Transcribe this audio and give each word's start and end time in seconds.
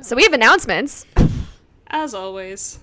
So 0.00 0.16
we 0.16 0.22
have 0.22 0.32
announcements. 0.32 1.06
As 1.88 2.14
always. 2.14 2.78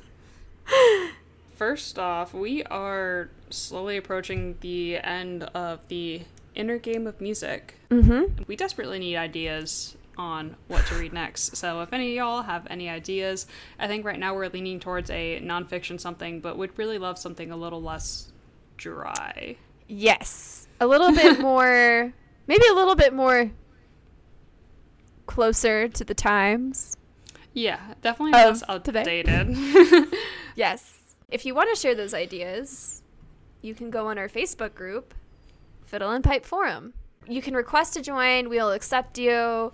First 1.56 1.98
off, 1.98 2.34
we 2.34 2.64
are 2.64 3.30
slowly 3.50 3.98
approaching 3.98 4.58
the 4.62 4.98
end 4.98 5.44
of 5.44 5.80
the 5.88 6.22
inner 6.56 6.78
game 6.78 7.08
of 7.08 7.20
music. 7.20 7.76
Mm-hmm. 7.90 8.44
We 8.48 8.56
desperately 8.56 9.00
need 9.00 9.18
ideas 9.18 9.96
on 10.18 10.56
what 10.68 10.86
to 10.88 10.96
read 10.96 11.14
next. 11.14 11.56
So 11.56 11.82
if 11.82 11.94
any 11.94 12.10
of 12.12 12.16
y'all 12.16 12.42
have 12.44 12.68
any 12.70 12.90
ideas, 12.90 13.48
I 13.80 13.88
think 13.88 14.06
right 14.06 14.20
now 14.20 14.36
we're 14.36 14.50
leaning 14.50 14.80
towards 14.80 15.10
a 15.10 15.42
nonfiction 15.42 16.00
something, 16.00 16.42
but 16.42 16.58
would 16.58 16.78
really 16.78 16.98
love 16.98 17.18
something 17.18 17.52
a 17.52 17.58
little 17.58 17.82
less 17.82 18.32
dry. 18.78 19.56
Yes. 19.88 20.68
A 20.82 20.88
little 20.88 21.14
bit 21.14 21.40
more, 21.42 22.14
maybe 22.48 22.64
a 22.70 22.74
little 22.74 22.96
bit 22.96 23.14
more 23.14 23.50
closer 25.30 25.88
to 25.88 26.04
the 26.04 26.16
times. 26.16 26.98
Yeah, 27.54 27.80
definitely 28.02 28.32
less 28.32 28.64
outdated. 28.68 29.56
Yes. 30.56 31.16
If 31.30 31.46
you 31.46 31.54
want 31.56 31.74
to 31.74 31.80
share 31.80 31.96
those 31.96 32.14
ideas, 32.14 33.04
you 33.62 33.74
can 33.76 33.92
go 33.92 34.08
on 34.08 34.18
our 34.18 34.28
Facebook 34.28 34.74
group, 34.74 35.14
Fiddle 35.86 36.10
and 36.10 36.24
Pipe 36.24 36.46
Forum. 36.46 36.94
You 37.28 37.42
can 37.42 37.54
request 37.54 37.94
to 37.94 38.02
join, 38.02 38.50
we'll 38.50 38.72
accept 38.72 39.18
you. 39.18 39.72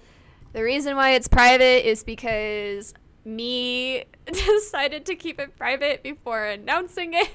The 0.54 0.62
reason 0.62 0.96
why 0.96 1.12
it's 1.12 1.28
private 1.28 1.90
is 1.90 2.04
because 2.04 2.94
me 3.24 4.04
decided 4.26 5.06
to 5.06 5.16
keep 5.16 5.40
it 5.40 5.56
private 5.58 6.04
before 6.04 6.46
announcing 6.46 7.14
it. 7.14 7.30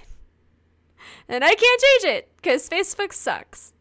And 1.26 1.42
I 1.42 1.54
can't 1.54 1.80
change 1.80 2.16
it 2.16 2.28
because 2.36 2.68
Facebook 2.68 3.14
sucks. 3.14 3.72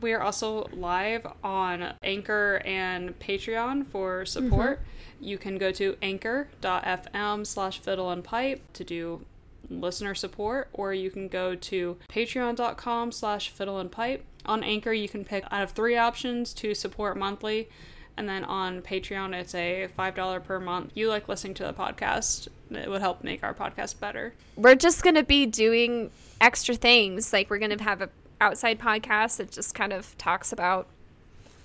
We 0.00 0.12
are 0.12 0.22
also 0.22 0.68
live 0.72 1.26
on 1.42 1.94
Anchor 2.02 2.60
and 2.64 3.18
Patreon 3.18 3.86
for 3.86 4.26
support. 4.26 4.80
Mm-hmm. 4.80 5.24
You 5.24 5.38
can 5.38 5.58
go 5.58 5.72
to 5.72 5.96
anchor.fm 6.02 7.46
slash 7.46 7.78
fiddle 7.78 8.10
and 8.10 8.22
pipe 8.22 8.62
to 8.74 8.84
do 8.84 9.24
listener 9.70 10.14
support, 10.14 10.68
or 10.72 10.92
you 10.92 11.10
can 11.10 11.28
go 11.28 11.54
to 11.54 11.96
patreon.com 12.08 13.12
slash 13.12 13.50
fiddle 13.50 13.78
and 13.78 13.90
pipe. 13.90 14.24
On 14.44 14.62
Anchor, 14.62 14.92
you 14.92 15.08
can 15.08 15.24
pick 15.24 15.44
out 15.50 15.62
of 15.62 15.70
three 15.72 15.96
options 15.96 16.52
to 16.54 16.74
support 16.74 17.16
monthly. 17.16 17.68
And 18.16 18.28
then 18.28 18.44
on 18.44 18.80
Patreon, 18.80 19.34
it's 19.34 19.54
a 19.54 19.88
$5 19.98 20.44
per 20.44 20.60
month. 20.60 20.92
You 20.94 21.08
like 21.08 21.28
listening 21.28 21.54
to 21.54 21.64
the 21.64 21.74
podcast, 21.74 22.48
it 22.70 22.88
would 22.88 23.00
help 23.02 23.22
make 23.22 23.42
our 23.42 23.52
podcast 23.52 24.00
better. 24.00 24.32
We're 24.56 24.74
just 24.74 25.02
going 25.02 25.16
to 25.16 25.22
be 25.22 25.44
doing 25.44 26.10
extra 26.40 26.74
things. 26.76 27.32
Like, 27.32 27.50
we're 27.50 27.58
going 27.58 27.76
to 27.76 27.84
have 27.84 28.00
a 28.00 28.08
outside 28.40 28.78
podcast 28.78 29.38
that 29.38 29.50
just 29.50 29.74
kind 29.74 29.92
of 29.92 30.16
talks 30.18 30.52
about 30.52 30.88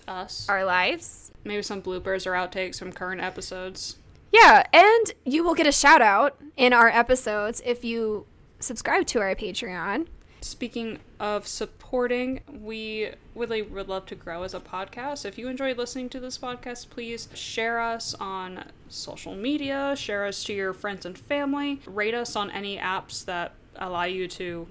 Us. 0.07 0.47
our 0.49 0.65
lives. 0.65 1.31
Maybe 1.43 1.61
some 1.63 1.81
bloopers 1.81 2.25
or 2.25 2.31
outtakes 2.31 2.77
from 2.79 2.91
current 2.91 3.21
episodes. 3.21 3.97
Yeah, 4.31 4.63
and 4.71 5.13
you 5.25 5.43
will 5.43 5.55
get 5.55 5.67
a 5.67 5.71
shout 5.71 6.01
out 6.01 6.39
in 6.55 6.71
our 6.73 6.87
episodes 6.87 7.61
if 7.65 7.83
you 7.83 8.25
subscribe 8.59 9.05
to 9.07 9.19
our 9.19 9.35
Patreon. 9.35 10.07
Speaking 10.43 10.99
of 11.19 11.45
supporting, 11.45 12.41
we 12.49 13.11
really 13.35 13.61
would 13.61 13.87
love 13.87 14.07
to 14.07 14.15
grow 14.15 14.41
as 14.41 14.55
a 14.55 14.59
podcast. 14.59 15.23
If 15.23 15.37
you 15.37 15.47
enjoy 15.47 15.73
listening 15.73 16.09
to 16.09 16.19
this 16.19 16.37
podcast, 16.37 16.89
please 16.89 17.27
share 17.35 17.79
us 17.79 18.15
on 18.15 18.65
social 18.87 19.35
media, 19.35 19.95
share 19.95 20.25
us 20.25 20.43
to 20.45 20.53
your 20.53 20.73
friends 20.73 21.05
and 21.05 21.15
family, 21.15 21.81
rate 21.85 22.15
us 22.15 22.35
on 22.35 22.49
any 22.49 22.77
apps 22.77 23.23
that 23.25 23.53
allow 23.75 24.03
you 24.05 24.27
to 24.29 24.67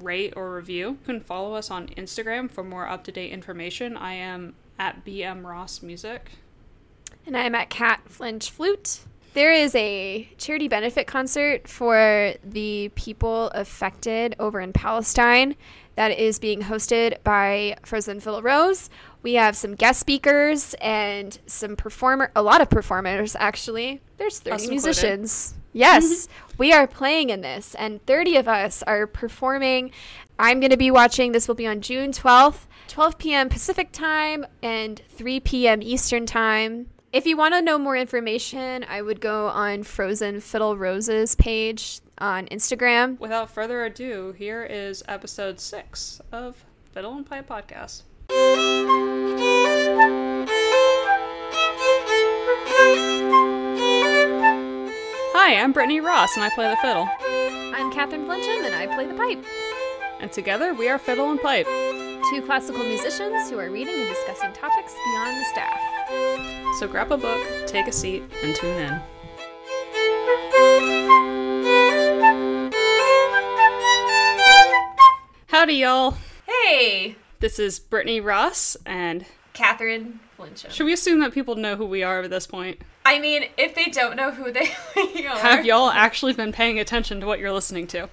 rate 0.00 0.34
or 0.36 0.54
review. 0.54 0.88
You 0.88 0.98
can 1.04 1.20
follow 1.20 1.54
us 1.54 1.70
on 1.70 1.88
Instagram 1.88 2.50
for 2.50 2.62
more 2.62 2.88
up 2.88 3.04
to 3.04 3.12
date 3.12 3.32
information. 3.32 3.96
I 3.96 4.14
am 4.14 4.54
at 4.78 5.04
BM 5.04 5.44
Ross 5.44 5.82
Music. 5.82 6.30
And 7.26 7.36
I'm 7.36 7.54
at 7.54 7.70
Cat 7.70 8.02
Flinch 8.06 8.50
Flute. 8.50 9.00
There 9.34 9.52
is 9.52 9.74
a 9.74 10.28
charity 10.38 10.66
benefit 10.68 11.06
concert 11.06 11.68
for 11.68 12.34
the 12.42 12.90
people 12.94 13.48
affected 13.48 14.34
over 14.38 14.60
in 14.60 14.72
Palestine 14.72 15.56
that 15.96 16.18
is 16.18 16.38
being 16.38 16.62
hosted 16.62 17.22
by 17.22 17.76
Frozen 17.82 18.20
Fiddle 18.20 18.42
Rose. 18.42 18.88
We 19.22 19.34
have 19.34 19.56
some 19.56 19.74
guest 19.74 20.00
speakers 20.00 20.74
and 20.80 21.38
some 21.46 21.76
performer, 21.76 22.30
a 22.34 22.42
lot 22.42 22.60
of 22.60 22.70
performers 22.70 23.36
actually. 23.38 24.00
There's 24.16 24.38
30 24.40 24.54
Us 24.54 24.62
included. 24.68 25.28
Yes, 25.76 26.26
mm-hmm. 26.26 26.54
we 26.56 26.72
are 26.72 26.86
playing 26.86 27.28
in 27.28 27.42
this, 27.42 27.74
and 27.74 28.04
30 28.06 28.36
of 28.36 28.48
us 28.48 28.82
are 28.84 29.06
performing. 29.06 29.90
I'm 30.38 30.58
going 30.58 30.70
to 30.70 30.78
be 30.78 30.90
watching. 30.90 31.32
This 31.32 31.46
will 31.48 31.54
be 31.54 31.66
on 31.66 31.82
June 31.82 32.12
12th, 32.12 32.60
12 32.88 33.18
p.m. 33.18 33.50
Pacific 33.50 33.92
time 33.92 34.46
and 34.62 35.02
3 35.10 35.38
p.m. 35.40 35.82
Eastern 35.82 36.24
time. 36.24 36.86
If 37.12 37.26
you 37.26 37.36
want 37.36 37.52
to 37.52 37.60
know 37.60 37.76
more 37.78 37.94
information, 37.94 38.86
I 38.88 39.02
would 39.02 39.20
go 39.20 39.48
on 39.48 39.82
Frozen 39.82 40.40
Fiddle 40.40 40.78
Roses 40.78 41.34
page 41.34 42.00
on 42.16 42.46
Instagram. 42.46 43.20
Without 43.20 43.50
further 43.50 43.84
ado, 43.84 44.32
here 44.32 44.64
is 44.64 45.04
episode 45.06 45.60
six 45.60 46.22
of 46.32 46.64
Fiddle 46.90 47.18
and 47.18 47.26
Pipe 47.26 47.50
Podcast. 47.50 48.04
Hi, 55.48 55.62
I'm 55.62 55.70
Brittany 55.70 56.00
Ross 56.00 56.34
and 56.34 56.42
I 56.42 56.50
play 56.50 56.68
the 56.68 56.76
fiddle. 56.78 57.08
I'm 57.72 57.92
Catherine 57.92 58.26
Flinchum 58.26 58.66
and 58.66 58.74
I 58.74 58.92
play 58.92 59.06
the 59.06 59.14
pipe. 59.14 59.44
And 60.18 60.32
together 60.32 60.74
we 60.74 60.88
are 60.88 60.98
Fiddle 60.98 61.30
and 61.30 61.40
Pipe. 61.40 61.66
Two 61.66 62.42
classical 62.44 62.82
musicians 62.82 63.48
who 63.48 63.56
are 63.60 63.70
reading 63.70 63.94
and 63.94 64.08
discussing 64.08 64.52
topics 64.52 64.92
beyond 64.92 65.36
the 65.36 65.44
staff. 65.44 65.80
So 66.80 66.88
grab 66.88 67.12
a 67.12 67.16
book, 67.16 67.46
take 67.68 67.86
a 67.86 67.92
seat, 67.92 68.24
and 68.42 68.56
tune 68.56 68.76
in. 68.76 69.00
Howdy, 75.46 75.74
y'all. 75.74 76.16
Hey, 76.44 77.14
This 77.38 77.60
is 77.60 77.78
Brittany 77.78 78.20
Ross, 78.20 78.76
and 78.84 79.24
Catherine 79.52 80.18
Flinchum. 80.36 80.72
should 80.72 80.86
we 80.86 80.92
assume 80.92 81.20
that 81.20 81.32
people 81.32 81.54
know 81.54 81.76
who 81.76 81.86
we 81.86 82.02
are 82.02 82.22
at 82.22 82.30
this 82.30 82.48
point? 82.48 82.80
I 83.06 83.18
mean, 83.20 83.44
if 83.56 83.76
they 83.76 83.84
don't 83.84 84.16
know 84.16 84.32
who 84.32 84.50
they 84.50 84.68
are, 85.28 85.38
Have 85.38 85.64
y'all 85.64 85.90
actually 85.90 86.32
been 86.32 86.50
paying 86.50 86.80
attention 86.80 87.20
to 87.20 87.26
what 87.26 87.38
you're 87.38 87.52
listening 87.52 87.86
to? 87.88 88.08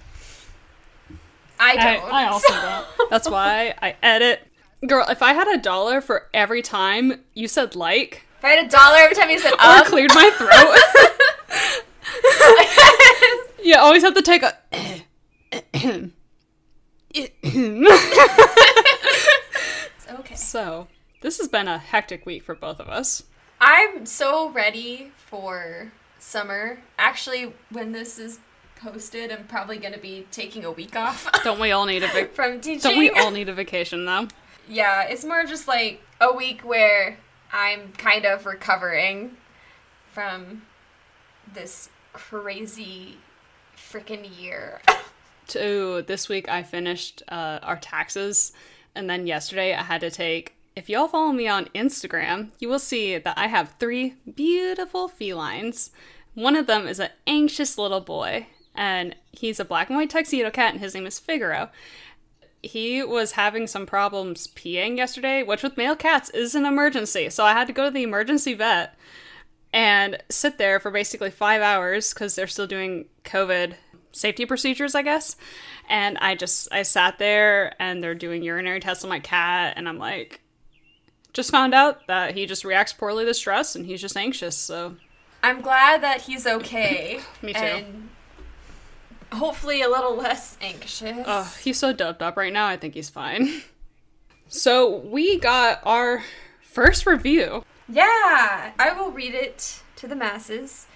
I 1.58 1.72
I, 1.72 1.74
don't. 1.74 2.12
I 2.12 2.26
also 2.26 2.54
don't. 2.60 2.86
That's 3.10 3.28
why 3.28 3.74
I 3.82 3.96
edit. 4.04 4.46
Girl, 4.86 5.04
if 5.08 5.20
I 5.20 5.32
had 5.32 5.52
a 5.52 5.58
dollar 5.60 6.00
for 6.00 6.28
every 6.32 6.62
time 6.62 7.24
you 7.34 7.48
said 7.48 7.74
like 7.74 8.24
If 8.38 8.44
I 8.44 8.50
had 8.50 8.66
a 8.66 8.68
dollar 8.68 8.98
every 8.98 9.16
time 9.16 9.30
you 9.30 9.40
said 9.40 9.54
or 9.54 9.56
up, 9.58 9.86
cleared 9.86 10.14
my 10.14 10.30
throat, 10.30 10.78
you 13.64 13.74
always 13.76 14.04
have 14.04 14.14
to 14.14 14.22
take 14.22 14.44
a. 14.44 14.56
it's 17.12 17.32
okay. 20.20 20.34
so, 20.36 20.86
this 21.20 21.38
has 21.38 21.48
been 21.48 21.66
a 21.66 21.78
hectic 21.78 22.24
week 22.26 22.44
for 22.44 22.54
both 22.54 22.78
of 22.78 22.88
us. 22.88 23.24
I'm 23.66 24.04
so 24.04 24.50
ready 24.50 25.10
for 25.16 25.90
summer. 26.18 26.80
Actually, 26.98 27.54
when 27.70 27.92
this 27.92 28.18
is 28.18 28.38
posted, 28.76 29.32
I'm 29.32 29.44
probably 29.44 29.78
going 29.78 29.94
to 29.94 29.98
be 29.98 30.26
taking 30.30 30.66
a 30.66 30.70
week 30.70 30.94
off 30.94 31.26
Don't 31.44 31.58
we 31.58 31.72
all 31.72 31.86
need 31.86 32.02
a 32.02 32.08
vac- 32.08 32.34
from 32.34 32.60
teaching. 32.60 32.90
Don't 32.90 32.98
we 32.98 33.08
all 33.08 33.30
need 33.30 33.48
a 33.48 33.54
vacation 33.54 34.04
though? 34.04 34.28
Yeah, 34.66 35.02
it's 35.02 35.26
more 35.26 35.44
just 35.44 35.68
like 35.68 36.00
a 36.22 36.32
week 36.34 36.62
where 36.62 37.18
I'm 37.52 37.92
kind 37.98 38.24
of 38.24 38.46
recovering 38.46 39.36
from 40.10 40.62
this 41.52 41.90
crazy 42.14 43.18
freaking 43.76 44.26
year. 44.40 44.80
to 45.48 46.02
this 46.06 46.30
week 46.30 46.48
I 46.48 46.62
finished 46.62 47.22
uh, 47.28 47.58
our 47.62 47.76
taxes, 47.76 48.52
and 48.94 49.08
then 49.10 49.26
yesterday 49.26 49.74
I 49.74 49.82
had 49.82 50.00
to 50.00 50.10
take. 50.10 50.54
If 50.76 50.88
y'all 50.88 51.06
follow 51.06 51.30
me 51.30 51.46
on 51.46 51.66
Instagram, 51.66 52.50
you 52.58 52.68
will 52.68 52.80
see 52.80 53.16
that 53.16 53.38
I 53.38 53.46
have 53.46 53.76
three 53.78 54.14
beautiful 54.34 55.06
felines. 55.06 55.92
One 56.34 56.56
of 56.56 56.66
them 56.66 56.88
is 56.88 56.98
an 56.98 57.10
anxious 57.28 57.78
little 57.78 58.00
boy, 58.00 58.48
and 58.74 59.14
he's 59.30 59.60
a 59.60 59.64
black 59.64 59.88
and 59.88 59.96
white 59.96 60.10
tuxedo 60.10 60.50
cat, 60.50 60.72
and 60.72 60.80
his 60.80 60.92
name 60.92 61.06
is 61.06 61.20
Figaro. 61.20 61.70
He 62.60 63.04
was 63.04 63.32
having 63.32 63.68
some 63.68 63.86
problems 63.86 64.48
peeing 64.48 64.96
yesterday, 64.96 65.44
which 65.44 65.62
with 65.62 65.76
male 65.76 65.94
cats 65.94 66.28
is 66.30 66.56
an 66.56 66.66
emergency. 66.66 67.30
So 67.30 67.44
I 67.44 67.52
had 67.52 67.68
to 67.68 67.72
go 67.72 67.84
to 67.84 67.90
the 67.92 68.02
emergency 68.02 68.54
vet 68.54 68.98
and 69.72 70.20
sit 70.28 70.58
there 70.58 70.80
for 70.80 70.90
basically 70.90 71.30
five 71.30 71.62
hours 71.62 72.12
because 72.12 72.34
they're 72.34 72.48
still 72.48 72.66
doing 72.66 73.04
COVID 73.22 73.74
safety 74.10 74.44
procedures, 74.44 74.96
I 74.96 75.02
guess. 75.02 75.36
And 75.88 76.18
I 76.18 76.34
just 76.34 76.66
I 76.72 76.82
sat 76.82 77.20
there 77.20 77.80
and 77.80 78.02
they're 78.02 78.14
doing 78.16 78.42
urinary 78.42 78.80
tests 78.80 79.04
on 79.04 79.10
my 79.10 79.20
cat, 79.20 79.74
and 79.76 79.88
I'm 79.88 79.98
like, 79.98 80.40
just 81.34 81.50
found 81.50 81.74
out 81.74 82.06
that 82.06 82.34
he 82.34 82.46
just 82.46 82.64
reacts 82.64 82.94
poorly 82.94 83.26
to 83.26 83.34
stress 83.34 83.76
and 83.76 83.84
he's 83.84 84.00
just 84.00 84.16
anxious. 84.16 84.56
So 84.56 84.96
I'm 85.42 85.60
glad 85.60 86.02
that 86.02 86.22
he's 86.22 86.46
okay. 86.46 87.20
Me 87.42 87.52
too. 87.52 87.58
And 87.58 88.08
hopefully 89.32 89.82
a 89.82 89.88
little 89.88 90.16
less 90.16 90.56
anxious. 90.62 91.24
Oh, 91.26 91.54
he's 91.62 91.78
so 91.78 91.92
doped 91.92 92.22
up 92.22 92.36
right 92.38 92.52
now. 92.52 92.66
I 92.66 92.78
think 92.78 92.94
he's 92.94 93.10
fine. 93.10 93.62
So 94.46 94.98
we 94.98 95.38
got 95.38 95.80
our 95.84 96.22
first 96.62 97.06
review 97.06 97.64
Yeah, 97.88 98.72
I 98.78 98.92
will 98.96 99.10
read 99.10 99.34
it 99.34 99.80
to 99.96 100.06
the 100.06 100.14
masses. 100.14 100.86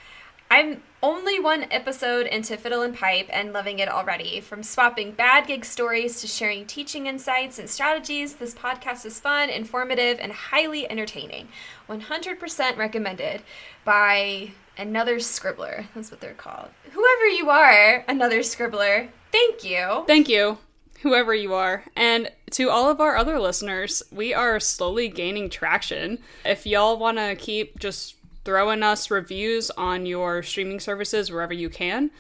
I'm 0.51 0.83
only 1.03 1.39
one 1.39 1.67
episode 1.71 2.27
into 2.27 2.57
Fiddle 2.57 2.83
and 2.83 2.97
Pipe 2.97 3.29
and 3.31 3.53
loving 3.53 3.79
it 3.79 3.89
already. 3.89 4.41
From 4.41 4.63
swapping 4.63 5.13
bad 5.13 5.47
gig 5.47 5.65
stories 5.65 6.21
to 6.21 6.27
sharing 6.27 6.67
teaching 6.67 7.07
insights 7.07 7.59
and 7.59 7.71
strategies, 7.71 8.35
this 8.35 8.55
podcast 8.55 9.07
is 9.07 9.21
fun, 9.21 9.49
informative, 9.49 10.19
and 10.21 10.33
highly 10.33 10.91
entertaining. 10.91 11.49
100% 11.89 12.77
recommended 12.77 13.43
by 13.85 14.51
another 14.77 15.17
scribbler. 15.17 15.87
That's 15.95 16.11
what 16.11 16.21
they're 16.21 16.35
called. 16.35 16.69
Whoever 16.91 17.27
you 17.27 17.49
are, 17.51 18.05
another 18.09 18.41
scribbler, 18.41 19.09
thank 19.31 19.63
you. 19.63 20.05
Thank 20.07 20.29
you, 20.29 20.59
whoever 21.03 21.35
you 21.35 21.55
are. 21.55 21.85
And 21.95 22.31
to 22.53 22.71
all 22.71 22.91
of 22.91 23.01
our 23.01 23.17
other 23.17 23.39
listeners, 23.39 24.03
we 24.11 24.35
are 24.35 24.59
slowly 24.59 25.09
gaining 25.09 25.49
traction. 25.49 26.19
If 26.45 26.67
y'all 26.67 26.99
want 26.99 27.19
to 27.19 27.37
keep 27.37 27.79
just 27.79 28.17
throwing 28.49 28.83
us 28.83 29.11
reviews 29.11 29.71
on 29.73 30.07
your 30.07 30.43
streaming 30.43 30.81
services 30.81 31.31
wherever 31.31 31.53
you 31.53 31.69
can 31.69 32.11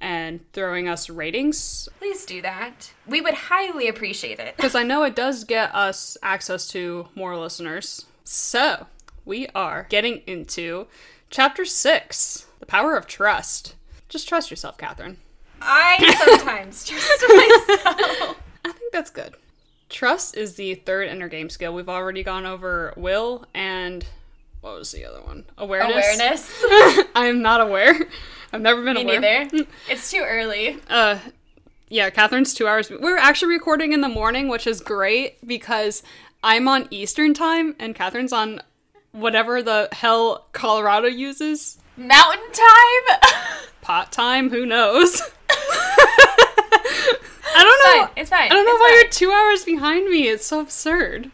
and 0.00 0.40
throwing 0.54 0.88
us 0.88 1.10
ratings 1.10 1.90
Please 1.98 2.24
do 2.24 2.40
that. 2.40 2.90
We 3.06 3.20
would 3.20 3.34
highly 3.34 3.86
appreciate 3.88 4.38
it. 4.38 4.56
because 4.56 4.74
I 4.74 4.82
know 4.82 5.02
it 5.02 5.14
does 5.14 5.44
get 5.44 5.74
us 5.74 6.16
access 6.22 6.66
to 6.68 7.08
more 7.14 7.36
listeners. 7.36 8.06
So, 8.24 8.86
we 9.26 9.46
are 9.54 9.86
getting 9.90 10.22
into 10.26 10.86
chapter 11.28 11.66
6, 11.66 12.46
The 12.60 12.66
Power 12.66 12.96
of 12.96 13.06
Trust. 13.06 13.74
Just 14.08 14.26
trust 14.26 14.50
yourself, 14.50 14.78
Catherine. 14.78 15.18
I 15.60 16.14
sometimes 16.24 16.86
trust 16.86 17.24
myself. 17.28 18.36
I 18.64 18.72
think 18.72 18.90
that's 18.90 19.10
good. 19.10 19.34
Trust 19.90 20.34
is 20.34 20.54
the 20.54 20.76
third 20.76 21.08
inner 21.10 21.28
game 21.28 21.50
skill. 21.50 21.74
We've 21.74 21.90
already 21.90 22.22
gone 22.22 22.46
over 22.46 22.94
will 22.96 23.44
and 23.52 24.06
what 24.64 24.78
was 24.78 24.92
the 24.92 25.04
other 25.04 25.20
one? 25.20 25.44
Awareness. 25.58 25.94
Awareness. 26.64 27.06
I 27.14 27.26
am 27.26 27.42
not 27.42 27.60
aware. 27.60 27.94
I've 28.52 28.62
never 28.62 28.82
been 28.82 28.96
aware. 28.96 29.20
Me 29.20 29.26
aware. 29.26 29.44
neither. 29.52 29.66
It's 29.90 30.10
too 30.10 30.22
early. 30.24 30.78
Uh, 30.88 31.18
yeah, 31.88 32.08
Catherine's 32.10 32.54
two 32.54 32.66
hours. 32.66 32.88
We're 32.90 33.18
actually 33.18 33.52
recording 33.52 33.92
in 33.92 34.00
the 34.00 34.08
morning, 34.08 34.48
which 34.48 34.66
is 34.66 34.80
great 34.80 35.46
because 35.46 36.02
I'm 36.42 36.66
on 36.66 36.88
Eastern 36.90 37.34
time 37.34 37.76
and 37.78 37.94
Catherine's 37.94 38.32
on 38.32 38.62
whatever 39.12 39.62
the 39.62 39.88
hell 39.92 40.46
Colorado 40.52 41.08
uses. 41.08 41.76
Mountain 41.96 42.52
time. 42.52 43.20
Pot 43.82 44.12
time? 44.12 44.48
Who 44.50 44.64
knows? 44.64 45.20
I 47.56 47.62
don't 47.62 47.98
know. 48.00 48.06
fine. 48.06 48.12
It's 48.16 48.30
fine. 48.30 48.46
I 48.46 48.48
don't 48.48 48.64
know 48.64 48.72
It's 48.72 48.80
why 48.80 48.88
fine. 48.88 48.98
you're 48.98 49.10
two 49.10 49.30
hours 49.30 49.64
behind 49.64 50.08
me. 50.10 50.28
It's 50.28 50.46
so 50.46 50.60
absurd. 50.60 51.30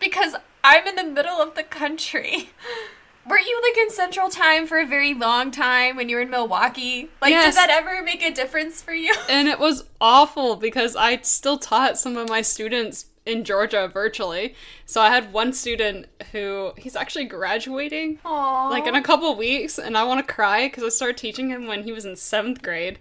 because 0.00 0.34
I'm 0.64 0.86
in 0.86 0.94
the 0.96 1.04
middle 1.04 1.40
of 1.40 1.54
the 1.54 1.62
country. 1.62 2.50
Weren't 3.28 3.46
you 3.46 3.60
like 3.62 3.78
in 3.78 3.90
Central 3.90 4.28
Time 4.28 4.66
for 4.66 4.78
a 4.78 4.86
very 4.86 5.14
long 5.14 5.52
time 5.52 5.94
when 5.96 6.08
you 6.08 6.16
were 6.16 6.22
in 6.22 6.30
Milwaukee? 6.30 7.08
Like, 7.20 7.30
Yes. 7.30 7.54
did 7.54 7.60
that 7.60 7.70
ever 7.70 8.02
make 8.02 8.22
a 8.22 8.32
difference 8.32 8.82
for 8.82 8.92
you? 8.92 9.14
And 9.28 9.46
it 9.48 9.60
was 9.60 9.84
awful 10.00 10.56
because 10.56 10.96
I 10.96 11.18
still 11.18 11.58
taught 11.58 11.98
some 11.98 12.16
of 12.16 12.28
my 12.28 12.42
students 12.42 13.06
in 13.24 13.44
Georgia 13.44 13.86
virtually. 13.92 14.56
So 14.84 15.00
I 15.00 15.10
had 15.10 15.32
one 15.32 15.52
student 15.52 16.06
who 16.32 16.72
he's 16.76 16.96
actually 16.96 17.26
graduating 17.26 18.18
Aww. 18.24 18.68
like 18.70 18.88
in 18.88 18.96
a 18.96 19.02
couple 19.02 19.32
weeks 19.36 19.78
and 19.78 19.96
I 19.96 20.02
want 20.02 20.26
to 20.26 20.34
cry 20.34 20.66
because 20.66 20.82
I 20.82 20.88
started 20.88 21.16
teaching 21.18 21.48
him 21.48 21.68
when 21.68 21.84
he 21.84 21.92
was 21.92 22.04
in 22.04 22.14
7th 22.14 22.60
grade. 22.62 22.98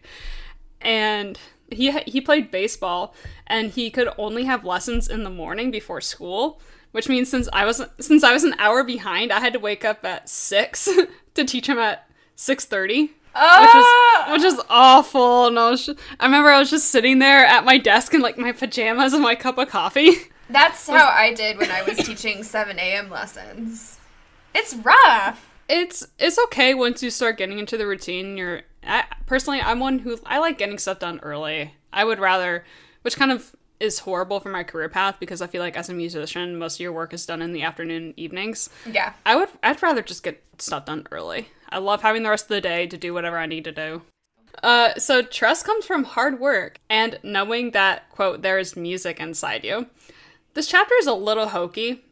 And 0.79 1.39
he 1.71 1.91
he 2.01 2.21
played 2.21 2.51
baseball 2.51 3.15
and 3.47 3.71
he 3.71 3.89
could 3.89 4.09
only 4.19 4.43
have 4.43 4.63
lessons 4.65 5.07
in 5.07 5.23
the 5.23 5.29
morning 5.31 5.71
before 5.71 6.01
school, 6.01 6.61
which 6.91 7.09
means 7.09 7.29
since 7.29 7.47
I 7.53 7.65
was 7.65 7.81
since 7.99 8.23
I 8.23 8.33
was 8.33 8.43
an 8.43 8.55
hour 8.57 8.83
behind, 8.83 9.31
I 9.31 9.39
had 9.39 9.53
to 9.53 9.59
wake 9.59 9.85
up 9.85 10.03
at 10.05 10.29
6 10.29 10.89
to 11.35 11.43
teach 11.45 11.67
him 11.67 11.79
at 11.79 12.07
6:30 12.37 13.09
which 13.33 13.39
Ah! 13.43 14.25
is 14.25 14.31
which 14.33 14.53
is 14.53 14.61
awful. 14.69 15.47
And 15.47 15.57
I 15.57 15.69
was, 15.69 15.85
just, 15.85 15.99
I 16.19 16.25
remember 16.25 16.49
I 16.49 16.59
was 16.59 16.69
just 16.69 16.89
sitting 16.89 17.19
there 17.19 17.45
at 17.45 17.63
my 17.63 17.77
desk 17.77 18.13
in 18.13 18.19
like 18.21 18.37
my 18.37 18.51
pajamas 18.51 19.13
and 19.13 19.23
my 19.23 19.35
cup 19.35 19.57
of 19.57 19.69
coffee. 19.69 20.11
That's 20.49 20.87
how 20.87 21.07
I 21.07 21.33
did 21.33 21.57
when 21.57 21.71
I 21.71 21.81
was 21.83 21.97
teaching 22.05 22.43
7 22.43 22.77
a.m. 22.77 23.09
lessons. 23.09 23.99
It's 24.53 24.75
rough. 24.75 25.49
It's 25.69 26.05
it's 26.19 26.37
okay 26.45 26.73
once 26.73 27.01
you 27.01 27.09
start 27.09 27.37
getting 27.37 27.57
into 27.57 27.77
the 27.77 27.87
routine. 27.87 28.35
You're 28.35 28.63
I, 28.85 29.05
personally, 29.27 29.61
I'm 29.61 29.79
one 29.79 29.99
who 29.99 30.19
I 30.25 30.39
like 30.39 30.57
getting 30.57 30.77
stuff 30.77 30.99
done 30.99 31.21
early. 31.23 31.73
I 31.93 32.03
would 32.03 32.19
rather, 32.19 32.65
which 33.03 33.15
kind 33.15 33.31
of 33.31 33.55
is 33.81 33.99
horrible 33.99 34.39
for 34.39 34.49
my 34.49 34.63
career 34.63 34.89
path 34.89 35.17
because 35.19 35.41
I 35.41 35.47
feel 35.47 35.61
like 35.61 35.75
as 35.75 35.89
a 35.89 35.93
musician, 35.93 36.57
most 36.57 36.75
of 36.75 36.81
your 36.81 36.91
work 36.91 37.13
is 37.13 37.25
done 37.25 37.41
in 37.41 37.51
the 37.51 37.63
afternoon 37.63 38.03
and 38.03 38.13
evenings. 38.19 38.69
Yeah. 38.85 39.13
I 39.25 39.35
would 39.35 39.49
I'd 39.63 39.81
rather 39.81 40.01
just 40.01 40.23
get 40.23 40.43
stuff 40.59 40.85
done 40.85 41.07
early. 41.11 41.49
I 41.69 41.79
love 41.79 42.01
having 42.01 42.23
the 42.23 42.29
rest 42.29 42.45
of 42.45 42.49
the 42.49 42.61
day 42.61 42.87
to 42.87 42.97
do 42.97 43.13
whatever 43.13 43.37
I 43.37 43.45
need 43.45 43.63
to 43.63 43.71
do. 43.71 44.03
Uh, 44.61 44.93
so 44.95 45.21
trust 45.21 45.65
comes 45.65 45.85
from 45.85 46.03
hard 46.03 46.39
work 46.39 46.79
and 46.89 47.19
knowing 47.23 47.71
that 47.71 48.09
quote 48.09 48.41
there 48.41 48.59
is 48.59 48.75
music 48.75 49.19
inside 49.19 49.63
you. 49.63 49.87
This 50.53 50.67
chapter 50.67 50.93
is 50.99 51.07
a 51.07 51.13
little 51.13 51.47
hokey. 51.47 52.03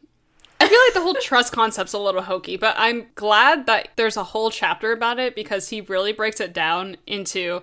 I 0.58 0.68
feel 0.68 0.78
like 0.86 0.94
the 0.94 1.02
whole 1.02 1.14
trust 1.22 1.52
concept's 1.52 1.92
a 1.92 1.98
little 1.98 2.22
hokey, 2.22 2.56
but 2.56 2.74
I'm 2.78 3.06
glad 3.14 3.66
that 3.66 3.90
there's 3.96 4.16
a 4.16 4.24
whole 4.24 4.50
chapter 4.50 4.92
about 4.92 5.18
it 5.18 5.34
because 5.34 5.68
he 5.68 5.80
really 5.82 6.12
breaks 6.12 6.40
it 6.40 6.52
down 6.52 6.96
into 7.06 7.62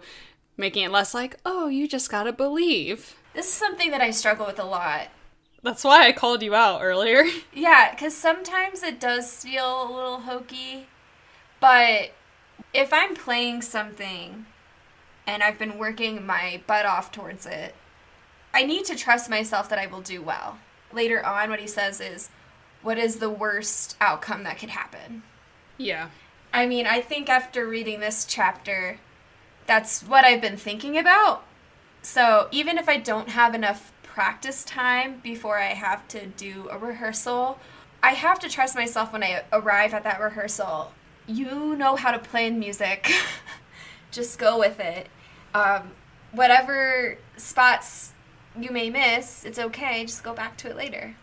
making 0.56 0.84
it 0.84 0.92
less 0.92 1.14
like, 1.14 1.38
oh, 1.46 1.68
you 1.68 1.88
just 1.88 2.10
gotta 2.10 2.34
believe. 2.34 3.16
This 3.38 3.46
is 3.46 3.54
something 3.54 3.92
that 3.92 4.02
I 4.02 4.10
struggle 4.10 4.48
with 4.48 4.60
a 4.60 4.66
lot. 4.66 5.10
That's 5.62 5.84
why 5.84 6.08
I 6.08 6.12
called 6.12 6.42
you 6.42 6.56
out 6.56 6.82
earlier. 6.82 7.24
Yeah, 7.54 7.92
because 7.92 8.18
sometimes 8.18 8.82
it 8.84 9.00
does 9.00 9.44
feel 9.44 9.84
a 9.84 9.94
little 9.94 10.22
hokey, 10.22 10.88
but 11.60 12.14
if 12.74 12.92
I'm 12.92 13.16
playing 13.16 13.62
something 13.62 14.48
and 15.28 15.44
I've 15.44 15.60
been 15.60 15.78
working 15.78 16.26
my 16.26 16.62
butt 16.68 16.88
off 16.88 17.12
towards 17.12 17.46
it, 17.46 17.76
I 18.54 18.64
need 18.64 18.86
to 18.86 18.96
trust 18.96 19.30
myself 19.30 19.70
that 19.70 19.78
I 19.80 19.86
will 19.86 20.02
do 20.02 20.22
well. 20.22 20.58
Later 20.92 21.24
on, 21.26 21.52
what 21.52 21.60
he 21.60 21.68
says 21.68 22.02
is, 22.02 22.30
What 22.82 22.98
is 22.98 23.18
the 23.18 23.30
worst 23.30 23.98
outcome 24.02 24.44
that 24.44 24.58
could 24.58 24.70
happen? 24.70 25.24
yeah. 25.78 26.10
I 26.54 26.66
mean, 26.66 26.88
I 26.88 27.02
think 27.02 27.30
after 27.30 27.68
reading 27.68 28.00
this 28.00 28.26
chapter, 28.26 29.00
that's 29.68 30.02
what 30.02 30.26
I've 30.26 30.42
been 30.42 30.58
thinking 30.58 30.98
about. 30.98 31.44
So 32.08 32.48
even 32.52 32.78
if 32.78 32.88
I 32.88 32.96
don't 33.00 33.28
have 33.28 33.54
enough 33.54 33.92
practice 34.02 34.64
time 34.64 35.20
before 35.22 35.60
I 35.60 35.74
have 35.74 36.08
to 36.08 36.26
do 36.26 36.70
a 36.72 36.78
rehearsal, 36.78 37.60
I 38.02 38.12
have 38.14 38.40
to 38.40 38.50
trust 38.50 38.76
myself 38.76 39.12
when 39.12 39.24
I 39.24 39.44
arrive 39.52 39.94
at 39.94 40.06
that 40.06 40.22
rehearsal. 40.22 40.94
You 41.28 41.76
know 41.76 41.98
how 41.98 42.12
to 42.12 42.20
play 42.20 42.48
in 42.48 42.60
music. 42.60 43.12
Just 44.12 44.40
go 44.40 44.58
with 44.58 44.80
it. 44.80 45.10
Um, 45.54 45.92
whatever 46.32 47.18
spots 47.36 48.14
you 48.58 48.72
may 48.72 48.90
miss, 48.90 49.44
it's 49.44 49.60
okay. 49.60 50.06
Just 50.06 50.24
go 50.24 50.34
back 50.34 50.56
to 50.60 50.70
it 50.70 50.78
later. 50.78 51.14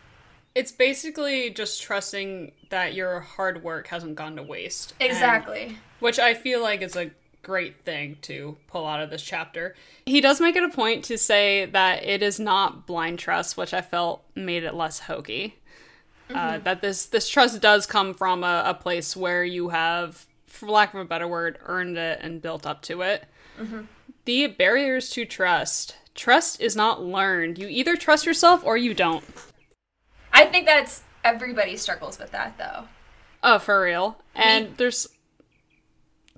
It's 0.55 0.71
basically 0.71 1.49
just 1.51 1.83
trusting 1.83 2.53
that 2.69 2.93
your 2.95 3.21
hard 3.21 3.65
work 3.65 3.87
hasn't 3.87 4.17
gone 4.17 4.37
to 4.37 4.43
waste. 4.43 4.93
And- 5.01 5.11
Exactly. 5.11 5.79
which 6.01 6.19
I 6.19 6.35
feel 6.35 6.63
like 6.63 6.83
is 6.83 6.95
a 6.95 7.11
great 7.45 7.85
thing 7.85 8.17
to 8.23 8.57
pull 8.67 8.87
out 8.87 9.01
of 9.01 9.11
this 9.11 9.23
chapter. 9.23 9.75
He 10.07 10.21
does 10.21 10.41
make 10.41 10.57
it 10.57 10.65
a 10.65 10.69
point 10.69 11.05
to 11.05 11.19
say 11.19 11.67
that 11.67 12.05
it 12.05 12.23
is 12.23 12.41
not 12.41 12.87
blind 12.87 13.19
trust, 13.19 13.57
which 13.57 13.73
I 13.73 13.81
felt 13.81 14.25
made 14.35 14.65
it 14.65 14.75
less 14.75 15.01
hokey. 15.01 15.57
Uh, 16.35 16.59
that 16.59 16.81
this 16.81 17.05
this 17.07 17.29
trust 17.29 17.61
does 17.61 17.87
come 17.87 18.15
from 18.15 18.43
a, 18.43 18.63
a 18.67 18.75
place 18.75 19.15
where 19.15 19.45
you 19.45 19.69
have, 19.69 20.27
for 20.47 20.69
lack 20.69 20.95
of 20.95 21.01
a 21.01 21.05
better 21.05 21.29
word, 21.29 21.59
earned 21.67 21.99
it 21.99 22.19
and 22.23 22.41
built 22.41 22.67
up 22.67 22.81
to 22.83 23.03
it. 23.03 23.27
The 24.25 24.47
barriers 24.47 25.11
to 25.11 25.27
trust. 25.27 25.97
Trust 26.15 26.61
is 26.61 26.75
not 26.75 27.03
learned. 27.03 27.59
You 27.59 27.69
either 27.69 27.97
trust 27.97 28.25
yourself 28.25 28.65
or 28.65 28.77
you 28.77 28.95
don't. 28.95 29.25
I 30.33 30.47
think 30.47 30.67
that's 30.67 31.03
everybody 31.23 31.77
struggles 31.77 32.19
with 32.19 32.31
that 32.33 32.57
though. 32.57 32.89
Oh, 33.43 33.59
for 33.59 33.83
real. 33.83 34.17
And 34.35 34.77
there's 34.79 35.07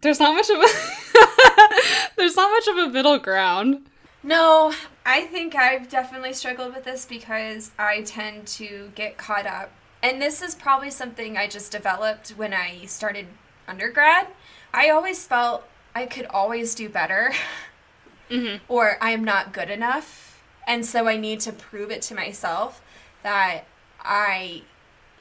there's 0.02 0.20
not 0.20 0.34
much 0.34 0.50
of 0.50 0.58
a 0.58 0.66
there's 2.16 2.36
not 2.36 2.50
much 2.50 2.68
of 2.68 2.76
a 2.76 2.90
middle 2.90 3.18
ground. 3.18 3.86
No, 4.22 4.72
I 5.04 5.22
think 5.22 5.54
I've 5.54 5.88
definitely 5.88 6.32
struggled 6.32 6.74
with 6.74 6.84
this 6.84 7.06
because 7.06 7.70
I 7.78 8.02
tend 8.02 8.46
to 8.48 8.90
get 8.94 9.16
caught 9.16 9.46
up. 9.46 9.70
And 10.02 10.20
this 10.20 10.42
is 10.42 10.54
probably 10.54 10.90
something 10.90 11.36
I 11.36 11.46
just 11.46 11.72
developed 11.72 12.30
when 12.30 12.52
I 12.52 12.84
started 12.86 13.26
undergrad. 13.68 14.28
I 14.74 14.90
always 14.90 15.26
felt 15.26 15.64
I 15.94 16.06
could 16.06 16.26
always 16.26 16.74
do 16.74 16.88
better, 16.88 17.32
mm-hmm. 18.30 18.62
or 18.68 18.98
I 19.00 19.10
am 19.10 19.24
not 19.24 19.52
good 19.52 19.70
enough. 19.70 20.42
And 20.66 20.84
so 20.84 21.06
I 21.06 21.16
need 21.16 21.40
to 21.40 21.52
prove 21.52 21.90
it 21.90 22.02
to 22.02 22.14
myself 22.14 22.82
that 23.22 23.64
I 24.00 24.62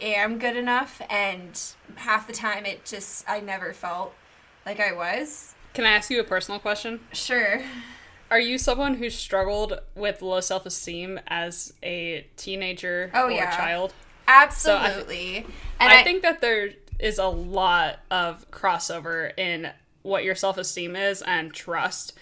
am 0.01 0.39
good 0.39 0.57
enough. 0.57 1.01
And 1.09 1.59
half 1.95 2.27
the 2.27 2.33
time, 2.33 2.65
it 2.65 2.83
just, 2.85 3.23
I 3.29 3.39
never 3.39 3.71
felt 3.71 4.13
like 4.65 4.79
I 4.79 4.91
was. 4.93 5.53
Can 5.73 5.85
I 5.85 5.89
ask 5.91 6.09
you 6.09 6.19
a 6.19 6.23
personal 6.23 6.59
question? 6.59 6.99
Sure. 7.13 7.61
Are 8.31 8.39
you 8.39 8.57
someone 8.57 8.95
who 8.95 9.09
struggled 9.09 9.79
with 9.95 10.21
low 10.21 10.39
self-esteem 10.39 11.19
as 11.27 11.73
a 11.83 12.25
teenager 12.37 13.11
Oh, 13.13 13.25
or 13.25 13.31
yeah. 13.31 13.55
child? 13.55 13.93
Absolutely. 14.27 15.45
and 15.79 15.91
I, 15.93 16.01
I 16.01 16.03
think 16.03 16.21
that 16.23 16.41
there 16.41 16.71
is 16.99 17.19
a 17.19 17.27
lot 17.27 17.99
of 18.09 18.49
crossover 18.51 19.37
in 19.37 19.69
what 20.01 20.23
your 20.23 20.35
self 20.35 20.57
esteem 20.57 20.95
is 20.95 21.21
and 21.21 21.53
trust 21.53 22.13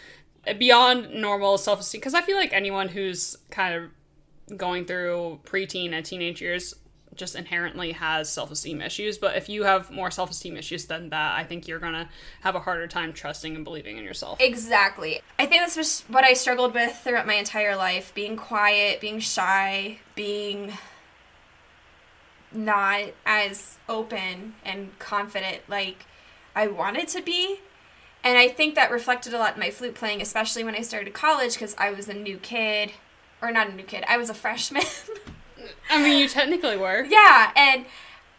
beyond 0.57 1.13
normal 1.13 1.57
self 1.57 1.79
esteem. 1.79 1.99
Because 2.01 2.13
I 2.13 2.21
feel 2.21 2.35
like 2.37 2.51
anyone 2.53 2.89
who's 2.89 3.37
kind 3.49 3.75
of 3.75 4.57
going 4.57 4.85
through 4.85 5.39
preteen 5.45 5.93
and 5.93 6.05
teenage 6.05 6.41
years 6.41 6.73
just 7.15 7.35
inherently 7.35 7.91
has 7.93 8.29
self 8.29 8.51
esteem 8.51 8.81
issues. 8.81 9.17
But 9.17 9.35
if 9.35 9.49
you 9.49 9.63
have 9.63 9.91
more 9.91 10.11
self 10.11 10.31
esteem 10.31 10.57
issues 10.57 10.85
than 10.85 11.09
that, 11.09 11.37
I 11.37 11.43
think 11.43 11.67
you're 11.67 11.79
to 11.79 12.09
have 12.41 12.55
a 12.55 12.59
harder 12.59 12.87
time 12.87 13.13
trusting 13.13 13.55
and 13.55 13.63
believing 13.63 13.97
in 13.97 14.03
yourself. 14.03 14.39
Exactly. 14.41 15.21
I 15.37 15.45
think 15.45 15.63
this 15.63 15.77
was 15.77 16.01
what 16.07 16.23
I 16.23 16.33
struggled 16.33 16.73
with 16.73 16.95
throughout 16.97 17.27
my 17.27 17.35
entire 17.35 17.75
life 17.75 18.13
being 18.13 18.35
quiet, 18.35 19.01
being 19.01 19.19
shy, 19.19 19.99
being 20.15 20.73
not 22.51 23.05
as 23.25 23.77
open 23.89 24.53
and 24.63 24.97
confident 24.99 25.61
like 25.67 26.05
I 26.55 26.67
wanted 26.67 27.07
to 27.09 27.21
be. 27.21 27.59
And 28.23 28.37
I 28.37 28.47
think 28.47 28.75
that 28.75 28.91
reflected 28.91 29.33
a 29.33 29.37
lot 29.37 29.55
in 29.55 29.59
my 29.59 29.69
flute 29.69 29.95
playing, 29.95 30.21
especially 30.21 30.63
when 30.63 30.75
I 30.75 30.81
started 30.81 31.13
college 31.13 31.53
because 31.53 31.75
I 31.77 31.91
was 31.91 32.07
a 32.07 32.13
new 32.13 32.37
kid. 32.37 32.91
Or 33.41 33.51
not 33.51 33.67
a 33.67 33.73
new 33.73 33.83
kid, 33.83 34.05
I 34.07 34.15
was 34.15 34.29
a 34.29 34.33
freshman. 34.33 34.83
I 35.89 36.01
mean, 36.01 36.19
you 36.19 36.27
technically 36.27 36.77
were. 36.77 37.03
Yeah, 37.03 37.51
and 37.55 37.85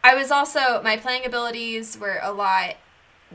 I 0.03 0.15
was 0.15 0.31
also, 0.31 0.83
my 0.83 0.97
playing 0.97 1.25
abilities 1.25 1.99
were 1.99 2.19
a 2.23 2.33
lot. 2.33 2.77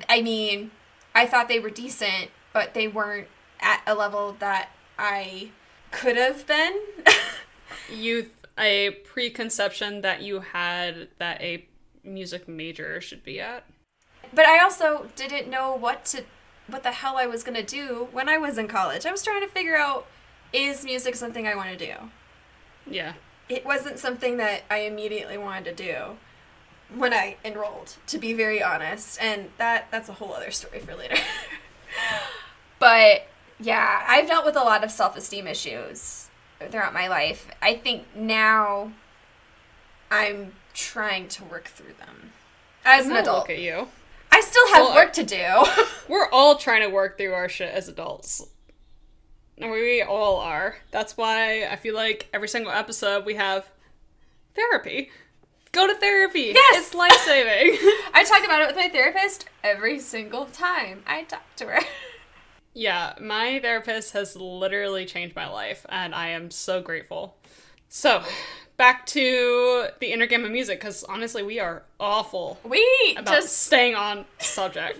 I 0.08 0.22
mean, 0.22 0.72
I 1.16 1.26
thought 1.26 1.48
they 1.48 1.60
were 1.60 1.70
decent, 1.70 2.30
but 2.54 2.74
they 2.74 2.88
weren't 2.88 3.28
at 3.60 3.82
a 3.86 3.96
level 3.96 4.36
that 4.40 4.70
I 4.98 5.52
could 5.92 6.18
have 6.18 6.46
been. 6.46 6.80
you 7.94 8.30
a 8.58 8.92
preconception 9.06 10.02
that 10.02 10.22
you 10.22 10.42
had 10.42 11.08
that 11.18 11.42
a 11.42 11.66
music 12.04 12.48
major 12.48 13.00
should 13.02 13.24
be 13.24 13.40
at. 13.40 13.64
But 14.34 14.46
I 14.46 14.62
also 14.62 15.10
didn't 15.16 15.50
know 15.50 15.74
what 15.76 16.06
to 16.06 16.24
what 16.68 16.84
the 16.84 16.92
hell 16.92 17.18
I 17.18 17.26
was 17.26 17.44
going 17.44 17.56
to 17.56 17.64
do 17.64 18.10
when 18.12 18.30
I 18.30 18.38
was 18.38 18.58
in 18.60 18.68
college. 18.68 19.06
I 19.06 19.12
was 19.12 19.24
trying 19.24 19.42
to 19.42 19.48
figure 19.48 19.76
out 19.76 20.06
is 20.54 20.84
music 20.84 21.16
something 21.16 21.48
I 21.48 21.56
want 21.56 21.70
to 21.70 21.78
do? 21.78 21.94
Yeah. 22.86 23.14
It 23.50 23.66
wasn't 23.66 24.00
something 24.00 24.38
that 24.38 24.64
I 24.70 24.80
immediately 24.80 25.38
wanted 25.38 25.76
to 25.76 25.84
do 25.84 26.18
when 26.96 27.14
I 27.14 27.38
enrolled, 27.44 27.96
to 28.08 28.18
be 28.18 28.34
very 28.34 28.62
honest. 28.62 29.22
And 29.22 29.50
that 29.58 29.88
that's 29.92 30.10
a 30.10 30.14
whole 30.14 30.34
other 30.34 30.52
story 30.52 30.80
for 30.80 30.96
later. 30.96 31.18
but 32.80 33.28
yeah, 33.60 34.06
I've 34.08 34.28
dealt 34.28 34.46
with 34.46 34.56
a 34.56 34.64
lot 34.64 34.84
of 34.84 34.92
self-esteem 34.92 35.48
issues 35.48 36.30
throughout 36.70 36.94
my 36.94 37.08
life. 37.08 37.48
I 37.62 37.76
think 37.76 38.16
now 38.16 38.92
I'm 40.12 40.54
trying 40.74 41.28
to 41.30 41.44
work 41.44 41.68
through 41.68 41.94
them 42.00 42.32
as 42.86 43.08
an 43.08 43.16
adult. 43.16 43.40
Look 43.40 43.50
at 43.50 43.60
you. 43.60 43.88
I 44.32 44.42
still 44.42 44.68
have 44.70 44.86
well, 44.86 44.96
work 44.96 45.14
to 45.14 45.24
do. 45.24 45.66
we're 46.08 46.30
all 46.30 46.56
trying 46.56 46.82
to 46.82 46.90
work 46.90 47.18
through 47.18 47.34
our 47.34 47.50
shit 47.50 47.74
as 47.74 47.88
adults. 47.88 48.48
We 49.60 50.02
all 50.02 50.38
are. 50.38 50.78
That's 50.92 51.18
why 51.18 51.66
I 51.66 51.76
feel 51.76 51.96
like 51.96 52.30
every 52.34 52.48
single 52.48 52.72
episode 52.72 53.26
we 53.26 53.36
have 53.36 53.70
therapy. 54.56 55.12
Go 55.72 55.86
to 55.86 55.96
therapy. 55.96 56.52
Yes, 56.56 56.88
it's 56.88 56.96
life 56.96 57.12
saving. 57.26 57.78
I 58.14 58.24
talk 58.24 58.44
about 58.44 58.62
it 58.62 58.68
with 58.68 58.76
my 58.78 58.90
therapist 58.90 59.48
every 59.64 60.00
single 60.00 60.46
time 60.46 61.04
I 61.06 61.24
talk 61.24 61.44
to 61.58 61.66
her. 61.68 61.80
Yeah, 62.76 63.14
my 63.20 63.60
therapist 63.60 64.14
has 64.14 64.36
literally 64.36 65.04
changed 65.06 65.36
my 65.36 65.50
life, 65.50 65.86
and 65.90 66.14
I 66.14 66.30
am 66.30 66.52
so 66.52 66.82
grateful. 66.82 67.36
So, 67.90 68.24
back 68.78 69.08
to 69.08 69.88
the 70.00 70.14
inner 70.14 70.28
game 70.28 70.46
of 70.46 70.52
music, 70.52 70.80
because 70.80 71.04
honestly, 71.04 71.42
we 71.42 71.60
are 71.60 71.82
awful. 72.00 72.60
We 72.64 73.16
about 73.18 73.34
just 73.34 73.64
staying 73.64 73.96
on 73.96 74.26
subject. 74.38 75.00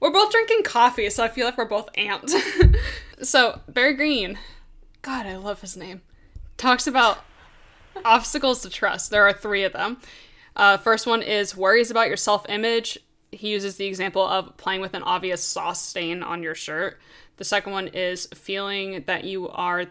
we're 0.00 0.10
both 0.10 0.32
drinking 0.32 0.62
coffee, 0.64 1.10
so 1.10 1.22
I 1.22 1.28
feel 1.28 1.44
like 1.44 1.58
we're 1.58 1.66
both 1.66 1.90
amped. 1.96 2.34
so, 3.22 3.60
Barry 3.68 3.94
Green, 3.94 4.38
God, 5.02 5.26
I 5.26 5.36
love 5.36 5.60
his 5.60 5.76
name, 5.76 6.02
talks 6.56 6.86
about 6.86 7.24
obstacles 8.04 8.62
to 8.62 8.70
trust. 8.70 9.10
There 9.10 9.26
are 9.26 9.32
three 9.32 9.64
of 9.64 9.72
them. 9.72 9.98
Uh, 10.54 10.76
first 10.76 11.06
one 11.06 11.22
is 11.22 11.56
worries 11.56 11.90
about 11.90 12.08
your 12.08 12.16
self 12.16 12.48
image 12.48 12.98
he 13.36 13.48
uses 13.48 13.76
the 13.76 13.86
example 13.86 14.26
of 14.26 14.56
playing 14.56 14.80
with 14.80 14.94
an 14.94 15.02
obvious 15.02 15.42
sauce 15.42 15.82
stain 15.82 16.22
on 16.22 16.42
your 16.42 16.54
shirt. 16.54 16.98
The 17.36 17.44
second 17.44 17.72
one 17.72 17.88
is 17.88 18.26
feeling 18.34 19.04
that 19.06 19.24
you 19.24 19.48
are, 19.48 19.86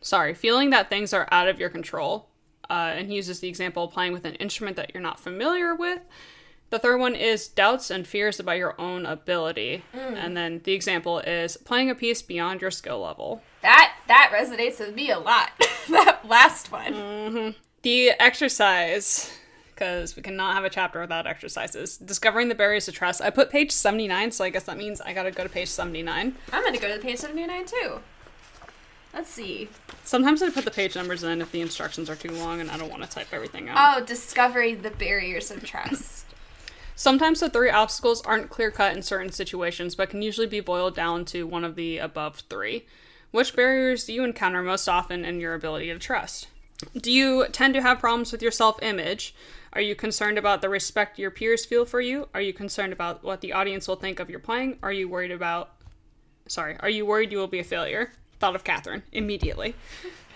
sorry, 0.00 0.34
feeling 0.34 0.70
that 0.70 0.90
things 0.90 1.12
are 1.12 1.28
out 1.32 1.48
of 1.48 1.58
your 1.58 1.70
control. 1.70 2.28
Uh, 2.68 2.92
and 2.96 3.08
he 3.08 3.16
uses 3.16 3.40
the 3.40 3.48
example 3.48 3.84
of 3.84 3.92
playing 3.92 4.12
with 4.12 4.24
an 4.24 4.34
instrument 4.36 4.76
that 4.76 4.92
you're 4.92 5.02
not 5.02 5.20
familiar 5.20 5.74
with. 5.74 6.00
The 6.70 6.78
third 6.78 6.98
one 6.98 7.14
is 7.14 7.46
doubts 7.46 7.90
and 7.90 8.06
fears 8.06 8.40
about 8.40 8.56
your 8.56 8.80
own 8.80 9.06
ability. 9.06 9.84
Mm. 9.94 10.14
And 10.14 10.36
then 10.36 10.60
the 10.64 10.72
example 10.72 11.20
is 11.20 11.56
playing 11.56 11.90
a 11.90 11.94
piece 11.94 12.22
beyond 12.22 12.60
your 12.60 12.70
skill 12.70 13.00
level. 13.00 13.42
That 13.62 13.94
that 14.08 14.32
resonates 14.34 14.80
with 14.80 14.94
me 14.94 15.10
a 15.10 15.18
lot. 15.18 15.50
that 15.90 16.26
last 16.26 16.72
one. 16.72 16.94
Mm-hmm. 16.94 17.50
The 17.82 18.10
exercise 18.20 19.32
because 19.76 20.16
we 20.16 20.22
cannot 20.22 20.54
have 20.54 20.64
a 20.64 20.70
chapter 20.70 21.00
without 21.00 21.26
exercises. 21.26 21.98
Discovering 21.98 22.48
the 22.48 22.54
barriers 22.54 22.86
to 22.86 22.92
trust. 22.92 23.20
I 23.20 23.28
put 23.28 23.50
page 23.50 23.70
79, 23.70 24.32
so 24.32 24.42
I 24.42 24.48
guess 24.48 24.64
that 24.64 24.78
means 24.78 25.02
I 25.02 25.12
gotta 25.12 25.30
go 25.30 25.42
to 25.42 25.50
page 25.50 25.68
79. 25.68 26.34
I'm 26.52 26.64
gonna 26.64 26.78
go 26.78 26.92
to 26.92 27.00
page 27.00 27.18
79 27.18 27.66
too. 27.66 28.00
Let's 29.12 29.30
see. 29.30 29.68
Sometimes 30.04 30.42
I 30.42 30.50
put 30.50 30.64
the 30.64 30.70
page 30.70 30.94
numbers 30.94 31.22
in 31.24 31.40
if 31.40 31.52
the 31.52 31.60
instructions 31.60 32.10
are 32.10 32.16
too 32.16 32.32
long 32.32 32.60
and 32.60 32.70
I 32.70 32.76
don't 32.76 32.90
want 32.90 33.02
to 33.02 33.08
type 33.08 33.28
everything 33.32 33.68
out. 33.68 33.76
Oh, 33.78 34.04
discovering 34.04 34.82
the 34.82 34.90
barriers 34.90 35.50
of 35.50 35.64
trust. 35.64 36.15
Sometimes 36.98 37.40
the 37.40 37.50
three 37.50 37.68
obstacles 37.68 38.22
aren't 38.22 38.48
clear 38.48 38.70
cut 38.70 38.96
in 38.96 39.02
certain 39.02 39.30
situations, 39.30 39.94
but 39.94 40.08
can 40.08 40.22
usually 40.22 40.46
be 40.46 40.60
boiled 40.60 40.94
down 40.94 41.26
to 41.26 41.46
one 41.46 41.62
of 41.62 41.76
the 41.76 41.98
above 41.98 42.42
three. 42.48 42.86
Which 43.30 43.54
barriers 43.54 44.06
do 44.06 44.14
you 44.14 44.24
encounter 44.24 44.62
most 44.62 44.88
often 44.88 45.22
in 45.22 45.38
your 45.38 45.52
ability 45.52 45.88
to 45.88 45.98
trust? 45.98 46.48
Do 46.98 47.12
you 47.12 47.46
tend 47.52 47.74
to 47.74 47.82
have 47.82 47.98
problems 47.98 48.32
with 48.32 48.40
your 48.40 48.50
self 48.50 48.82
image? 48.82 49.34
Are 49.74 49.80
you 49.80 49.94
concerned 49.94 50.38
about 50.38 50.62
the 50.62 50.70
respect 50.70 51.18
your 51.18 51.30
peers 51.30 51.66
feel 51.66 51.84
for 51.84 52.00
you? 52.00 52.28
Are 52.32 52.40
you 52.40 52.54
concerned 52.54 52.94
about 52.94 53.22
what 53.22 53.42
the 53.42 53.52
audience 53.52 53.86
will 53.86 53.96
think 53.96 54.18
of 54.18 54.30
your 54.30 54.40
playing? 54.40 54.78
Are 54.82 54.92
you 54.92 55.06
worried 55.06 55.32
about 55.32 55.72
sorry, 56.48 56.76
are 56.80 56.88
you 56.90 57.04
worried 57.04 57.30
you 57.30 57.38
will 57.38 57.46
be 57.46 57.58
a 57.58 57.64
failure? 57.64 58.10
Thought 58.40 58.54
of 58.54 58.64
Catherine 58.64 59.02
immediately. 59.12 59.74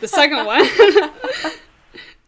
The 0.00 0.08
second 0.08 0.44
one 0.44 0.66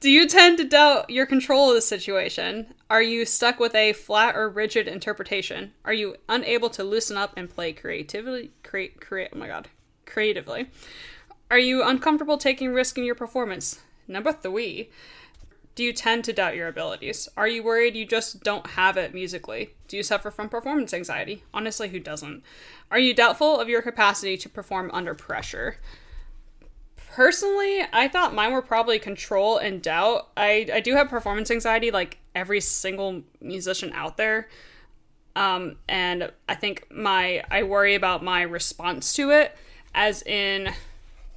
Do 0.03 0.11
you 0.11 0.27
tend 0.27 0.59
to 0.59 0.65
doubt 0.65 1.11
your 1.11 1.27
control 1.27 1.69
of 1.69 1.77
the 1.77 1.81
situation? 1.81 2.75
Are 2.91 3.01
you 3.01 3.25
stuck 3.25 3.61
with 3.61 3.73
a 3.77 3.93
flat 3.93 4.35
or 4.35 4.49
rigid 4.49 4.89
interpretation? 4.89 5.75
Are 5.85 5.93
you 5.93 6.17
unable 6.29 6.71
to 6.71 6.83
loosen 6.83 7.17
up 7.17 7.33
and 7.37 7.49
play 7.49 7.73
creatively 7.73 8.51
create 8.65 9.01
create 9.01 9.31
oh 9.33 9.39
my 9.39 9.47
god, 9.47 9.69
creatively? 10.05 10.71
Are 11.53 11.59
you 11.59 11.85
uncomfortable 11.85 12.37
taking 12.37 12.73
risk 12.73 12.99
in 12.99 13.05
your 13.05 13.15
performance? 13.15 13.79
Number 14.09 14.33
3. 14.33 14.91
Do 15.77 15.85
you 15.85 15.93
tend 15.93 16.25
to 16.25 16.33
doubt 16.33 16.57
your 16.57 16.67
abilities? 16.67 17.29
Are 17.37 17.47
you 17.47 17.63
worried 17.63 17.95
you 17.95 18.05
just 18.05 18.43
don't 18.43 18.71
have 18.71 18.97
it 18.97 19.15
musically? 19.15 19.75
Do 19.87 19.97
you 19.97 20.03
suffer 20.03 20.33
from 20.33 20.49
performance 20.49 20.93
anxiety? 20.93 21.45
Honestly, 21.55 21.91
who 21.91 22.01
doesn't? 22.01 22.43
Are 22.91 22.99
you 22.99 23.15
doubtful 23.15 23.61
of 23.61 23.69
your 23.69 23.83
capacity 23.83 24.37
to 24.39 24.49
perform 24.49 24.91
under 24.93 25.15
pressure? 25.15 25.77
Personally, 27.13 27.83
I 27.93 28.09
thought 28.09 28.35
mine 28.35 28.53
were 28.53 28.63
probably 28.63 28.99
control 28.99 29.59
and 29.59 29.83
doubt. 29.83 30.29
I, 30.35 30.67
I 30.73 30.81
do 30.81 30.95
have 30.95 31.11
performance 31.11 31.51
anxiety 31.51 31.91
like 31.91 32.17
every 32.35 32.61
single 32.63 33.23
musician 33.39 33.93
out 33.93 34.17
there. 34.17 34.49
Um, 35.37 35.77
and 35.89 36.33
I 36.49 36.55
think 36.55 36.87
my 36.91 37.43
I 37.51 37.65
worry 37.65 37.95
about 37.95 38.25
my 38.25 38.41
response 38.43 39.13
to 39.15 39.31
it 39.31 39.55
as 39.95 40.23
in 40.23 40.73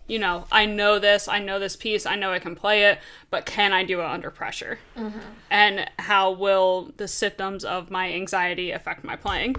you 0.07 0.19
know, 0.19 0.45
I 0.51 0.65
know 0.65 0.99
this, 0.99 1.27
I 1.27 1.39
know 1.39 1.59
this 1.59 1.75
piece, 1.75 2.05
I 2.05 2.15
know 2.15 2.31
I 2.31 2.39
can 2.39 2.55
play 2.55 2.85
it, 2.85 2.99
but 3.29 3.45
can 3.45 3.73
I 3.73 3.83
do 3.83 4.01
it 4.01 4.05
under 4.05 4.29
pressure? 4.29 4.79
Mm-hmm. 4.95 5.19
And 5.49 5.91
how 5.97 6.31
will 6.31 6.93
the 6.97 7.07
symptoms 7.07 7.65
of 7.65 7.89
my 7.89 8.13
anxiety 8.13 8.71
affect 8.71 9.03
my 9.03 9.15
playing? 9.15 9.55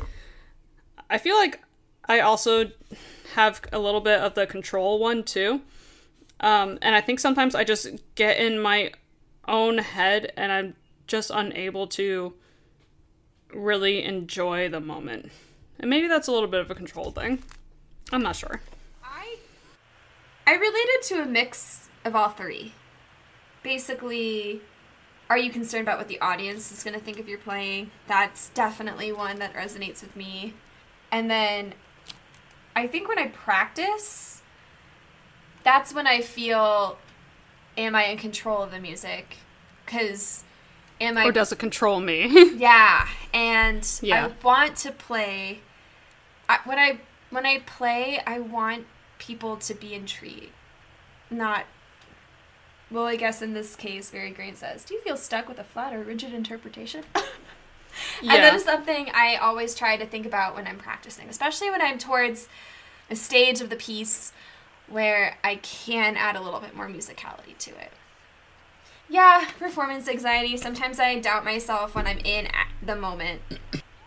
I 1.11 1.19
feel 1.19 1.37
like 1.37 1.63
I 2.07 2.21
also 2.21 2.71
have 3.35 3.61
a 3.73 3.79
little 3.79 4.01
bit 4.01 4.21
of 4.21 4.35
the 4.35 4.47
control 4.47 4.99
one 4.99 5.25
too. 5.25 5.63
Um, 6.41 6.79
and 6.83 6.95
I 6.95 7.01
think 7.01 7.21
sometimes 7.21 7.55
I 7.55 7.65
just 7.65 7.89
get 8.15 8.39
in 8.39 8.61
my 8.61 8.93
own 9.49 9.79
head 9.79 10.33
and 10.37 10.53
I'm 10.53 10.75
just 11.07 11.31
unable 11.33 11.87
to 11.89 12.35
really 13.55 14.03
enjoy 14.03 14.69
the 14.69 14.81
moment. 14.81 15.31
And 15.79 15.91
maybe 15.91 16.09
that's 16.09 16.29
a 16.29 16.33
little 16.33 16.49
bit 16.49 16.61
of 16.61 16.71
a 16.71 16.75
control 16.75 17.11
thing. 17.11 17.43
I'm 18.13 18.23
not 18.23 18.37
sure. 18.37 18.61
I 19.05 19.37
I 20.47 20.55
related 20.55 21.03
to 21.05 21.23
a 21.23 21.27
mix 21.27 21.89
of 22.05 22.15
all 22.15 22.31
three. 22.31 22.73
Basically, 23.63 24.61
are 25.29 25.39
you 25.39 25.51
concerned 25.51 25.83
about 25.83 25.99
what 25.99 26.09
the 26.09 26.21
audience 26.21 26.71
is 26.71 26.85
going 26.85 26.95
to 26.95 27.01
think 27.01 27.19
of 27.19 27.29
your 27.29 27.39
playing? 27.39 27.91
That's 28.07 28.51
definitely 28.51 29.11
one 29.11 29.39
that 29.41 29.55
resonates 29.55 30.03
with 30.03 30.15
me. 30.15 30.55
And 31.11 31.31
then 31.31 31.75
I 32.77 32.87
think 32.87 33.09
when 33.09 33.19
I 33.19 33.29
practice, 33.29 34.36
that's 35.67 35.93
when 35.93 36.07
I 36.07 36.21
feel 36.21 36.97
am 37.77 37.97
I 37.97 38.05
in 38.05 38.19
control 38.19 38.63
of 38.63 38.71
the 38.71 38.79
music? 38.79 39.39
Because 39.85 40.45
am 41.01 41.19
I 41.19 41.25
Or 41.25 41.33
does 41.33 41.51
it 41.51 41.59
control 41.59 42.01
me? 42.01 42.55
Yeah, 42.57 43.09
and 43.35 43.87
Yeah. 44.01 44.27
I 44.27 44.45
want 44.47 44.77
to 44.77 44.93
play. 44.93 45.61
I, 46.49 46.61
when 46.65 46.79
I 46.79 47.01
when 47.31 47.45
I 47.45 47.59
play, 47.67 48.23
I 48.25 48.39
want 48.39 48.87
people 49.19 49.57
to 49.57 49.75
be 49.75 49.93
intrigued, 49.93 50.53
not. 51.31 51.65
Well, 52.89 53.07
I 53.07 53.17
guess 53.17 53.43
in 53.43 53.53
this 53.53 53.75
case, 53.75 54.11
Barry 54.11 54.31
Green 54.31 54.55
says, 54.55 54.85
"Do 54.85 54.95
you 54.95 55.01
feel 55.01 55.17
stuck 55.17 55.49
with 55.49 55.59
a 55.59 55.65
flat 55.65 55.93
or 55.93 56.01
rigid 56.03 56.33
interpretation?" 56.33 57.03
yeah. 57.17 57.23
And 58.23 58.45
that 58.45 58.55
is 58.55 58.63
something 58.63 59.11
I 59.13 59.35
always 59.35 59.75
try 59.75 59.97
to 59.97 60.07
think 60.07 60.27
about 60.27 60.55
when 60.55 60.69
I'm 60.69 60.79
practicing, 60.79 61.29
especially 61.29 61.71
when 61.71 61.83
I'm 61.83 61.99
towards 61.99 62.49
a 63.11 63.17
stage 63.17 63.61
of 63.61 63.71
the 63.71 63.77
piece 63.77 64.33
where 64.89 65.37
I 65.43 65.57
can 65.57 66.17
add 66.17 66.37
a 66.37 66.41
little 66.41 66.61
bit 66.61 66.77
more 66.77 66.89
musicality 66.89 67.57
to 67.59 67.71
it. 67.71 67.93
Yeah, 69.09 69.49
performance 69.59 70.09
anxiety. 70.09 70.57
Sometimes 70.57 70.99
I 70.99 71.19
doubt 71.21 71.45
myself 71.45 71.95
when 71.95 72.07
I'm 72.07 72.19
in 72.19 72.49
the 72.83 72.97
moment. 72.97 73.41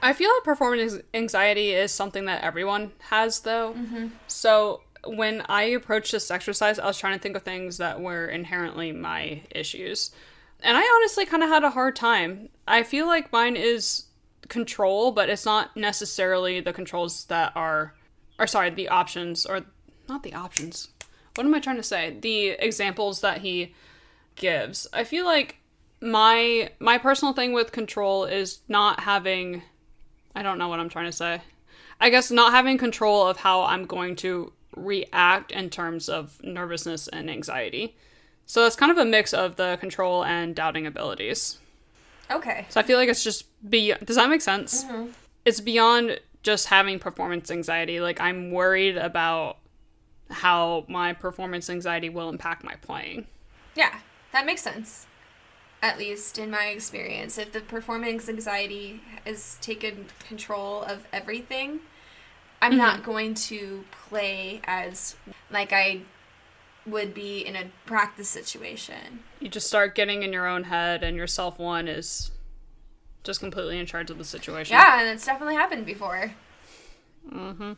I 0.01 0.13
feel 0.13 0.29
like 0.29 0.43
performance 0.43 0.97
anxiety 1.13 1.71
is 1.71 1.91
something 1.91 2.25
that 2.25 2.43
everyone 2.43 2.91
has, 3.09 3.41
though. 3.41 3.73
Mm-hmm. 3.73 4.07
So 4.27 4.81
when 5.05 5.43
I 5.47 5.63
approached 5.63 6.11
this 6.11 6.31
exercise, 6.31 6.79
I 6.79 6.85
was 6.85 6.97
trying 6.97 7.13
to 7.13 7.19
think 7.19 7.35
of 7.35 7.43
things 7.43 7.77
that 7.77 8.01
were 8.01 8.27
inherently 8.27 8.91
my 8.91 9.41
issues. 9.51 10.11
And 10.61 10.77
I 10.77 10.81
honestly 10.81 11.25
kind 11.25 11.43
of 11.43 11.49
had 11.49 11.63
a 11.63 11.69
hard 11.69 11.95
time. 11.95 12.49
I 12.67 12.83
feel 12.83 13.07
like 13.07 13.31
mine 13.31 13.55
is 13.55 14.05
control, 14.49 15.11
but 15.11 15.29
it's 15.29 15.45
not 15.45 15.75
necessarily 15.77 16.59
the 16.59 16.73
controls 16.73 17.25
that 17.25 17.53
are, 17.55 17.93
or 18.37 18.47
sorry, 18.47 18.69
the 18.69 18.89
options, 18.89 19.45
or 19.45 19.61
not 20.09 20.23
the 20.23 20.33
options. 20.33 20.89
What 21.35 21.45
am 21.45 21.53
I 21.53 21.59
trying 21.59 21.77
to 21.77 21.83
say? 21.83 22.17
The 22.19 22.49
examples 22.49 23.21
that 23.21 23.39
he 23.39 23.73
gives. 24.35 24.87
I 24.91 25.03
feel 25.03 25.25
like 25.25 25.57
my 26.01 26.71
my 26.79 26.97
personal 26.97 27.33
thing 27.33 27.53
with 27.53 27.71
control 27.71 28.25
is 28.25 28.59
not 28.67 29.01
having 29.01 29.61
I 30.35 30.41
don't 30.41 30.57
know 30.57 30.67
what 30.67 30.79
I'm 30.79 30.89
trying 30.89 31.05
to 31.05 31.11
say. 31.11 31.41
I 32.01 32.09
guess 32.09 32.31
not 32.31 32.53
having 32.53 32.77
control 32.77 33.27
of 33.27 33.37
how 33.37 33.63
I'm 33.63 33.85
going 33.85 34.15
to 34.17 34.53
react 34.75 35.51
in 35.51 35.69
terms 35.69 36.07
of 36.07 36.41
nervousness 36.43 37.07
and 37.09 37.29
anxiety. 37.29 37.95
So 38.45 38.65
it's 38.65 38.75
kind 38.75 38.91
of 38.91 38.97
a 38.97 39.05
mix 39.05 39.33
of 39.33 39.57
the 39.57 39.77
control 39.79 40.23
and 40.23 40.55
doubting 40.55 40.87
abilities. 40.87 41.59
Okay. 42.31 42.65
So 42.69 42.79
I 42.79 42.83
feel 42.83 42.97
like 42.97 43.09
it's 43.09 43.23
just 43.23 43.45
be 43.69 43.93
does 44.03 44.15
that 44.15 44.29
make 44.29 44.41
sense? 44.41 44.85
Mm-hmm. 44.85 45.11
It's 45.45 45.59
beyond 45.59 46.19
just 46.43 46.67
having 46.67 46.99
performance 46.99 47.51
anxiety. 47.51 47.99
Like 47.99 48.21
I'm 48.21 48.51
worried 48.51 48.97
about 48.97 49.57
how 50.29 50.85
my 50.87 51.13
performance 51.13 51.69
anxiety 51.69 52.09
will 52.09 52.29
impact 52.29 52.63
my 52.63 52.75
playing. 52.75 53.27
Yeah, 53.75 53.99
that 54.31 54.45
makes 54.45 54.61
sense. 54.61 55.07
At 55.81 55.97
least 55.97 56.37
in 56.37 56.51
my 56.51 56.65
experience, 56.65 57.37
if 57.37 57.53
the 57.53 57.61
performance 57.61 58.27
anxiety 58.27 59.01
has 59.25 59.57
taken 59.61 60.07
control 60.27 60.83
of 60.83 61.07
everything, 61.13 61.79
I'm 62.61 62.77
not 62.77 62.95
mm-hmm. 62.95 63.05
going 63.05 63.33
to 63.35 63.85
play 63.91 64.61
as 64.65 65.15
like 65.49 65.71
I 65.71 66.01
would 66.85 67.13
be 67.13 67.39
in 67.39 67.55
a 67.55 67.65
practice 67.85 68.29
situation. 68.29 69.19
you 69.39 69.47
just 69.47 69.67
start 69.67 69.95
getting 69.95 70.23
in 70.23 70.33
your 70.33 70.47
own 70.47 70.63
head 70.63 71.03
and 71.03 71.15
your 71.15 71.27
self 71.27 71.59
one 71.59 71.87
is 71.87 72.31
just 73.23 73.39
completely 73.39 73.77
in 73.77 73.85
charge 73.85 74.09
of 74.09 74.17
the 74.17 74.23
situation. 74.23 74.75
Yeah, 74.75 74.99
and 74.99 75.09
it's 75.09 75.25
definitely 75.25 75.55
happened 75.55 75.85
before. 75.85 76.33
Mm-hmm. 77.31 77.73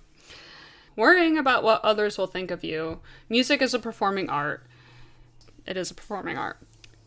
Worrying 1.01 1.37
about 1.37 1.63
what 1.63 1.83
others 1.83 2.17
will 2.19 2.27
think 2.27 2.51
of 2.51 2.63
you. 2.63 2.99
Music 3.27 3.59
is 3.61 3.73
a 3.73 3.79
performing 3.79 4.29
art. 4.29 4.63
It 5.65 5.75
is 5.75 5.89
a 5.89 5.95
performing 5.95 6.37
art. 6.37 6.57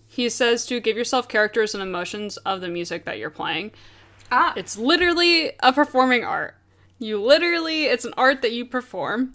He 0.09 0.29
says 0.29 0.67
to 0.67 0.81
give 0.81 0.97
yourself 0.97 1.29
characters 1.29 1.75
and 1.75 1.83
emotions 1.83 2.37
of 2.39 2.61
the 2.61 2.69
music 2.69 3.05
that 3.05 3.19
you're 3.19 3.31
playing. 3.31 3.71
Ah, 4.33 4.53
It's 4.57 4.77
literally 4.77 5.53
a 5.61 5.73
performing 5.73 6.25
art. 6.25 6.57
You 6.99 7.23
literally, 7.23 7.85
it's 7.85 8.05
an 8.05 8.15
art 8.17 8.43
that 8.43 8.51
you 8.53 8.65
perform. 8.65 9.35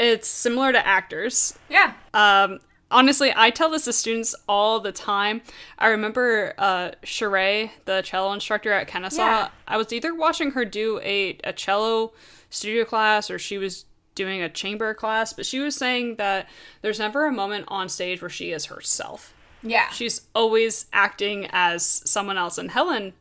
It's 0.00 0.26
similar 0.26 0.72
to 0.72 0.84
actors. 0.84 1.56
yeah. 1.70 1.92
Um, 2.12 2.58
honestly, 2.90 3.32
I 3.36 3.50
tell 3.50 3.70
this 3.70 3.84
to 3.84 3.92
students 3.92 4.34
all 4.48 4.80
the 4.80 4.90
time. 4.92 5.42
I 5.78 5.86
remember 5.88 6.54
uh, 6.58 6.90
Sheree, 7.04 7.70
the 7.84 8.02
cello 8.02 8.32
instructor 8.32 8.72
at 8.72 8.88
Kennesaw. 8.88 9.22
Yeah. 9.22 9.48
I 9.68 9.76
was 9.76 9.92
either 9.92 10.12
watching 10.12 10.50
her 10.52 10.64
do 10.64 10.98
a, 11.04 11.38
a 11.44 11.52
cello 11.52 12.12
studio 12.50 12.84
class 12.84 13.30
or 13.30 13.38
she 13.38 13.58
was 13.58 13.84
doing 14.14 14.42
a 14.42 14.48
chamber 14.48 14.94
class, 14.94 15.32
but 15.32 15.46
she 15.46 15.58
was 15.60 15.74
saying 15.74 16.16
that 16.16 16.48
there's 16.82 16.98
never 16.98 17.26
a 17.26 17.32
moment 17.32 17.64
on 17.68 17.88
stage 17.88 18.20
where 18.20 18.28
she 18.28 18.52
is 18.52 18.66
herself. 18.66 19.34
Yeah. 19.62 19.88
She's 19.90 20.22
always 20.34 20.86
acting 20.92 21.46
as 21.50 21.84
someone 21.84 22.36
else. 22.36 22.58
And 22.58 22.70
Helen, 22.70 23.12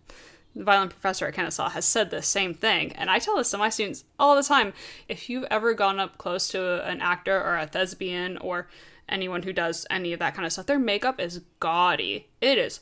the 0.55 0.63
violin 0.63 0.89
professor 0.89 1.27
at 1.27 1.33
Kennesaw, 1.33 1.69
has 1.69 1.85
said 1.85 2.09
the 2.09 2.21
same 2.21 2.53
thing. 2.53 2.91
And 2.93 3.09
I 3.09 3.19
tell 3.19 3.37
this 3.37 3.51
to 3.51 3.57
my 3.57 3.69
students 3.69 4.03
all 4.19 4.35
the 4.35 4.43
time. 4.43 4.73
If 5.07 5.29
you've 5.29 5.45
ever 5.51 5.73
gone 5.73 5.99
up 5.99 6.17
close 6.17 6.47
to 6.49 6.85
an 6.87 7.01
actor 7.01 7.39
or 7.39 7.57
a 7.57 7.67
thespian 7.67 8.37
or 8.37 8.67
anyone 9.07 9.43
who 9.43 9.53
does 9.53 9.85
any 9.89 10.13
of 10.13 10.19
that 10.19 10.33
kind 10.33 10.45
of 10.45 10.51
stuff, 10.51 10.65
their 10.65 10.79
makeup 10.79 11.19
is 11.19 11.41
gaudy. 11.59 12.27
It 12.41 12.57
is 12.57 12.79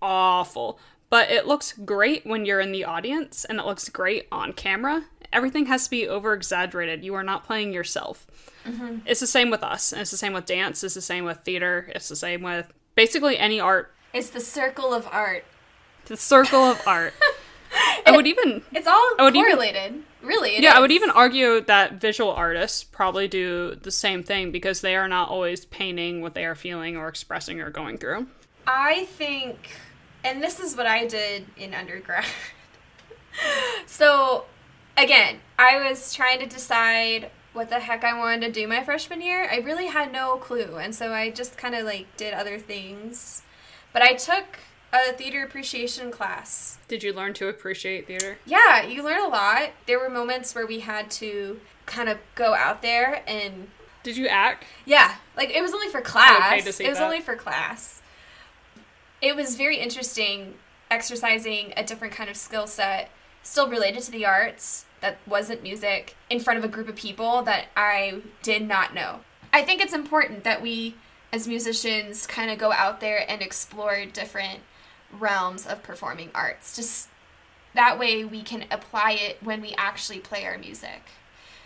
awful. 0.00 0.78
But 1.08 1.30
it 1.30 1.46
looks 1.46 1.72
great 1.72 2.26
when 2.26 2.44
you're 2.44 2.60
in 2.60 2.72
the 2.72 2.84
audience 2.84 3.44
and 3.44 3.58
it 3.60 3.66
looks 3.66 3.88
great 3.88 4.26
on 4.32 4.52
camera. 4.52 5.04
Everything 5.32 5.66
has 5.66 5.84
to 5.84 5.90
be 5.90 6.08
over 6.08 6.32
exaggerated. 6.34 7.04
You 7.04 7.14
are 7.14 7.22
not 7.22 7.44
playing 7.44 7.72
yourself. 7.72 8.26
Mm-hmm. 8.64 8.98
It's 9.06 9.20
the 9.20 9.26
same 9.26 9.50
with 9.50 9.62
us. 9.62 9.92
And 9.92 10.00
it's 10.02 10.10
the 10.10 10.16
same 10.16 10.32
with 10.32 10.46
dance. 10.46 10.82
It's 10.82 10.94
the 10.94 11.00
same 11.00 11.24
with 11.24 11.38
theater. 11.44 11.90
It's 11.94 12.08
the 12.08 12.16
same 12.16 12.42
with 12.42 12.72
basically 12.96 13.38
any 13.38 13.60
art. 13.60 13.92
It's 14.12 14.30
the 14.30 14.40
circle 14.40 14.92
of 14.94 15.06
art. 15.12 15.44
The 16.06 16.16
circle 16.16 16.60
of 16.64 16.80
art. 16.86 17.14
I 18.06 18.12
would 18.16 18.26
even 18.26 18.62
It's 18.72 18.86
all 18.86 19.10
would 19.18 19.34
even- 19.36 19.50
correlated. 19.50 20.02
really, 20.22 20.56
it 20.56 20.62
yeah, 20.62 20.72
I 20.76 20.80
would 20.80 20.92
even 20.92 21.10
argue 21.10 21.60
that 21.62 21.94
visual 21.94 22.30
artists 22.32 22.82
probably 22.84 23.28
do 23.28 23.74
the 23.74 23.90
same 23.90 24.22
thing 24.22 24.50
because 24.52 24.80
they 24.80 24.96
are 24.96 25.08
not 25.08 25.28
always 25.28 25.64
painting 25.66 26.20
what 26.22 26.34
they 26.34 26.44
are 26.46 26.54
feeling 26.54 26.96
or 26.96 27.08
expressing 27.08 27.60
or 27.60 27.70
going 27.70 27.98
through. 27.98 28.28
I 28.66 29.04
think, 29.06 29.70
and 30.26 30.42
this 30.42 30.58
is 30.60 30.76
what 30.76 30.86
I 30.86 31.06
did 31.06 31.46
in 31.56 31.72
undergrad. 31.72 32.24
so, 33.86 34.44
again, 34.96 35.38
I 35.58 35.88
was 35.88 36.12
trying 36.12 36.40
to 36.40 36.46
decide 36.46 37.30
what 37.52 37.70
the 37.70 37.78
heck 37.78 38.04
I 38.04 38.18
wanted 38.18 38.40
to 38.46 38.52
do 38.52 38.66
my 38.66 38.84
freshman 38.84 39.20
year. 39.22 39.48
I 39.50 39.58
really 39.58 39.86
had 39.86 40.12
no 40.12 40.36
clue, 40.36 40.76
and 40.76 40.94
so 40.94 41.12
I 41.12 41.30
just 41.30 41.56
kind 41.56 41.74
of 41.74 41.84
like 41.84 42.14
did 42.16 42.34
other 42.34 42.58
things. 42.58 43.42
But 43.92 44.02
I 44.02 44.14
took 44.14 44.58
a 44.92 45.12
theater 45.12 45.44
appreciation 45.44 46.10
class. 46.10 46.78
Did 46.88 47.02
you 47.02 47.12
learn 47.12 47.32
to 47.34 47.48
appreciate 47.48 48.06
theater? 48.06 48.38
Yeah, 48.44 48.82
you 48.82 49.02
learn 49.02 49.20
a 49.20 49.28
lot. 49.28 49.70
There 49.86 49.98
were 49.98 50.10
moments 50.10 50.54
where 50.54 50.66
we 50.66 50.80
had 50.80 51.10
to 51.12 51.60
kind 51.86 52.08
of 52.08 52.18
go 52.34 52.54
out 52.54 52.82
there 52.82 53.22
and 53.26 53.68
Did 54.02 54.16
you 54.16 54.26
act? 54.26 54.64
yeah, 54.84 55.14
like 55.36 55.50
it 55.50 55.62
was 55.62 55.72
only 55.72 55.88
for 55.88 56.00
class. 56.00 56.52
okay 56.52 56.60
to 56.62 56.72
see 56.72 56.84
it 56.84 56.88
was 56.88 56.98
that. 56.98 57.04
only 57.04 57.20
for 57.20 57.36
class. 57.36 58.02
It 59.26 59.34
was 59.34 59.56
very 59.56 59.78
interesting 59.78 60.54
exercising 60.88 61.72
a 61.76 61.82
different 61.82 62.14
kind 62.14 62.30
of 62.30 62.36
skill 62.36 62.68
set, 62.68 63.10
still 63.42 63.68
related 63.68 64.04
to 64.04 64.12
the 64.12 64.24
arts, 64.24 64.84
that 65.00 65.18
wasn't 65.26 65.64
music, 65.64 66.14
in 66.30 66.38
front 66.38 66.60
of 66.60 66.64
a 66.64 66.68
group 66.68 66.88
of 66.88 66.94
people 66.94 67.42
that 67.42 67.66
I 67.76 68.20
did 68.44 68.68
not 68.68 68.94
know. 68.94 69.22
I 69.52 69.62
think 69.62 69.80
it's 69.80 69.92
important 69.92 70.44
that 70.44 70.62
we, 70.62 70.94
as 71.32 71.48
musicians, 71.48 72.24
kind 72.28 72.52
of 72.52 72.58
go 72.58 72.70
out 72.70 73.00
there 73.00 73.28
and 73.28 73.42
explore 73.42 74.06
different 74.06 74.60
realms 75.10 75.66
of 75.66 75.82
performing 75.82 76.30
arts. 76.32 76.76
Just 76.76 77.08
that 77.74 77.98
way 77.98 78.24
we 78.24 78.42
can 78.42 78.66
apply 78.70 79.18
it 79.20 79.38
when 79.42 79.60
we 79.60 79.74
actually 79.76 80.20
play 80.20 80.46
our 80.46 80.56
music. 80.56 81.02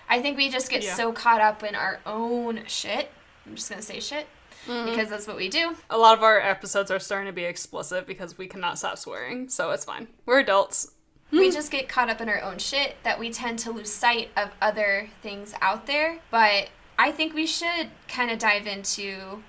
I 0.09 0.23
think 0.23 0.39
we 0.39 0.49
just 0.49 0.71
get 0.71 0.83
Yeah. 0.83 0.95
so 0.95 1.13
caught 1.13 1.43
up 1.43 1.63
in 1.63 1.75
our 1.75 2.01
own 2.07 2.65
shit. 2.67 3.11
I'm 3.45 3.55
just 3.55 3.69
gonna 3.69 3.83
say 3.83 4.01
shit 4.01 4.29
because 4.67 5.09
that's 5.09 5.27
what 5.27 5.37
we 5.37 5.49
do. 5.49 5.77
A 5.89 5.99
lot 5.99 6.17
of 6.17 6.23
our 6.23 6.41
episodes 6.41 6.91
are 6.91 6.99
starting 6.99 7.27
to 7.27 7.33
be 7.33 7.45
explicit 7.45 8.07
because 8.07 8.39
we 8.39 8.47
cannot 8.47 8.79
stop 8.79 8.99
swearing, 8.99 9.49
so 9.49 9.71
it's 9.71 9.85
fine. 9.85 10.09
We're 10.27 10.41
adults. 10.41 10.93
We 11.33 11.51
just 11.51 11.71
get 11.71 11.89
caught 11.89 12.11
up 12.11 12.21
in 12.21 12.29
our 12.29 12.43
own 12.43 12.59
shit 12.59 12.97
that 13.05 13.21
we 13.21 13.31
tend 13.31 13.61
to 13.61 13.71
lose 13.71 13.93
sight 13.93 14.31
of 14.37 14.51
other 14.61 15.11
things 15.23 15.55
out 15.61 15.87
there. 15.87 16.19
But 16.31 16.71
I 16.99 17.13
think 17.13 17.35
we 17.35 17.47
should 17.47 17.91
kind 18.09 18.31
of 18.31 18.39
dive 18.39 18.67
into 18.67 19.43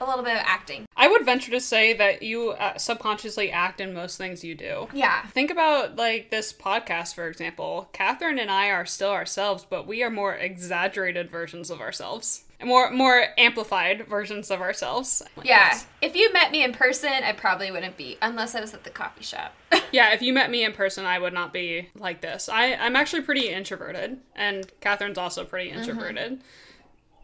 a 0.00 0.06
little 0.06 0.24
bit 0.24 0.36
of 0.36 0.42
acting. 0.44 0.86
I 0.96 1.08
would 1.08 1.24
venture 1.24 1.50
to 1.50 1.60
say 1.60 1.92
that 1.92 2.22
you 2.22 2.50
uh, 2.50 2.78
subconsciously 2.78 3.50
act 3.50 3.80
in 3.80 3.92
most 3.92 4.16
things 4.16 4.42
you 4.42 4.54
do. 4.54 4.88
Yeah. 4.92 5.26
Think 5.28 5.50
about 5.50 5.96
like 5.96 6.30
this 6.30 6.52
podcast, 6.52 7.14
for 7.14 7.28
example. 7.28 7.88
Catherine 7.92 8.38
and 8.38 8.50
I 8.50 8.70
are 8.70 8.86
still 8.86 9.10
ourselves, 9.10 9.66
but 9.68 9.86
we 9.86 10.02
are 10.02 10.10
more 10.10 10.34
exaggerated 10.34 11.30
versions 11.30 11.70
of 11.70 11.80
ourselves, 11.80 12.44
more 12.64 12.90
more 12.90 13.26
amplified 13.38 14.06
versions 14.06 14.50
of 14.50 14.60
ourselves. 14.60 15.22
Yeah. 15.38 15.42
Yes. 15.44 15.86
If 16.02 16.16
you 16.16 16.32
met 16.32 16.50
me 16.52 16.64
in 16.64 16.72
person, 16.72 17.12
I 17.12 17.32
probably 17.32 17.70
wouldn't 17.70 17.96
be, 17.96 18.18
unless 18.22 18.54
I 18.54 18.60
was 18.60 18.74
at 18.74 18.84
the 18.84 18.90
coffee 18.90 19.24
shop. 19.24 19.54
Yeah, 19.92 20.12
if 20.12 20.22
you 20.22 20.32
met 20.32 20.52
me 20.52 20.64
in 20.64 20.72
person, 20.72 21.04
I 21.04 21.18
would 21.18 21.32
not 21.32 21.52
be 21.52 21.88
like 21.96 22.20
this. 22.20 22.48
I, 22.48 22.74
I'm 22.74 22.94
actually 22.94 23.22
pretty 23.22 23.48
introverted, 23.48 24.18
and 24.36 24.70
Catherine's 24.80 25.18
also 25.18 25.44
pretty 25.44 25.70
mm-hmm. 25.70 25.80
introverted. 25.80 26.42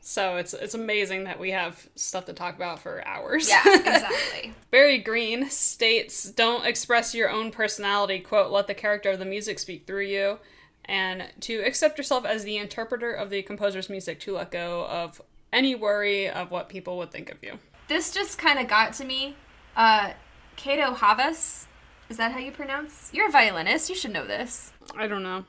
So 0.00 0.36
it's 0.36 0.54
it's 0.54 0.74
amazing 0.74 1.24
that 1.24 1.40
we 1.40 1.50
have 1.50 1.88
stuff 1.96 2.26
to 2.26 2.32
talk 2.32 2.54
about 2.54 2.78
for 2.78 3.06
hours. 3.06 3.48
Yeah, 3.48 3.62
exactly. 3.66 4.54
Barry 4.70 4.98
Green 4.98 5.50
states, 5.50 6.30
"Don't 6.30 6.64
express 6.64 7.12
your 7.12 7.28
own 7.28 7.50
personality. 7.50 8.20
Quote: 8.20 8.52
Let 8.52 8.68
the 8.68 8.74
character 8.74 9.10
of 9.10 9.18
the 9.18 9.24
music 9.24 9.58
speak 9.58 9.84
through 9.84 10.06
you, 10.06 10.38
and 10.86 11.24
to 11.40 11.56
accept 11.64 11.98
yourself 11.98 12.24
as 12.24 12.44
the 12.44 12.56
interpreter 12.56 13.12
of 13.12 13.30
the 13.30 13.42
composer's 13.42 13.90
music. 13.90 14.20
To 14.20 14.34
let 14.34 14.50
go 14.50 14.86
of 14.86 15.20
any 15.52 15.74
worry 15.74 16.28
of 16.28 16.50
what 16.50 16.68
people 16.68 16.96
would 16.98 17.10
think 17.10 17.30
of 17.30 17.38
you." 17.42 17.58
this 17.88 18.12
just 18.12 18.38
kind 18.38 18.58
of 18.58 18.68
got 18.68 18.92
to 18.94 19.04
me. 19.04 19.36
Uh, 19.76 20.12
Kato 20.56 20.94
Havas, 20.94 21.66
is 22.08 22.16
that 22.16 22.32
how 22.32 22.38
you 22.38 22.50
pronounce? 22.50 23.10
You're 23.12 23.28
a 23.28 23.30
violinist. 23.30 23.88
You 23.88 23.94
should 23.94 24.12
know 24.12 24.26
this. 24.26 24.72
I 24.96 25.06
don't 25.06 25.22
know. 25.22 25.44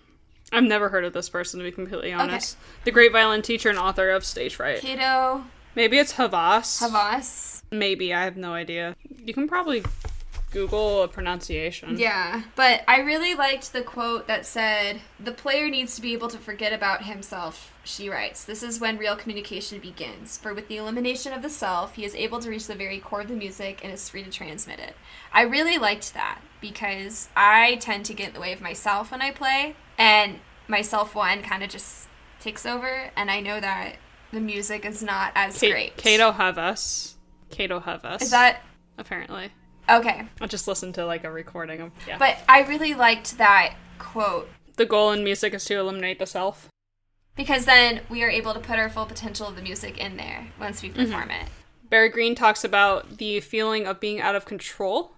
I've 0.51 0.63
never 0.63 0.89
heard 0.89 1.03
of 1.03 1.13
this 1.13 1.29
person 1.29 1.59
to 1.59 1.63
be 1.63 1.71
completely 1.71 2.13
honest. 2.13 2.57
The 2.85 2.91
great 2.91 3.11
violin 3.11 3.41
teacher 3.41 3.69
and 3.69 3.77
author 3.77 4.09
of 4.11 4.23
Stage 4.23 4.55
Fright. 4.55 4.79
Kato 4.79 5.43
Maybe 5.75 5.99
it's 5.99 6.13
Havas. 6.13 6.79
Havas. 6.79 7.61
Maybe 7.71 8.11
I 8.11 8.23
have 8.23 8.35
no 8.35 8.53
idea. 8.53 8.95
You 9.23 9.31
can 9.31 9.47
probably 9.47 9.83
Google 10.51 11.03
a 11.03 11.07
pronunciation. 11.07 11.97
Yeah, 11.97 12.43
but 12.55 12.81
I 12.87 12.99
really 12.99 13.35
liked 13.35 13.73
the 13.73 13.81
quote 13.81 14.27
that 14.27 14.45
said, 14.45 15.01
The 15.19 15.33
player 15.33 15.69
needs 15.69 15.95
to 15.95 16.01
be 16.01 16.13
able 16.13 16.29
to 16.29 16.37
forget 16.37 16.71
about 16.71 17.03
himself. 17.03 17.73
She 17.83 18.09
writes, 18.09 18.45
This 18.45 18.63
is 18.63 18.79
when 18.79 18.97
real 18.97 19.17
communication 19.17 19.79
begins, 19.79 20.37
for 20.37 20.53
with 20.53 20.69
the 20.69 20.77
elimination 20.77 21.33
of 21.33 21.41
the 21.41 21.49
self, 21.49 21.95
he 21.95 22.05
is 22.05 22.15
able 22.15 22.39
to 22.39 22.49
reach 22.49 22.67
the 22.67 22.75
very 22.75 22.99
core 22.99 23.21
of 23.21 23.27
the 23.27 23.35
music 23.35 23.81
and 23.83 23.91
is 23.91 24.07
free 24.07 24.23
to 24.23 24.31
transmit 24.31 24.79
it. 24.79 24.95
I 25.33 25.41
really 25.41 25.77
liked 25.77 26.13
that 26.13 26.39
because 26.61 27.27
I 27.35 27.75
tend 27.75 28.05
to 28.05 28.13
get 28.13 28.29
in 28.29 28.33
the 28.33 28.39
way 28.39 28.53
of 28.53 28.61
myself 28.61 29.11
when 29.11 29.21
I 29.21 29.31
play, 29.31 29.75
and 29.97 30.39
myself 30.67 31.13
one 31.13 31.41
kind 31.41 31.61
of 31.61 31.69
just 31.69 32.07
takes 32.39 32.65
over, 32.65 33.11
and 33.17 33.29
I 33.29 33.41
know 33.41 33.59
that 33.59 33.97
the 34.31 34.39
music 34.39 34.85
is 34.85 35.03
not 35.03 35.33
as 35.35 35.59
great. 35.59 35.97
Kato 35.97 36.31
Havas. 36.31 37.15
Kato 37.49 37.79
Havas. 37.79 38.21
Is 38.21 38.31
that 38.31 38.61
apparently? 38.97 39.51
Okay? 39.89 40.27
I 40.41 40.47
just 40.47 40.67
listened 40.67 40.95
to 40.95 41.05
like 41.05 41.23
a 41.23 41.31
recording 41.31 41.81
of 41.81 41.91
yeah. 42.07 42.17
But 42.17 42.37
I 42.47 42.61
really 42.63 42.93
liked 42.93 43.37
that 43.37 43.75
quote 43.99 44.49
the 44.77 44.85
goal 44.85 45.11
in 45.11 45.23
music 45.23 45.53
is 45.53 45.65
to 45.65 45.79
eliminate 45.79 46.19
the 46.19 46.25
self. 46.25 46.69
Because 47.35 47.65
then 47.65 48.01
we 48.09 48.23
are 48.23 48.29
able 48.29 48.53
to 48.53 48.59
put 48.59 48.79
our 48.79 48.89
full 48.89 49.05
potential 49.05 49.47
of 49.47 49.55
the 49.55 49.61
music 49.61 49.97
in 49.97 50.17
there 50.17 50.47
once 50.59 50.81
we 50.81 50.89
mm-hmm. 50.89 51.03
perform 51.03 51.31
it. 51.31 51.47
Barry 51.89 52.09
Green 52.09 52.35
talks 52.35 52.63
about 52.63 53.17
the 53.17 53.39
feeling 53.41 53.85
of 53.85 53.99
being 53.99 54.21
out 54.21 54.35
of 54.35 54.45
control. 54.45 55.11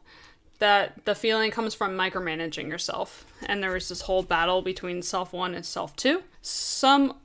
That 0.60 1.06
the 1.06 1.16
feeling 1.16 1.52
comes 1.52 1.74
from 1.74 1.96
micromanaging 1.98 2.68
yourself. 2.68 3.26
And 3.46 3.64
there 3.64 3.72
was 3.72 3.88
this 3.88 4.02
whole 4.02 4.24
battle 4.24 4.62
between 4.62 5.02
self 5.02 5.32
one 5.32 5.56
and 5.56 5.66
self 5.66 5.96
two. 5.96 6.24
Some 6.42 7.16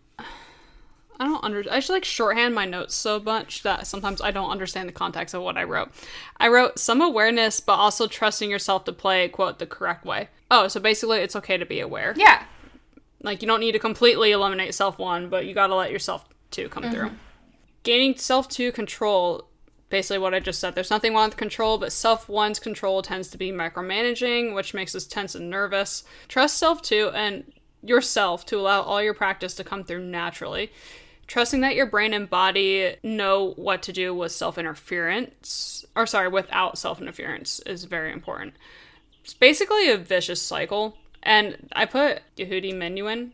I 1.20 1.26
don't 1.26 1.44
under 1.44 1.64
I 1.70 1.80
should 1.80 1.92
like 1.92 2.04
shorthand 2.04 2.54
my 2.54 2.64
notes 2.64 2.94
so 2.94 3.20
much 3.20 3.62
that 3.62 3.86
sometimes 3.86 4.20
I 4.20 4.30
don't 4.30 4.50
understand 4.50 4.88
the 4.88 4.92
context 4.92 5.34
of 5.34 5.42
what 5.42 5.56
I 5.56 5.64
wrote. 5.64 5.90
I 6.38 6.48
wrote 6.48 6.78
some 6.78 7.00
awareness 7.00 7.60
but 7.60 7.74
also 7.74 8.06
trusting 8.06 8.50
yourself 8.50 8.84
to 8.84 8.92
play 8.92 9.28
quote 9.28 9.58
the 9.58 9.66
correct 9.66 10.04
way. 10.04 10.28
Oh, 10.50 10.68
so 10.68 10.80
basically 10.80 11.18
it's 11.18 11.36
okay 11.36 11.56
to 11.56 11.66
be 11.66 11.80
aware. 11.80 12.14
Yeah. 12.16 12.44
Like 13.22 13.42
you 13.42 13.48
don't 13.48 13.60
need 13.60 13.72
to 13.72 13.78
completely 13.78 14.32
eliminate 14.32 14.74
self 14.74 14.98
one, 14.98 15.28
but 15.28 15.46
you 15.46 15.54
got 15.54 15.68
to 15.68 15.74
let 15.74 15.90
yourself 15.90 16.24
two 16.50 16.68
come 16.68 16.90
through. 16.90 17.08
Mm-hmm. 17.08 17.16
Gaining 17.82 18.16
self 18.16 18.48
two 18.48 18.70
control, 18.72 19.48
basically 19.88 20.18
what 20.18 20.34
I 20.34 20.40
just 20.40 20.60
said. 20.60 20.74
There's 20.74 20.90
nothing 20.90 21.14
wrong 21.14 21.28
with 21.28 21.36
control, 21.36 21.78
but 21.78 21.92
self 21.92 22.28
one's 22.28 22.58
control 22.58 23.02
tends 23.02 23.28
to 23.30 23.38
be 23.38 23.50
micromanaging, 23.50 24.54
which 24.54 24.74
makes 24.74 24.94
us 24.94 25.06
tense 25.06 25.34
and 25.34 25.48
nervous. 25.48 26.04
Trust 26.28 26.58
self 26.58 26.82
two 26.82 27.10
and 27.14 27.44
yourself 27.82 28.46
to 28.46 28.58
allow 28.58 28.82
all 28.82 29.02
your 29.02 29.14
practice 29.14 29.54
to 29.54 29.64
come 29.64 29.84
through 29.84 30.04
naturally. 30.04 30.72
Trusting 31.26 31.60
that 31.62 31.74
your 31.74 31.86
brain 31.86 32.12
and 32.12 32.28
body 32.28 32.96
know 33.02 33.52
what 33.56 33.82
to 33.82 33.92
do 33.92 34.14
with 34.14 34.32
self 34.32 34.58
interference, 34.58 35.84
or 35.96 36.06
sorry, 36.06 36.28
without 36.28 36.78
self 36.78 37.00
interference 37.00 37.60
is 37.60 37.84
very 37.84 38.12
important. 38.12 38.54
It's 39.22 39.34
basically 39.34 39.90
a 39.90 39.96
vicious 39.96 40.42
cycle. 40.42 40.96
And 41.22 41.70
I 41.72 41.86
put 41.86 42.20
Yehudi 42.36 42.74
Menuhin 42.74 43.30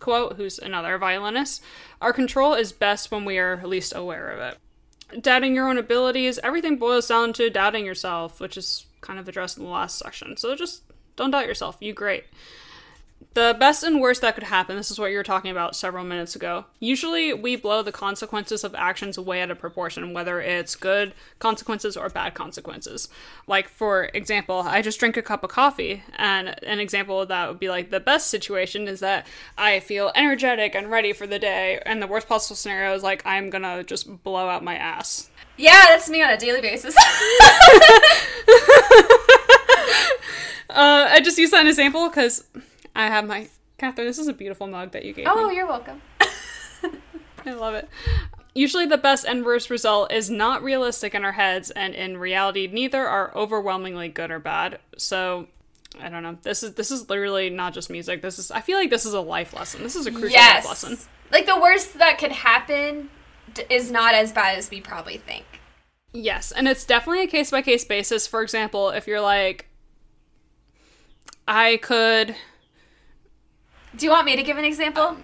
quote, 0.00 0.36
who's 0.36 0.58
another 0.58 0.96
violinist. 0.98 1.62
Our 2.00 2.12
control 2.12 2.54
is 2.54 2.72
best 2.72 3.10
when 3.10 3.24
we 3.24 3.38
are 3.38 3.60
least 3.66 3.94
aware 3.94 4.30
of 4.30 4.40
it. 4.40 5.22
Doubting 5.22 5.54
your 5.54 5.68
own 5.68 5.76
abilities, 5.76 6.38
everything 6.42 6.76
boils 6.76 7.08
down 7.08 7.34
to 7.34 7.50
doubting 7.50 7.84
yourself, 7.84 8.40
which 8.40 8.56
is 8.56 8.86
kind 9.02 9.18
of 9.18 9.28
addressed 9.28 9.58
in 9.58 9.64
the 9.64 9.70
last 9.70 9.98
section. 9.98 10.36
So 10.36 10.56
just 10.56 10.82
don't 11.16 11.30
doubt 11.30 11.46
yourself. 11.46 11.76
You 11.80 11.92
great. 11.92 12.24
The 13.34 13.56
best 13.58 13.82
and 13.82 14.00
worst 14.00 14.20
that 14.20 14.34
could 14.34 14.44
happen, 14.44 14.76
this 14.76 14.92
is 14.92 14.98
what 15.00 15.10
you 15.10 15.16
were 15.16 15.24
talking 15.24 15.50
about 15.50 15.74
several 15.74 16.04
minutes 16.04 16.36
ago. 16.36 16.66
Usually, 16.78 17.34
we 17.34 17.56
blow 17.56 17.82
the 17.82 17.90
consequences 17.90 18.62
of 18.62 18.76
actions 18.76 19.18
way 19.18 19.42
out 19.42 19.50
of 19.50 19.58
proportion, 19.58 20.12
whether 20.12 20.40
it's 20.40 20.76
good 20.76 21.14
consequences 21.40 21.96
or 21.96 22.08
bad 22.08 22.34
consequences. 22.34 23.08
Like, 23.48 23.68
for 23.68 24.04
example, 24.14 24.60
I 24.60 24.82
just 24.82 25.00
drink 25.00 25.16
a 25.16 25.22
cup 25.22 25.42
of 25.42 25.50
coffee, 25.50 26.04
and 26.16 26.54
an 26.62 26.78
example 26.78 27.20
of 27.20 27.26
that 27.26 27.48
would 27.48 27.58
be 27.58 27.68
like 27.68 27.90
the 27.90 27.98
best 27.98 28.28
situation 28.28 28.86
is 28.86 29.00
that 29.00 29.26
I 29.58 29.80
feel 29.80 30.12
energetic 30.14 30.76
and 30.76 30.88
ready 30.88 31.12
for 31.12 31.26
the 31.26 31.40
day, 31.40 31.82
and 31.84 32.00
the 32.00 32.06
worst 32.06 32.28
possible 32.28 32.54
scenario 32.54 32.94
is 32.94 33.02
like 33.02 33.26
I'm 33.26 33.50
gonna 33.50 33.82
just 33.82 34.22
blow 34.22 34.48
out 34.48 34.62
my 34.62 34.76
ass. 34.76 35.28
Yeah, 35.56 35.86
that's 35.88 36.08
me 36.08 36.22
on 36.22 36.30
a 36.30 36.36
daily 36.36 36.60
basis. 36.60 36.94
Uh, 40.70 41.06
I 41.08 41.20
just 41.20 41.38
use 41.38 41.52
that 41.52 41.58
as 41.58 41.62
an 41.62 41.68
example 41.68 42.08
because 42.08 42.42
I 42.94 43.06
have 43.06 43.26
my. 43.26 43.48
Catherine, 43.76 44.06
this 44.06 44.18
is 44.18 44.28
a 44.28 44.32
beautiful 44.32 44.66
mug 44.66 44.92
that 44.92 45.04
you 45.04 45.12
gave 45.12 45.26
oh, 45.26 45.34
me. 45.34 45.42
oh, 45.42 45.50
you're 45.50 45.66
welcome. 45.66 46.00
I 47.46 47.52
love 47.52 47.74
it. 47.74 47.88
Usually, 48.54 48.86
the 48.86 48.96
best 48.98 49.24
and 49.26 49.44
worst 49.44 49.68
result 49.68 50.12
is 50.12 50.30
not 50.30 50.62
realistic 50.62 51.14
in 51.14 51.24
our 51.24 51.32
heads, 51.32 51.70
and 51.72 51.94
in 51.94 52.18
reality, 52.18 52.68
neither 52.68 53.06
are 53.06 53.36
overwhelmingly 53.36 54.08
good 54.08 54.30
or 54.30 54.38
bad. 54.38 54.78
So, 54.96 55.48
I 56.00 56.08
don't 56.08 56.22
know. 56.22 56.38
This 56.42 56.62
is 56.62 56.74
this 56.74 56.92
is 56.92 57.10
literally 57.10 57.50
not 57.50 57.74
just 57.74 57.90
music. 57.90 58.22
This 58.22 58.38
is. 58.38 58.50
I 58.50 58.60
feel 58.60 58.78
like 58.78 58.90
this 58.90 59.04
is 59.04 59.12
a 59.12 59.20
life 59.20 59.52
lesson. 59.52 59.82
This 59.82 59.96
is 59.96 60.06
a 60.06 60.12
crucial 60.12 60.30
yes. 60.30 60.64
life 60.64 60.68
lesson. 60.68 60.98
Like 61.32 61.46
the 61.46 61.58
worst 61.60 61.98
that 61.98 62.18
could 62.18 62.30
happen 62.30 63.10
d- 63.52 63.64
is 63.68 63.90
not 63.90 64.14
as 64.14 64.32
bad 64.32 64.56
as 64.56 64.70
we 64.70 64.80
probably 64.80 65.16
think. 65.18 65.44
Yes, 66.12 66.52
and 66.52 66.68
it's 66.68 66.84
definitely 66.84 67.24
a 67.24 67.26
case 67.26 67.50
by 67.50 67.60
case 67.60 67.84
basis. 67.84 68.28
For 68.28 68.42
example, 68.42 68.90
if 68.90 69.08
you're 69.08 69.20
like, 69.20 69.66
I 71.48 71.78
could. 71.78 72.36
Do 73.96 74.06
you 74.06 74.10
want 74.10 74.26
me 74.26 74.36
to 74.36 74.42
give 74.42 74.58
an 74.58 74.64
example? 74.64 75.16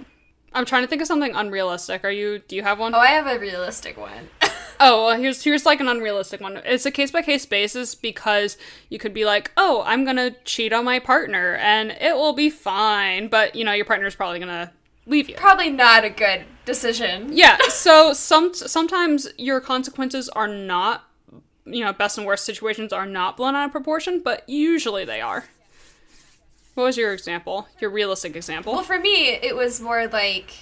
I'm 0.52 0.64
trying 0.64 0.83
to 0.83 0.88
think 0.88 1.00
of 1.00 1.09
something 1.09 1.35
unrealistic. 1.35 2.04
Are 2.04 2.11
you? 2.11 2.40
Do 2.40 2.56
you 2.56 2.62
have 2.62 2.78
one? 2.78 2.94
Oh, 2.94 2.98
I 2.98 3.09
have 3.09 3.26
a 3.26 3.38
realistic 3.38 3.96
one. 3.96 4.28
Oh, 4.83 5.04
well, 5.04 5.18
here's 5.18 5.44
here's 5.44 5.66
like 5.66 5.80
an 5.80 5.88
unrealistic 5.88 6.40
one. 6.40 6.56
It's 6.64 6.87
a 6.87 6.90
case 6.90 7.11
by 7.11 7.20
case 7.20 7.44
basis 7.44 7.94
because 7.94 8.56
you 8.88 8.98
could 8.98 9.12
be 9.12 9.26
like, 9.26 9.52
"Oh, 9.59 9.83
I'm 9.85 10.04
going 10.04 10.16
to 10.16 10.35
cheat 10.44 10.72
on 10.72 10.87
my 10.87 10.98
partner 10.98 11.54
and 11.56 11.90
it 11.90 12.14
will 12.14 12.33
be 12.33 12.48
fine." 12.48 13.28
But, 13.28 13.54
you 13.54 13.62
know, 13.62 13.72
your 13.72 13.85
partner's 13.85 14.14
probably 14.14 14.38
going 14.38 14.48
to 14.48 14.72
leave 15.04 15.28
you. 15.28 15.37
Probably 15.37 15.68
not 15.68 16.04
a 16.06 16.09
good 16.09 16.46
decision. 16.64 17.28
Yeah, 17.30 17.59
so 17.68 18.14
some 18.14 18.54
sometimes 18.54 19.28
your 19.37 19.61
consequences 19.61 20.30
are 20.30 20.48
not, 20.48 21.04
you 21.66 21.85
know, 21.85 21.92
best 21.92 22.16
and 22.16 22.26
worst 22.26 22.46
situations 22.46 22.90
are 22.90 23.04
not 23.04 23.37
blown 23.37 23.54
out 23.54 23.66
of 23.66 23.72
proportion, 23.72 24.22
but 24.24 24.48
usually 24.48 25.04
they 25.04 25.20
are. 25.20 25.44
What 26.74 26.85
was 26.85 26.96
your 26.96 27.12
example? 27.12 27.68
Your 27.80 27.90
realistic 27.90 28.37
example? 28.37 28.72
Well, 28.72 28.83
for 28.83 28.98
me, 28.98 29.28
it 29.30 29.56
was 29.56 29.80
more 29.80 30.06
like 30.06 30.54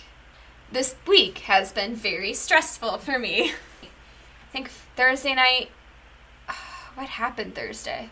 this 0.73 0.97
week 1.07 1.39
has 1.41 1.73
been 1.73 1.95
very 1.95 2.33
stressful 2.35 2.99
for 2.99 3.19
me. 3.19 3.53
I 3.83 4.51
think 4.53 4.71
Thursday 4.97 5.35
night. 5.35 5.71
What 6.95 7.11
happened 7.11 7.55
Thursday? 7.55 8.11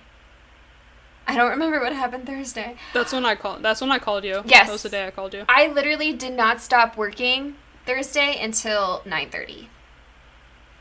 I 1.27 1.35
don't 1.35 1.51
remember 1.51 1.81
what 1.81 1.93
happened 1.93 2.25
Thursday. 2.25 2.77
That's 2.95 3.13
when 3.13 3.27
I 3.27 3.35
called. 3.35 3.63
That's 3.65 3.81
when 3.81 3.91
I 3.91 3.99
called 3.99 4.23
you. 4.23 4.43
Yes. 4.47 4.67
that 4.69 4.73
was 4.73 4.85
the 4.85 4.91
day 4.91 5.09
I 5.09 5.11
called 5.11 5.35
you. 5.35 5.45
I 5.49 5.67
literally 5.67 6.13
did 6.13 6.35
not 6.35 6.61
stop 6.61 6.97
working 6.97 7.57
Thursday 7.85 8.41
until 8.41 9.03
9:30. 9.05 9.67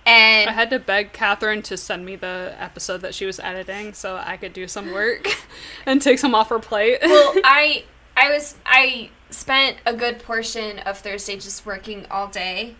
And 0.05 0.49
I 0.49 0.53
had 0.53 0.69
to 0.69 0.79
beg 0.79 1.13
Catherine 1.13 1.63
to 1.63 1.77
send 1.77 2.05
me 2.05 2.15
the 2.15 2.55
episode 2.59 3.01
that 3.01 3.15
she 3.15 3.25
was 3.25 3.39
editing 3.39 3.93
so 3.93 4.21
I 4.23 4.37
could 4.37 4.53
do 4.53 4.67
some 4.67 4.91
work 4.91 5.27
and 5.85 6.01
take 6.01 6.19
some 6.19 6.35
off 6.35 6.49
her 6.49 6.59
plate. 6.59 6.99
well, 7.01 7.33
I 7.43 7.83
I 8.15 8.29
was 8.29 8.55
I 8.65 9.09
spent 9.31 9.77
a 9.85 9.93
good 9.93 10.19
portion 10.19 10.79
of 10.79 10.99
Thursday 10.99 11.35
just 11.35 11.65
working 11.65 12.05
all 12.11 12.27
day, 12.27 12.75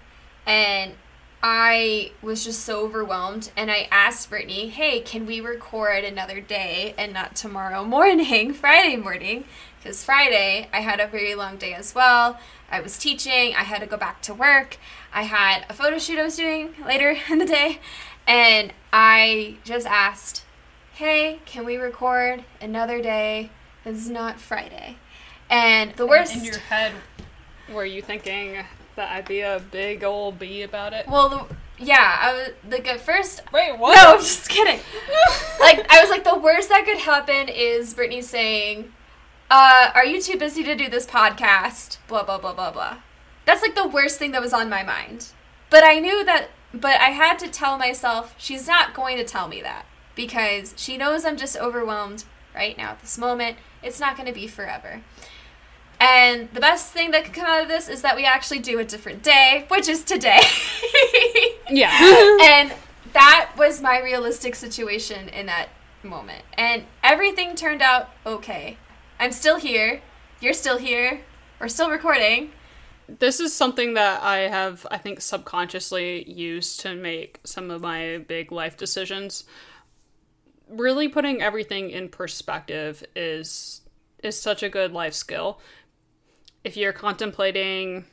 and 0.46 0.94
I 1.48 2.10
was 2.24 2.44
just 2.44 2.62
so 2.62 2.84
overwhelmed. 2.84 3.52
And 3.56 3.70
I 3.70 3.88
asked 3.92 4.32
Brittany, 4.32 4.70
"Hey, 4.70 5.00
can 5.00 5.28
we 5.28 5.40
record 5.40 6.04
another 6.04 6.42
day 6.42 6.96
and 6.98 7.14
not 7.14 7.36
tomorrow 7.36 7.86
morning, 7.86 8.52
Friday 8.62 8.96
morning?" 8.96 9.46
Because 9.78 10.04
Friday 10.04 10.68
I 10.74 10.80
had 10.80 11.00
a 11.00 11.06
very 11.06 11.36
long 11.36 11.58
day 11.58 11.76
as 11.76 11.94
well. 11.94 12.40
I 12.72 12.82
was 12.82 12.98
teaching. 12.98 13.54
I 13.54 13.62
had 13.62 13.82
to 13.82 13.86
go 13.86 13.96
back 13.96 14.24
to 14.24 14.34
work. 14.34 14.78
I 15.14 15.22
had 15.22 15.68
a 15.70 15.74
photo 15.74 16.00
shoot 16.00 16.18
I 16.18 16.24
was 16.24 16.36
doing 16.36 16.74
later 16.84 17.16
in 17.30 17.38
the 17.38 17.46
day, 17.46 17.80
and 18.26 18.74
I 18.92 19.58
just 19.64 19.86
asked, 19.86 20.44
"Hey, 20.94 21.42
can 21.46 21.64
we 21.64 21.78
record 21.78 22.44
another 22.60 23.04
day 23.04 23.52
that's 23.84 24.08
not 24.08 24.40
Friday?" 24.40 24.98
And 25.48 25.94
the 25.94 26.08
worst, 26.08 26.36
in 26.36 26.44
your 26.44 26.58
head, 26.58 26.94
were 27.70 27.86
you 27.86 28.02
thinking 28.02 28.66
That 28.96 29.12
I'd 29.12 29.28
be 29.28 29.42
a 29.42 29.62
big 29.72 30.04
old 30.04 30.40
bee 30.40 30.62
about 30.62 30.94
it. 30.94 31.08
Well, 31.08 31.30
the, 31.30 31.56
yeah, 31.84 32.18
I 32.22 32.34
was 32.34 32.50
like 32.70 32.88
at 32.88 33.02
first. 33.02 33.42
Wait, 33.52 33.78
what? 33.78 33.96
No, 33.96 34.14
I'm 34.14 34.20
just 34.20 34.48
kidding. 34.48 34.80
like 35.60 35.86
I 35.92 36.00
was 36.02 36.10
like, 36.10 36.24
the 36.24 36.38
worst 36.38 36.70
that 36.70 36.86
could 36.86 37.00
happen 37.00 37.50
is 37.50 37.94
Brittany 37.94 38.22
saying, 38.22 38.94
uh, 39.52 39.92
"Are 39.94 40.06
you 40.06 40.22
too 40.22 40.38
busy 40.38 40.64
to 40.64 40.76
do 40.76 40.90
this 40.90 41.06
podcast?" 41.06 41.98
Blah 42.08 42.24
blah 42.24 42.38
blah 42.38 42.54
blah 42.54 42.72
blah. 42.72 42.98
That's 43.46 43.62
like 43.62 43.76
the 43.76 43.88
worst 43.88 44.18
thing 44.18 44.32
that 44.32 44.42
was 44.42 44.54
on 44.54 44.70
my 44.70 44.84
mind. 44.84 45.28
But 45.70 45.84
I 45.84 46.00
knew 46.00 46.24
that. 46.24 46.50
But 46.74 47.00
I 47.00 47.10
had 47.10 47.40
to 47.40 47.50
tell 47.50 47.78
myself 47.78 48.36
she's 48.38 48.68
not 48.68 48.94
going 48.94 49.18
to 49.18 49.24
tell 49.24 49.48
me 49.48 49.62
that 49.62 49.86
because 50.16 50.74
she 50.78 50.98
knows 50.98 51.26
I'm 51.26 51.38
just 51.38 51.58
overwhelmed 51.58 52.24
right 52.54 52.78
now 52.78 52.92
at 52.92 53.02
this 53.02 53.18
moment. 53.18 53.58
It's 53.84 54.00
not 54.00 54.16
going 54.16 54.28
to 54.28 54.34
be 54.34 54.48
forever. 54.48 55.02
And 56.06 56.50
the 56.54 56.60
best 56.60 56.92
thing 56.94 57.10
that 57.12 57.26
could 57.26 57.34
come 57.34 57.48
out 57.48 57.64
of 57.64 57.68
this 57.68 57.90
is 57.90 58.04
that 58.04 58.16
we 58.16 58.26
actually 58.26 58.60
do 58.60 58.78
a 58.78 58.84
different 58.86 59.24
day, 59.24 59.66
which 59.70 59.88
is 59.88 60.04
today. 60.04 60.42
Yeah. 61.68 61.90
and 62.44 62.72
that 63.14 63.52
was 63.58 63.82
my 63.82 64.00
realistic 64.00 64.54
situation 64.54 65.30
in 65.30 65.48
that 65.48 65.70
moment. 66.04 66.44
And 66.54 66.84
everything 67.04 67.56
turned 67.56 67.82
out 67.82 68.12
okay. 68.24 68.78
I'm 69.20 69.32
still 69.32 69.58
here. 69.58 70.02
You're 70.40 70.54
still 70.54 70.78
here. 70.78 71.22
We're 71.60 71.70
still 71.70 71.90
recording. 71.90 72.52
this 73.08 73.40
is 73.40 73.52
something 73.52 73.96
that 73.96 74.22
I 74.22 74.48
have, 74.48 74.86
I 74.92 75.00
think, 75.00 75.22
subconsciously 75.22 76.30
used 76.30 76.82
to 76.82 76.94
make 76.94 77.40
some 77.44 77.72
of 77.72 77.82
my 77.82 78.20
big 78.20 78.52
life 78.52 78.78
decisions. 78.78 79.46
Really 80.70 81.08
putting 81.08 81.42
everything 81.42 81.90
in 81.90 82.10
perspective 82.10 83.04
is 83.16 83.82
is 84.22 84.40
such 84.40 84.62
a 84.62 84.70
good 84.70 84.92
life 84.92 85.16
skill. 85.16 85.60
If 86.66 86.76
you're 86.76 86.94
contemplating 86.94 88.06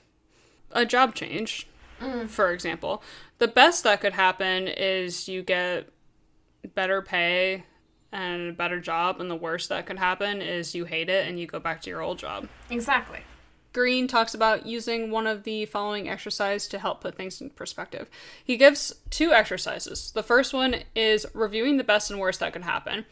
a 0.72 0.84
job 0.84 1.14
change, 1.14 1.66
mm. 1.98 2.28
for 2.28 2.52
example, 2.52 3.02
the 3.38 3.48
best 3.48 3.82
that 3.84 4.02
could 4.02 4.12
happen 4.12 4.68
is 4.68 5.26
you 5.26 5.42
get 5.42 5.88
better 6.74 7.00
pay 7.00 7.64
and 8.12 8.50
a 8.50 8.52
better 8.52 8.78
job, 8.78 9.22
and 9.22 9.30
the 9.30 9.34
worst 9.34 9.70
that 9.70 9.86
could 9.86 9.98
happen 9.98 10.42
is 10.42 10.74
you 10.74 10.84
hate 10.84 11.08
it 11.08 11.26
and 11.26 11.40
you 11.40 11.46
go 11.46 11.58
back 11.58 11.80
to 11.80 11.88
your 11.88 12.02
old 12.02 12.18
job. 12.18 12.46
Exactly. 12.68 13.20
Green 13.72 14.06
talks 14.06 14.34
about 14.34 14.66
using 14.66 15.10
one 15.10 15.26
of 15.26 15.44
the 15.44 15.64
following 15.64 16.10
exercises 16.10 16.68
to 16.68 16.78
help 16.78 17.00
put 17.00 17.16
things 17.16 17.40
in 17.40 17.48
perspective. 17.48 18.10
He 18.44 18.58
gives 18.58 18.94
two 19.08 19.32
exercises. 19.32 20.10
The 20.10 20.22
first 20.22 20.52
one 20.52 20.76
is 20.94 21.24
reviewing 21.32 21.78
the 21.78 21.84
best 21.84 22.10
and 22.10 22.20
worst 22.20 22.40
that 22.40 22.52
could 22.52 22.64
happen. 22.64 23.06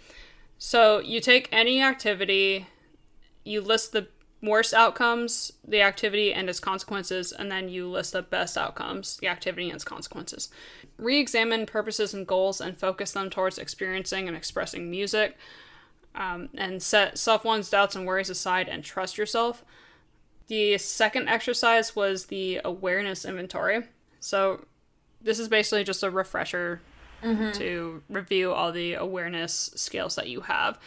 So 0.59 0.98
you 0.98 1.22
take 1.22 1.48
any 1.50 1.83
activity, 1.83 2.66
you 3.42 3.62
list 3.62 3.92
the 3.92 4.09
worst 4.42 4.72
outcomes, 4.72 5.53
the 5.66 5.83
activity 5.83 6.33
and 6.33 6.48
its 6.48 6.61
consequences, 6.61 7.33
and 7.33 7.50
then 7.50 7.68
you 7.68 7.88
list 7.88 8.12
the 8.12 8.22
best 8.22 8.57
outcomes, 8.57 9.16
the 9.18 9.29
activity 9.29 9.66
and 9.66 9.74
its 9.74 9.85
consequences. 9.85 10.48
Re 10.98 11.18
examine 11.18 11.66
purposes 11.66 12.14
and 12.14 12.26
goals 12.26 12.61
and 12.61 12.79
focus 12.79 13.12
them 13.12 13.31
towards 13.31 13.59
experiencing 13.59 14.29
and 14.29 14.37
expressing 14.37 14.90
music. 14.90 15.37
Um, 16.12 16.48
and 16.55 16.83
set 16.83 17.18
self 17.18 17.44
one's 17.44 17.70
doubts 17.70 17.94
and 17.94 18.05
worries 18.05 18.31
aside 18.31 18.68
and 18.68 18.83
trust 18.83 19.16
yourself. 19.16 19.64
The 20.48 20.76
second 20.79 21.29
exercise 21.29 21.94
was 21.94 22.26
the 22.26 22.61
awareness 22.64 23.24
inventory. 23.24 23.85
So, 24.18 24.64
this 25.22 25.38
is 25.38 25.46
basically 25.48 25.85
just 25.85 26.03
a 26.03 26.11
refresher 26.11 26.81
to 27.53 28.03
review 28.09 28.50
all 28.50 28.72
the 28.72 28.94
awareness 28.94 29.70
skills 29.76 30.16
that 30.16 30.29
you 30.29 30.40
have. 30.40 30.79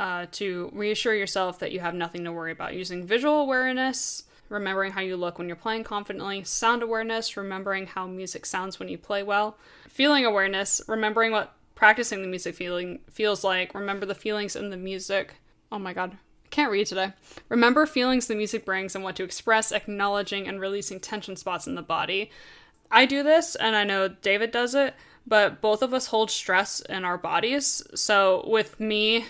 Uh, 0.00 0.24
to 0.32 0.70
reassure 0.72 1.14
yourself 1.14 1.58
that 1.58 1.72
you 1.72 1.80
have 1.80 1.94
nothing 1.94 2.24
to 2.24 2.32
worry 2.32 2.52
about 2.52 2.72
using 2.72 3.06
visual 3.06 3.42
awareness, 3.42 4.22
remembering 4.48 4.92
how 4.92 5.02
you 5.02 5.14
look 5.14 5.38
when 5.38 5.46
you're 5.46 5.54
playing 5.54 5.84
confidently, 5.84 6.42
sound 6.42 6.82
awareness, 6.82 7.36
remembering 7.36 7.86
how 7.86 8.06
music 8.06 8.46
sounds 8.46 8.78
when 8.78 8.88
you 8.88 8.96
play 8.96 9.22
well, 9.22 9.58
feeling 9.86 10.24
awareness, 10.24 10.80
remembering 10.88 11.32
what 11.32 11.52
practicing 11.74 12.22
the 12.22 12.28
music 12.28 12.54
feeling 12.54 13.00
feels 13.10 13.44
like, 13.44 13.74
remember 13.74 14.06
the 14.06 14.14
feelings 14.14 14.56
in 14.56 14.70
the 14.70 14.76
music. 14.78 15.34
Oh 15.70 15.78
my 15.78 15.92
god, 15.92 16.12
I 16.14 16.48
can't 16.48 16.72
read 16.72 16.86
today. 16.86 17.12
Remember 17.50 17.84
feelings 17.84 18.26
the 18.26 18.34
music 18.34 18.64
brings 18.64 18.94
and 18.94 19.04
what 19.04 19.16
to 19.16 19.22
express, 19.22 19.70
acknowledging 19.70 20.48
and 20.48 20.62
releasing 20.62 20.98
tension 20.98 21.36
spots 21.36 21.66
in 21.66 21.74
the 21.74 21.82
body. 21.82 22.30
I 22.90 23.04
do 23.04 23.22
this, 23.22 23.54
and 23.54 23.76
I 23.76 23.84
know 23.84 24.08
David 24.08 24.50
does 24.50 24.74
it, 24.74 24.94
but 25.26 25.60
both 25.60 25.82
of 25.82 25.92
us 25.92 26.06
hold 26.06 26.30
stress 26.30 26.80
in 26.80 27.04
our 27.04 27.18
bodies. 27.18 27.82
So 27.94 28.42
with 28.48 28.80
me, 28.80 29.26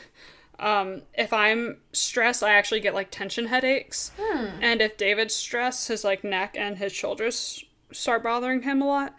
um, 0.60 1.02
if 1.14 1.32
I'm 1.32 1.78
stressed, 1.92 2.42
I 2.42 2.52
actually 2.54 2.80
get 2.80 2.94
like 2.94 3.10
tension 3.10 3.46
headaches. 3.46 4.12
And 4.60 4.80
if 4.80 4.96
David's 4.96 5.34
stressed, 5.34 5.88
his 5.88 6.04
like 6.04 6.22
neck 6.22 6.54
and 6.58 6.78
his 6.78 6.92
shoulders 6.92 7.64
start 7.92 8.22
bothering 8.22 8.62
him 8.62 8.80
a 8.82 8.86
lot. 8.86 9.16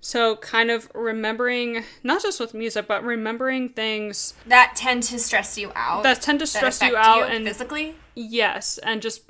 So 0.00 0.36
kind 0.36 0.70
of 0.70 0.88
remembering, 0.94 1.82
not 2.02 2.22
just 2.22 2.38
with 2.40 2.54
music, 2.54 2.86
but 2.86 3.02
remembering 3.04 3.68
things 3.70 4.34
That 4.46 4.74
tend 4.76 5.02
to 5.04 5.18
stress 5.18 5.58
you 5.58 5.72
out. 5.74 6.04
that 6.04 6.22
tend 6.22 6.38
to 6.38 6.46
stress 6.46 6.80
you 6.80 6.96
out 6.96 7.30
and 7.30 7.44
physically. 7.46 7.96
Yes, 8.14 8.78
and 8.78 9.02
just 9.02 9.22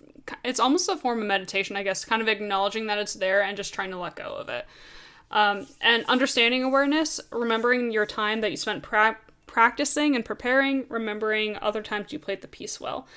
it's 0.44 0.60
almost 0.60 0.88
a 0.90 0.96
form 0.96 1.20
of 1.22 1.26
meditation, 1.26 1.74
I 1.74 1.82
guess, 1.82 2.04
kind 2.04 2.20
of 2.20 2.28
acknowledging 2.28 2.86
that 2.86 2.98
it's 2.98 3.14
there 3.14 3.42
and 3.42 3.56
just 3.56 3.72
trying 3.72 3.90
to 3.92 3.98
let 3.98 4.14
go 4.16 4.34
of 4.34 4.48
it. 4.50 4.66
Um, 5.30 5.66
and 5.80 6.04
understanding 6.06 6.62
awareness, 6.62 7.18
remembering 7.32 7.90
your 7.90 8.04
time 8.06 8.42
that 8.42 8.50
you 8.50 8.56
spent 8.58 8.82
pra- 8.82 9.16
practicing 9.58 10.14
and 10.14 10.24
preparing, 10.24 10.84
remembering 10.88 11.56
other 11.60 11.82
times 11.82 12.12
you 12.12 12.18
played 12.20 12.42
the 12.42 12.46
piece 12.46 12.80
well. 12.80 13.08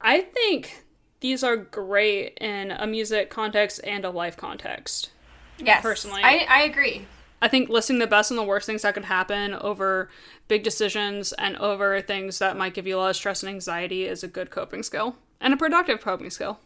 I 0.00 0.22
think 0.22 0.84
these 1.20 1.44
are 1.44 1.56
great 1.56 2.36
in 2.40 2.72
a 2.72 2.88
music 2.88 3.30
context 3.30 3.80
and 3.84 4.04
a 4.04 4.10
life 4.10 4.36
context. 4.36 5.10
Yes. 5.56 5.80
Personally. 5.80 6.22
I, 6.24 6.44
I 6.48 6.62
agree. 6.62 7.06
I 7.40 7.46
think 7.46 7.68
listing 7.68 8.00
the 8.00 8.08
best 8.08 8.32
and 8.32 8.38
the 8.38 8.42
worst 8.42 8.66
things 8.66 8.82
that 8.82 8.94
could 8.94 9.04
happen 9.04 9.54
over 9.54 10.10
big 10.48 10.64
decisions 10.64 11.32
and 11.34 11.56
over 11.58 12.00
things 12.00 12.40
that 12.40 12.56
might 12.56 12.74
give 12.74 12.88
you 12.88 12.96
a 12.96 12.98
lot 12.98 13.10
of 13.10 13.14
stress 13.14 13.44
and 13.44 13.50
anxiety 13.50 14.06
is 14.06 14.24
a 14.24 14.28
good 14.28 14.50
coping 14.50 14.82
skill 14.82 15.18
and 15.40 15.54
a 15.54 15.56
productive 15.56 16.00
coping 16.00 16.30
skill. 16.30 16.58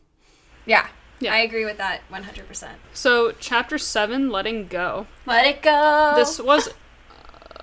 Yeah. 0.65 0.89
Yeah. 1.21 1.35
I 1.35 1.41
agree 1.41 1.67
with 1.67 1.77
that 1.77 2.01
100%. 2.11 2.69
So, 2.95 3.33
chapter 3.39 3.77
seven, 3.77 4.31
letting 4.31 4.67
go. 4.67 5.09
Let 5.27 5.47
it 5.47 5.61
go. 5.61 6.15
This 6.17 6.41
was 6.41 6.71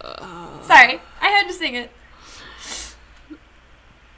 Sorry, 0.01 0.99
I 1.21 1.27
had 1.27 1.47
to 1.47 1.53
sing 1.53 1.75
it. 1.75 1.91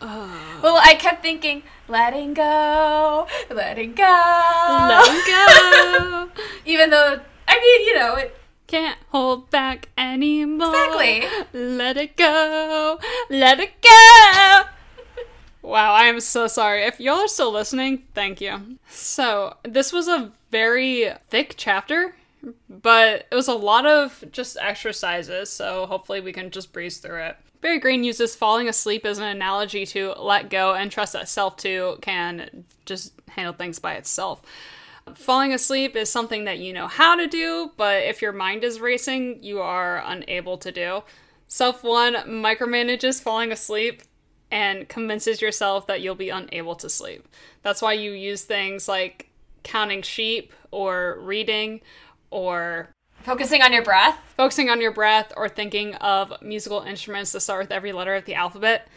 well, 0.01 0.79
I 0.83 0.95
kept 0.99 1.21
thinking, 1.21 1.63
letting 1.87 2.33
go, 2.33 3.27
letting 3.49 3.93
go. 3.93 4.87
letting 4.89 5.21
go. 5.27 6.29
Even 6.65 6.89
though, 6.89 7.19
I 7.47 7.59
mean, 7.59 7.87
you 7.87 7.95
know, 7.95 8.15
it, 8.15 8.35
Can't 8.67 8.97
hold 9.09 9.49
back 9.49 9.89
anymore. 9.97 10.69
Exactly. 10.69 11.23
Let 11.53 11.97
it 11.97 12.17
go. 12.17 12.99
Let 13.29 13.59
it 13.59 13.81
go. 13.81 14.63
Wow, 15.63 15.93
I 15.93 16.05
am 16.05 16.19
so 16.19 16.47
sorry. 16.47 16.83
If 16.83 16.99
y'all 16.99 17.19
are 17.19 17.27
still 17.27 17.51
listening, 17.51 18.03
thank 18.15 18.41
you. 18.41 18.77
So, 18.89 19.57
this 19.63 19.93
was 19.93 20.07
a 20.07 20.31
very 20.49 21.11
thick 21.29 21.53
chapter, 21.55 22.15
but 22.69 23.27
it 23.31 23.35
was 23.35 23.47
a 23.47 23.53
lot 23.53 23.85
of 23.85 24.23
just 24.31 24.57
exercises, 24.59 25.49
so 25.49 25.85
hopefully 25.85 26.21
we 26.21 26.33
can 26.33 26.49
just 26.49 26.73
breeze 26.73 26.97
through 26.97 27.23
it. 27.23 27.37
Barry 27.61 27.79
Green 27.79 28.03
uses 28.03 28.35
falling 28.35 28.67
asleep 28.67 29.05
as 29.05 29.19
an 29.19 29.25
analogy 29.25 29.85
to 29.87 30.13
let 30.13 30.49
go 30.49 30.73
and 30.73 30.91
trust 30.91 31.13
that 31.13 31.29
self 31.29 31.57
too 31.57 31.97
can 32.01 32.65
just 32.85 33.13
handle 33.29 33.53
things 33.53 33.77
by 33.77 33.93
itself. 33.93 34.41
Falling 35.15 35.53
asleep 35.53 35.95
is 35.95 36.09
something 36.09 36.45
that 36.45 36.59
you 36.59 36.73
know 36.73 36.87
how 36.87 37.15
to 37.15 37.27
do, 37.27 37.71
but 37.77 38.03
if 38.03 38.21
your 38.21 38.31
mind 38.31 38.63
is 38.63 38.79
racing, 38.79 39.43
you 39.43 39.59
are 39.61 40.03
unable 40.05 40.57
to 40.57 40.71
do. 40.71 41.03
Self 41.47 41.83
one 41.83 42.15
micromanages 42.15 43.21
falling 43.21 43.51
asleep 43.51 44.03
and 44.49 44.87
convinces 44.89 45.41
yourself 45.41 45.87
that 45.87 46.01
you'll 46.01 46.15
be 46.15 46.29
unable 46.29 46.75
to 46.75 46.89
sleep. 46.89 47.27
That's 47.61 47.81
why 47.81 47.93
you 47.93 48.11
use 48.11 48.43
things 48.43 48.87
like 48.87 49.29
counting 49.63 50.01
sheep 50.01 50.53
or 50.71 51.17
reading 51.21 51.81
or 52.31 52.89
focusing 53.23 53.61
on 53.61 53.71
your 53.71 53.83
breath. 53.83 54.17
focusing 54.35 54.69
on 54.69 54.81
your 54.81 54.91
breath 54.91 55.31
or 55.37 55.47
thinking 55.47 55.93
of 55.95 56.33
musical 56.41 56.81
instruments 56.81 57.31
to 57.33 57.39
start 57.39 57.61
with 57.61 57.71
every 57.71 57.91
letter 57.91 58.15
of 58.15 58.25
the 58.25 58.33
alphabet 58.33 58.87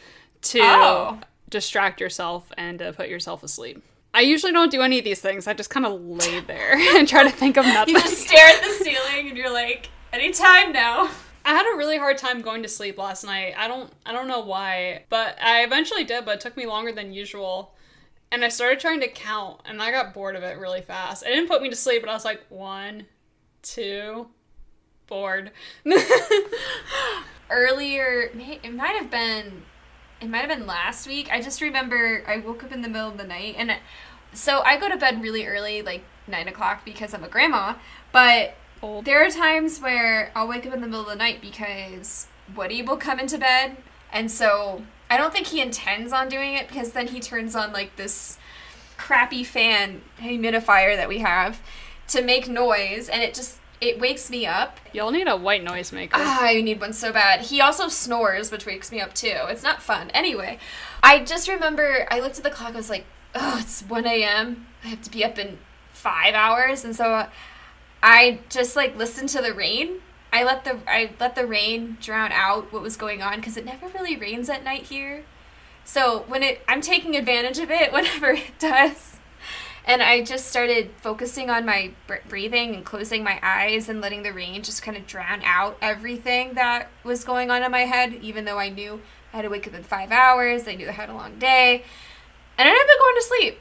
to 0.42 0.60
Oh. 0.62 1.18
distract 1.50 2.00
yourself 2.00 2.50
and 2.56 2.78
to 2.78 2.92
put 2.94 3.08
yourself 3.08 3.42
asleep. 3.42 3.82
I 4.14 4.20
usually 4.22 4.52
don't 4.52 4.70
do 4.70 4.80
any 4.80 4.98
of 4.98 5.04
these 5.04 5.20
things. 5.20 5.46
I 5.46 5.52
just 5.54 5.70
kind 5.70 5.84
of 5.84 6.00
lay 6.00 6.40
there 6.46 6.74
and 6.96 7.06
try 7.06 7.24
to 7.24 7.30
think 7.30 7.56
of 7.58 7.66
nothing. 7.66 7.94
You 7.96 8.00
just 8.00 8.18
stare 8.26 8.46
at 8.46 8.62
the 8.62 8.70
ceiling 8.70 9.28
and 9.28 9.36
you're 9.36 9.52
like, 9.52 9.90
anytime 10.12 10.72
now. 10.72 11.10
I 11.46 11.50
had 11.50 11.70
a 11.70 11.76
really 11.76 11.98
hard 11.98 12.16
time 12.16 12.40
going 12.40 12.62
to 12.62 12.68
sleep 12.70 12.96
last 12.96 13.22
night. 13.22 13.52
I 13.58 13.68
don't 13.68 13.92
I 14.06 14.12
don't 14.12 14.28
know 14.28 14.40
why, 14.40 15.04
but 15.10 15.36
I 15.42 15.62
eventually 15.64 16.02
did, 16.04 16.24
but 16.24 16.36
it 16.36 16.40
took 16.40 16.56
me 16.56 16.64
longer 16.64 16.90
than 16.90 17.12
usual. 17.12 17.74
And 18.32 18.42
I 18.42 18.48
started 18.48 18.80
trying 18.80 19.00
to 19.00 19.08
count 19.08 19.60
and 19.66 19.82
I 19.82 19.90
got 19.90 20.14
bored 20.14 20.36
of 20.36 20.42
it 20.42 20.56
really 20.58 20.80
fast. 20.80 21.22
It 21.22 21.28
didn't 21.28 21.48
put 21.48 21.60
me 21.60 21.68
to 21.68 21.76
sleep, 21.76 22.00
but 22.00 22.08
I 22.08 22.14
was 22.14 22.24
like, 22.24 22.40
one, 22.48 23.04
two, 23.64 24.29
bored. 25.07 25.50
Earlier, 27.50 28.31
it 28.35 28.74
might 28.74 28.96
have 28.96 29.11
been, 29.11 29.62
it 30.20 30.29
might 30.29 30.38
have 30.38 30.48
been 30.48 30.66
last 30.66 31.09
week. 31.09 31.29
I 31.33 31.40
just 31.40 31.61
remember 31.61 32.22
I 32.27 32.38
woke 32.38 32.62
up 32.62 32.72
in 32.72 32.83
the 32.83 32.88
middle 32.88 33.09
of 33.09 33.18
the 33.18 33.27
night 33.27 33.57
and 33.59 33.77
So 34.33 34.61
I 34.61 34.79
go 34.79 34.88
to 34.88 34.96
bed 34.96 35.22
really 35.22 35.46
early, 35.46 35.83
like 35.83 36.05
nine 36.27 36.48
o'clock, 36.48 36.85
because 36.85 37.14
I'm 37.14 37.24
a 37.24 37.29
grandma. 37.29 37.74
But 38.12 38.55
Old. 38.83 39.05
there 39.05 39.24
are 39.24 39.31
times 39.31 39.81
where 39.81 40.31
I'll 40.35 40.48
wake 40.48 40.66
up 40.66 40.74
in 40.74 40.81
the 40.81 40.87
middle 40.87 41.03
of 41.03 41.09
the 41.09 41.16
night 41.16 41.40
because 41.40 42.27
Woody 42.55 42.83
will 42.83 42.96
come 42.96 43.18
into 43.18 43.38
bed, 43.38 43.77
and 44.12 44.31
so 44.31 44.83
I 45.11 45.16
don't 45.16 45.33
think 45.33 45.48
he 45.48 45.61
intends 45.61 46.12
on 46.12 46.29
doing 46.29 46.55
it 46.55 46.68
because 46.68 46.92
then 46.92 47.09
he 47.09 47.20
turns 47.20 47.55
on 47.55 47.72
like 47.72 47.96
this 47.96 48.38
crappy 48.96 49.44
fan 49.44 50.03
humidifier 50.20 50.96
that 50.96 51.09
we 51.09 51.18
have 51.18 51.61
to 52.08 52.22
make 52.22 52.48
noise, 52.48 53.08
and 53.08 53.22
it 53.22 53.34
just 53.34 53.58
it 53.80 53.98
wakes 53.98 54.30
me 54.30 54.46
up. 54.46 54.78
Y'all 54.92 55.10
need 55.10 55.28
a 55.28 55.36
white 55.36 55.64
noisemaker. 55.64 56.10
Ah, 56.14 56.44
I 56.44 56.60
need 56.62 56.80
one 56.80 56.92
so 56.92 57.12
bad. 57.12 57.42
He 57.42 57.60
also 57.60 57.88
snores, 57.88 58.50
which 58.50 58.66
wakes 58.66 58.90
me 58.90 59.00
up 59.00 59.14
too. 59.14 59.36
It's 59.48 59.62
not 59.62 59.82
fun. 59.82 60.10
Anyway, 60.10 60.58
I 61.02 61.22
just 61.24 61.48
remember 61.48 62.06
I 62.10 62.20
looked 62.20 62.38
at 62.38 62.44
the 62.44 62.50
clock. 62.50 62.74
I 62.74 62.76
was 62.76 62.90
like, 62.90 63.04
oh, 63.34 63.58
it's 63.60 63.82
1 63.82 64.06
a.m. 64.06 64.66
I 64.84 64.88
have 64.88 65.02
to 65.02 65.10
be 65.10 65.24
up 65.24 65.38
in 65.38 65.58
five 65.92 66.34
hours, 66.34 66.84
and 66.84 66.94
so 66.94 67.26
I 68.02 68.40
just 68.48 68.76
like 68.76 68.96
listened 68.96 69.28
to 69.30 69.42
the 69.42 69.52
rain. 69.52 70.00
I 70.32 70.44
let 70.44 70.64
the 70.64 70.78
I 70.86 71.12
let 71.20 71.34
the 71.34 71.46
rain 71.46 71.96
drown 72.00 72.32
out 72.32 72.72
what 72.72 72.82
was 72.82 72.96
going 72.96 73.22
on 73.22 73.36
because 73.36 73.56
it 73.56 73.64
never 73.64 73.88
really 73.88 74.16
rains 74.16 74.48
at 74.48 74.64
night 74.64 74.82
here. 74.84 75.24
So 75.84 76.24
when 76.26 76.42
it, 76.42 76.62
I'm 76.66 76.80
taking 76.80 77.16
advantage 77.16 77.58
of 77.58 77.70
it 77.70 77.92
whenever 77.94 78.30
it 78.30 78.58
does. 78.58 79.18
And 79.86 80.02
I 80.02 80.22
just 80.22 80.46
started 80.46 80.90
focusing 81.02 81.50
on 81.50 81.66
my 81.66 81.90
breathing 82.28 82.74
and 82.74 82.84
closing 82.86 83.22
my 83.22 83.38
eyes 83.42 83.88
and 83.88 84.00
letting 84.00 84.22
the 84.22 84.32
rain 84.32 84.62
just 84.62 84.82
kind 84.82 84.96
of 84.96 85.06
drown 85.06 85.42
out 85.44 85.76
everything 85.82 86.54
that 86.54 86.88
was 87.02 87.22
going 87.24 87.50
on 87.50 87.62
in 87.62 87.70
my 87.70 87.82
head, 87.82 88.14
even 88.22 88.46
though 88.46 88.58
I 88.58 88.70
knew 88.70 89.02
I 89.32 89.36
had 89.36 89.42
to 89.42 89.50
wake 89.50 89.66
up 89.66 89.74
in 89.74 89.82
five 89.82 90.10
hours. 90.10 90.66
I 90.66 90.74
knew 90.74 90.88
I 90.88 90.92
had 90.92 91.10
a 91.10 91.14
long 91.14 91.38
day. 91.38 91.84
And 92.56 92.66
I 92.68 92.70
ended 92.70 92.82
up 92.82 92.98
going 92.98 93.14
to 93.16 93.22
sleep. 93.22 93.58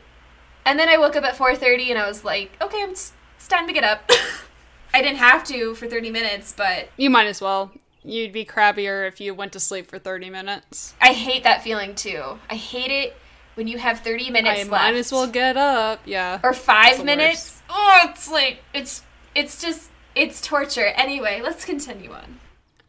And 0.66 0.80
then 0.80 0.88
I 0.88 0.98
woke 0.98 1.16
up 1.18 1.26
at 1.26 1.36
4.30 1.36 1.90
and 1.90 2.00
I 2.00 2.08
was 2.08 2.24
like, 2.24 2.52
okay, 2.62 2.82
I'm 2.84 2.92
s- 2.92 3.12
it's 3.36 3.48
time 3.50 3.68
to 3.68 3.74
get 3.74 3.84
up. 3.84 4.10
I 4.94 5.02
didn't 5.02 5.18
have 5.18 5.44
to 5.46 5.76
for 5.76 5.88
30 5.88 6.10
minutes, 6.10 6.54
but 6.56 6.88
You 6.96 7.10
might 7.10 7.28
as 7.28 7.42
well. 7.42 7.72
You'd 8.06 8.32
be 8.32 8.46
crappier 8.46 9.06
if 9.08 9.20
you 9.20 9.34
went 9.34 9.52
to 9.54 9.60
sleep 9.60 9.90
for 9.90 9.98
30 10.00 10.30
minutes. 10.30 10.94
I 11.02 11.14
hate 11.14 11.44
that 11.44 11.64
feeling 11.64 11.96
too. 11.96 12.40
I 12.50 12.56
hate 12.56 12.92
it 12.92 13.18
when 13.56 13.68
you 13.68 13.78
have 13.78 14.00
30 14.00 14.30
minutes 14.32 14.60
I 14.60 14.64
left. 14.64 14.70
might 14.72 14.96
as 14.96 15.12
well 15.12 15.28
get 15.28 15.58
up. 15.58 16.02
Yeah. 16.06 16.40
or 16.44 16.54
five 16.54 16.98
the 16.98 17.04
minutes. 17.04 17.62
Oh, 17.70 18.00
it's 18.06 18.30
like 18.32 18.60
it's 18.74 19.04
it's 19.36 19.62
just 19.62 19.90
it's 20.16 20.42
torture. 20.42 20.88
Anyway, 20.88 21.42
let's 21.44 21.66
continue 21.66 22.12
on. 22.12 22.40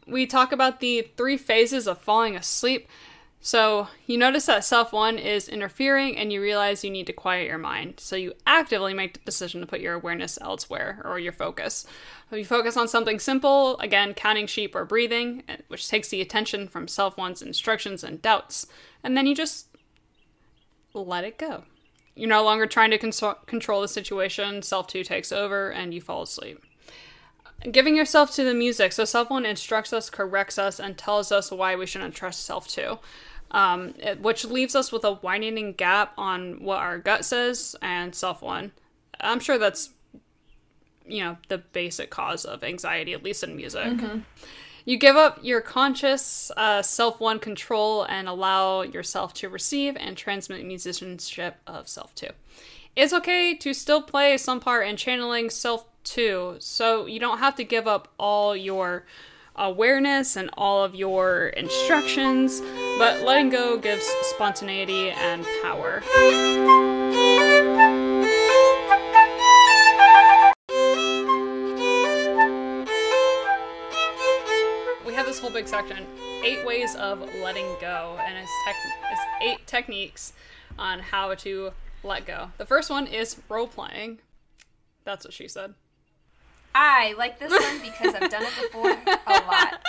we 0.07 0.25
talk 0.27 0.51
about 0.51 0.79
the 0.79 1.07
three 1.17 1.37
phases 1.37 1.87
of 1.87 1.97
falling 1.99 2.35
asleep. 2.35 2.87
So 3.41 3.89
you 4.07 4.17
notice 4.17 4.47
that 4.47 4.65
self 4.65 4.91
one 4.91 5.19
is 5.19 5.47
interfering 5.47 6.17
and 6.17 6.33
you 6.33 6.41
realize 6.41 6.83
you 6.83 6.89
need 6.89 7.05
to 7.05 7.13
quiet 7.13 7.45
your 7.47 7.59
mind. 7.59 7.99
So 7.99 8.15
you 8.15 8.33
actively 8.47 8.95
make 8.95 9.13
the 9.13 9.19
decision 9.19 9.61
to 9.61 9.67
put 9.67 9.81
your 9.81 9.93
awareness 9.93 10.39
elsewhere 10.41 10.99
or 11.05 11.19
your 11.19 11.31
focus. 11.31 11.85
You 12.31 12.43
focus 12.43 12.75
on 12.75 12.87
something 12.87 13.19
simple, 13.19 13.77
again, 13.77 14.15
counting 14.15 14.47
sheep 14.47 14.73
or 14.73 14.83
breathing, 14.83 15.43
eh, 15.47 15.57
which 15.67 15.87
takes 15.87 16.09
the 16.09 16.21
attention 16.21 16.67
from 16.67 16.87
self 16.87 17.17
one's 17.19 17.43
instructions 17.43 18.03
and 18.03 18.19
doubts. 18.19 18.65
And 19.03 19.15
then 19.15 19.27
you 19.27 19.35
just 19.35 19.67
let 21.03 21.23
it 21.23 21.37
go. 21.37 21.63
You're 22.15 22.29
no 22.29 22.43
longer 22.43 22.65
trying 22.67 22.91
to 22.91 22.97
consol- 22.97 23.45
control 23.47 23.81
the 23.81 23.87
situation, 23.87 24.61
self 24.61 24.87
two 24.87 25.03
takes 25.03 25.31
over, 25.31 25.69
and 25.71 25.93
you 25.93 25.99
fall 26.01 26.21
asleep 26.21 26.63
giving 27.71 27.95
yourself 27.95 28.31
to 28.35 28.43
the 28.43 28.53
music. 28.53 28.91
So 28.91 29.05
self 29.05 29.29
one 29.29 29.45
instructs 29.45 29.91
us, 29.93 30.09
corrects 30.09 30.59
us, 30.59 30.79
and 30.79 30.97
tells 30.97 31.31
us 31.31 31.49
why 31.51 31.75
we 31.75 31.85
shouldn't 31.85 32.13
trust 32.13 32.45
self 32.45 32.67
two. 32.67 32.99
Um, 33.51 33.93
it- 33.97 34.19
which 34.21 34.45
leaves 34.45 34.75
us 34.75 34.91
with 34.91 35.03
a 35.03 35.13
widening 35.13 35.73
gap 35.73 36.13
on 36.17 36.61
what 36.63 36.79
our 36.79 36.99
gut 36.99 37.25
says 37.25 37.75
and 37.81 38.13
self 38.13 38.41
one. 38.41 38.71
I'm 39.19 39.39
sure 39.39 39.57
that's 39.57 39.91
you 41.07 41.23
know 41.23 41.37
the 41.47 41.57
basic 41.59 42.09
cause 42.09 42.45
of 42.45 42.63
anxiety, 42.63 43.13
at 43.13 43.23
least 43.23 43.43
in 43.43 43.55
music. 43.55 43.85
You 44.87 44.97
give 44.97 45.15
up 45.15 45.39
your 45.41 45.61
conscious 45.61 46.51
uh, 46.55 46.83
self 46.83 47.19
one 47.19 47.39
control 47.39 48.03
and 48.03 48.27
allow 48.27 48.83
yourself 48.83 49.33
to 49.35 49.49
receive 49.49 49.97
and 49.97 50.15
transmit 50.15 50.63
musicianship 50.63 51.55
of 51.65 51.87
self 51.89 52.13
two. 52.13 52.29
It's 52.95 53.11
okay 53.11 53.55
to 53.55 53.73
still 53.73 54.03
play 54.03 54.37
some 54.37 54.59
part 54.59 54.87
in 54.87 54.95
channeling 54.95 55.49
self 55.49 55.85
two, 56.03 56.57
so 56.59 57.07
you 57.07 57.19
don't 57.19 57.39
have 57.39 57.55
to 57.55 57.63
give 57.63 57.87
up 57.87 58.13
all 58.19 58.55
your 58.55 59.05
awareness 59.55 60.35
and 60.35 60.49
all 60.55 60.83
of 60.83 60.93
your 60.93 61.47
instructions, 61.47 62.61
but 62.99 63.23
letting 63.23 63.49
go 63.49 63.77
gives 63.77 64.05
spontaneity 64.21 65.09
and 65.09 65.45
power. 65.63 66.03
Whole 75.45 75.53
big 75.53 75.67
section 75.67 76.07
eight 76.43 76.65
ways 76.65 76.95
of 76.95 77.19
letting 77.43 77.67
go 77.79 78.17
and 78.19 78.35
it's, 78.35 78.49
tech- 78.65 78.75
it's 79.11 79.21
eight 79.43 79.67
techniques 79.67 80.33
on 80.79 80.97
how 80.97 81.35
to 81.35 81.71
let 82.03 82.25
go. 82.25 82.49
The 82.57 82.65
first 82.65 82.89
one 82.89 83.05
is 83.05 83.39
role 83.47 83.67
playing. 83.67 84.17
That's 85.03 85.23
what 85.23 85.35
she 85.35 85.47
said. 85.47 85.75
I 86.73 87.13
like 87.15 87.37
this 87.37 87.51
one 87.51 87.79
because 87.79 88.15
I've 88.15 88.31
done 88.31 88.41
it 88.41 88.53
before 88.59 88.97
a 89.27 89.33
lot. 89.33 89.83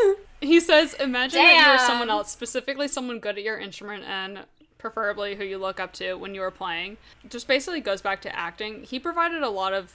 he 0.40 0.58
says 0.58 0.94
imagine 0.94 1.42
that 1.42 1.66
you're 1.68 1.86
someone 1.86 2.08
else 2.08 2.32
specifically 2.32 2.88
someone 2.88 3.18
good 3.18 3.36
at 3.36 3.44
your 3.44 3.58
instrument 3.58 4.04
and 4.04 4.38
preferably 4.78 5.34
who 5.34 5.44
you 5.44 5.58
look 5.58 5.78
up 5.78 5.92
to 5.94 6.14
when 6.14 6.34
you 6.34 6.40
are 6.40 6.50
playing. 6.50 6.96
Just 7.28 7.46
basically 7.46 7.82
goes 7.82 8.00
back 8.00 8.22
to 8.22 8.34
acting. 8.34 8.84
He 8.84 8.98
provided 8.98 9.42
a 9.42 9.50
lot 9.50 9.74
of 9.74 9.92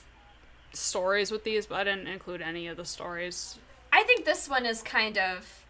stories 0.73 1.31
with 1.31 1.43
these 1.43 1.65
but 1.65 1.75
i 1.75 1.83
didn't 1.83 2.07
include 2.07 2.41
any 2.41 2.67
of 2.67 2.77
the 2.77 2.85
stories 2.85 3.57
I 3.93 4.01
think 4.03 4.25
this 4.25 4.49
one 4.49 4.65
is 4.65 4.81
kind 4.81 5.19
of 5.19 5.63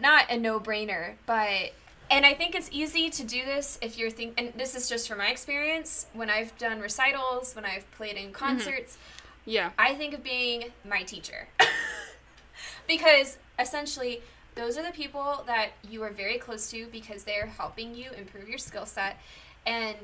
not 0.00 0.30
a 0.30 0.38
no-brainer, 0.38 1.14
but 1.26 1.72
and 2.10 2.24
I 2.24 2.32
think 2.32 2.54
it's 2.54 2.70
easy 2.72 3.10
to 3.10 3.24
do 3.24 3.44
this 3.44 3.76
if 3.82 3.98
you're 3.98 4.08
think 4.08 4.40
and 4.40 4.52
this 4.56 4.76
is 4.76 4.88
just 4.88 5.08
from 5.08 5.18
my 5.18 5.28
experience 5.28 6.06
when 6.12 6.30
I've 6.30 6.56
done 6.58 6.80
recitals, 6.80 7.56
when 7.56 7.64
I've 7.64 7.90
played 7.90 8.16
in 8.16 8.26
mm-hmm. 8.26 8.32
concerts, 8.32 8.98
yeah 9.44 9.72
I 9.76 9.96
think 9.96 10.14
of 10.14 10.22
being 10.22 10.66
my 10.88 11.02
teacher. 11.02 11.48
because 12.86 13.38
essentially, 13.58 14.22
those 14.54 14.78
are 14.78 14.84
the 14.84 14.92
people 14.92 15.42
that 15.48 15.70
you 15.90 16.04
are 16.04 16.10
very 16.10 16.38
close 16.38 16.70
to 16.70 16.86
because 16.86 17.24
they're 17.24 17.46
helping 17.46 17.96
you 17.96 18.12
improve 18.12 18.48
your 18.48 18.58
skill 18.58 18.86
set. 18.86 19.18
And 19.66 19.96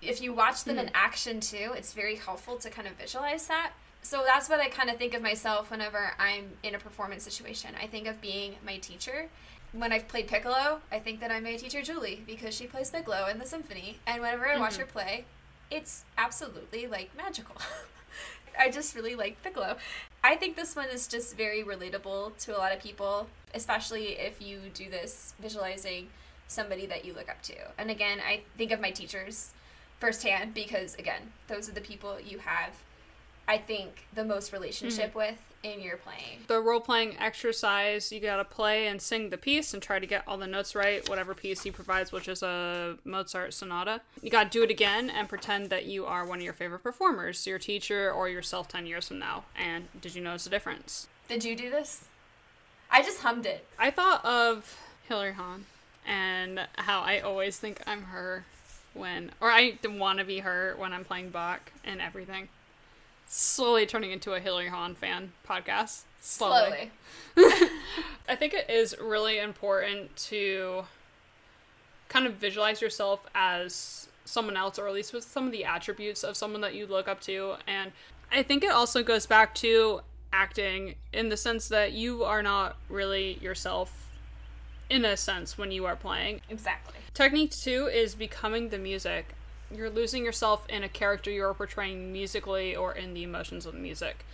if 0.00 0.22
you 0.22 0.32
watch 0.32 0.64
them 0.64 0.78
in 0.78 0.86
hmm. 0.88 0.94
action 0.94 1.40
too, 1.40 1.72
it's 1.74 1.92
very 1.92 2.16
helpful 2.16 2.56
to 2.58 2.70
kind 2.70 2.86
of 2.86 2.94
visualize 2.94 3.46
that. 3.48 3.72
So 4.02 4.22
that's 4.24 4.48
what 4.48 4.60
I 4.60 4.68
kind 4.68 4.90
of 4.90 4.96
think 4.96 5.14
of 5.14 5.22
myself 5.22 5.70
whenever 5.70 6.12
I'm 6.18 6.52
in 6.62 6.74
a 6.74 6.78
performance 6.78 7.24
situation. 7.24 7.70
I 7.80 7.86
think 7.86 8.06
of 8.06 8.20
being 8.20 8.54
my 8.64 8.78
teacher. 8.78 9.28
When 9.72 9.92
I've 9.92 10.08
played 10.08 10.28
piccolo, 10.28 10.80
I 10.90 10.98
think 10.98 11.20
that 11.20 11.30
I'm 11.30 11.42
my 11.42 11.56
teacher 11.56 11.82
Julie 11.82 12.22
because 12.26 12.54
she 12.54 12.66
plays 12.66 12.90
piccolo 12.90 13.26
in 13.26 13.38
the 13.38 13.44
symphony. 13.44 13.98
And 14.06 14.22
whenever 14.22 14.48
I 14.48 14.58
watch 14.58 14.74
mm-hmm. 14.74 14.82
her 14.82 14.86
play, 14.86 15.24
it's 15.70 16.04
absolutely 16.16 16.86
like 16.86 17.10
magical. 17.16 17.56
I 18.58 18.70
just 18.70 18.94
really 18.94 19.14
like 19.14 19.42
Piccolo. 19.42 19.76
I 20.24 20.34
think 20.36 20.56
this 20.56 20.74
one 20.74 20.88
is 20.88 21.06
just 21.06 21.36
very 21.36 21.62
relatable 21.62 22.36
to 22.44 22.56
a 22.56 22.58
lot 22.58 22.72
of 22.72 22.80
people, 22.80 23.28
especially 23.54 24.18
if 24.18 24.42
you 24.42 24.58
do 24.74 24.90
this 24.90 25.34
visualizing 25.40 26.08
somebody 26.48 26.86
that 26.86 27.04
you 27.04 27.14
look 27.14 27.28
up 27.28 27.40
to. 27.42 27.54
And 27.78 27.90
again, 27.90 28.18
I 28.26 28.40
think 28.56 28.72
of 28.72 28.80
my 28.80 28.90
teachers 28.90 29.52
firsthand 29.98 30.54
because, 30.54 30.94
again, 30.96 31.32
those 31.48 31.68
are 31.68 31.72
the 31.72 31.80
people 31.80 32.18
you 32.20 32.38
have, 32.38 32.70
I 33.46 33.58
think, 33.58 34.06
the 34.14 34.24
most 34.24 34.52
relationship 34.52 35.10
mm-hmm. 35.10 35.18
with 35.18 35.48
in 35.62 35.80
your 35.80 35.96
playing. 35.96 36.38
the 36.46 36.60
role 36.60 36.80
playing 36.80 37.16
exercise, 37.18 38.12
you 38.12 38.20
gotta 38.20 38.44
play 38.44 38.86
and 38.86 39.02
sing 39.02 39.30
the 39.30 39.36
piece 39.36 39.74
and 39.74 39.82
try 39.82 39.98
to 39.98 40.06
get 40.06 40.22
all 40.26 40.38
the 40.38 40.46
notes 40.46 40.74
right, 40.74 41.08
whatever 41.08 41.34
piece 41.34 41.62
he 41.62 41.70
provides, 41.70 42.12
which 42.12 42.28
is 42.28 42.44
a 42.44 42.96
Mozart 43.04 43.52
sonata. 43.52 44.00
You 44.22 44.30
gotta 44.30 44.48
do 44.48 44.62
it 44.62 44.70
again 44.70 45.10
and 45.10 45.28
pretend 45.28 45.70
that 45.70 45.86
you 45.86 46.06
are 46.06 46.24
one 46.24 46.38
of 46.38 46.44
your 46.44 46.52
favorite 46.52 46.84
performers, 46.84 47.44
your 47.46 47.58
teacher 47.58 48.10
or 48.12 48.28
yourself 48.28 48.68
10 48.68 48.86
years 48.86 49.08
from 49.08 49.18
now. 49.18 49.44
And 49.56 49.88
did 50.00 50.14
you 50.14 50.22
notice 50.22 50.44
the 50.44 50.50
difference? 50.50 51.08
Did 51.28 51.44
you 51.44 51.56
do 51.56 51.70
this? 51.70 52.04
I 52.90 53.02
just 53.02 53.20
hummed 53.20 53.44
it. 53.44 53.66
I 53.78 53.90
thought 53.90 54.24
of 54.24 54.78
Hilary 55.08 55.34
Hahn 55.34 55.66
and 56.06 56.68
how 56.76 57.00
I 57.00 57.18
always 57.18 57.58
think 57.58 57.82
I'm 57.86 58.04
her 58.04 58.44
when, 58.98 59.30
or 59.40 59.50
I 59.50 59.78
want 59.84 60.18
to 60.18 60.24
be 60.24 60.40
her 60.40 60.74
when 60.76 60.92
I'm 60.92 61.04
playing 61.04 61.30
Bach 61.30 61.72
and 61.84 62.00
everything. 62.00 62.48
Slowly 63.26 63.86
turning 63.86 64.10
into 64.10 64.32
a 64.34 64.40
Hilary 64.40 64.68
Hahn 64.68 64.94
fan 64.94 65.32
podcast. 65.48 66.02
Slowly. 66.20 66.90
I 67.36 68.36
think 68.36 68.54
it 68.54 68.68
is 68.68 68.96
really 69.00 69.38
important 69.38 70.14
to 70.16 70.84
kind 72.08 72.26
of 72.26 72.34
visualize 72.34 72.80
yourself 72.80 73.26
as 73.34 74.08
someone 74.24 74.56
else, 74.56 74.78
or 74.78 74.88
at 74.88 74.94
least 74.94 75.12
with 75.12 75.24
some 75.24 75.46
of 75.46 75.52
the 75.52 75.64
attributes 75.64 76.22
of 76.22 76.36
someone 76.36 76.60
that 76.62 76.74
you 76.74 76.86
look 76.86 77.08
up 77.08 77.20
to. 77.22 77.54
And 77.66 77.92
I 78.32 78.42
think 78.42 78.64
it 78.64 78.70
also 78.70 79.02
goes 79.02 79.26
back 79.26 79.54
to 79.56 80.00
acting 80.32 80.94
in 81.12 81.28
the 81.28 81.36
sense 81.36 81.68
that 81.68 81.92
you 81.92 82.24
are 82.24 82.42
not 82.42 82.76
really 82.88 83.38
yourself 83.40 84.07
in 84.90 85.04
a 85.04 85.16
sense 85.16 85.58
when 85.58 85.70
you 85.70 85.84
are 85.84 85.96
playing. 85.96 86.40
Exactly. 86.48 86.94
Technique 87.14 87.50
two 87.50 87.86
is 87.86 88.14
becoming 88.14 88.68
the 88.68 88.78
music. 88.78 89.34
You're 89.74 89.90
losing 89.90 90.24
yourself 90.24 90.66
in 90.68 90.82
a 90.82 90.88
character 90.88 91.30
you're 91.30 91.52
portraying 91.52 92.12
musically 92.12 92.74
or 92.74 92.92
in 92.92 93.14
the 93.14 93.22
emotions 93.22 93.66
of 93.66 93.74
the 93.74 93.80
music. 93.80 94.24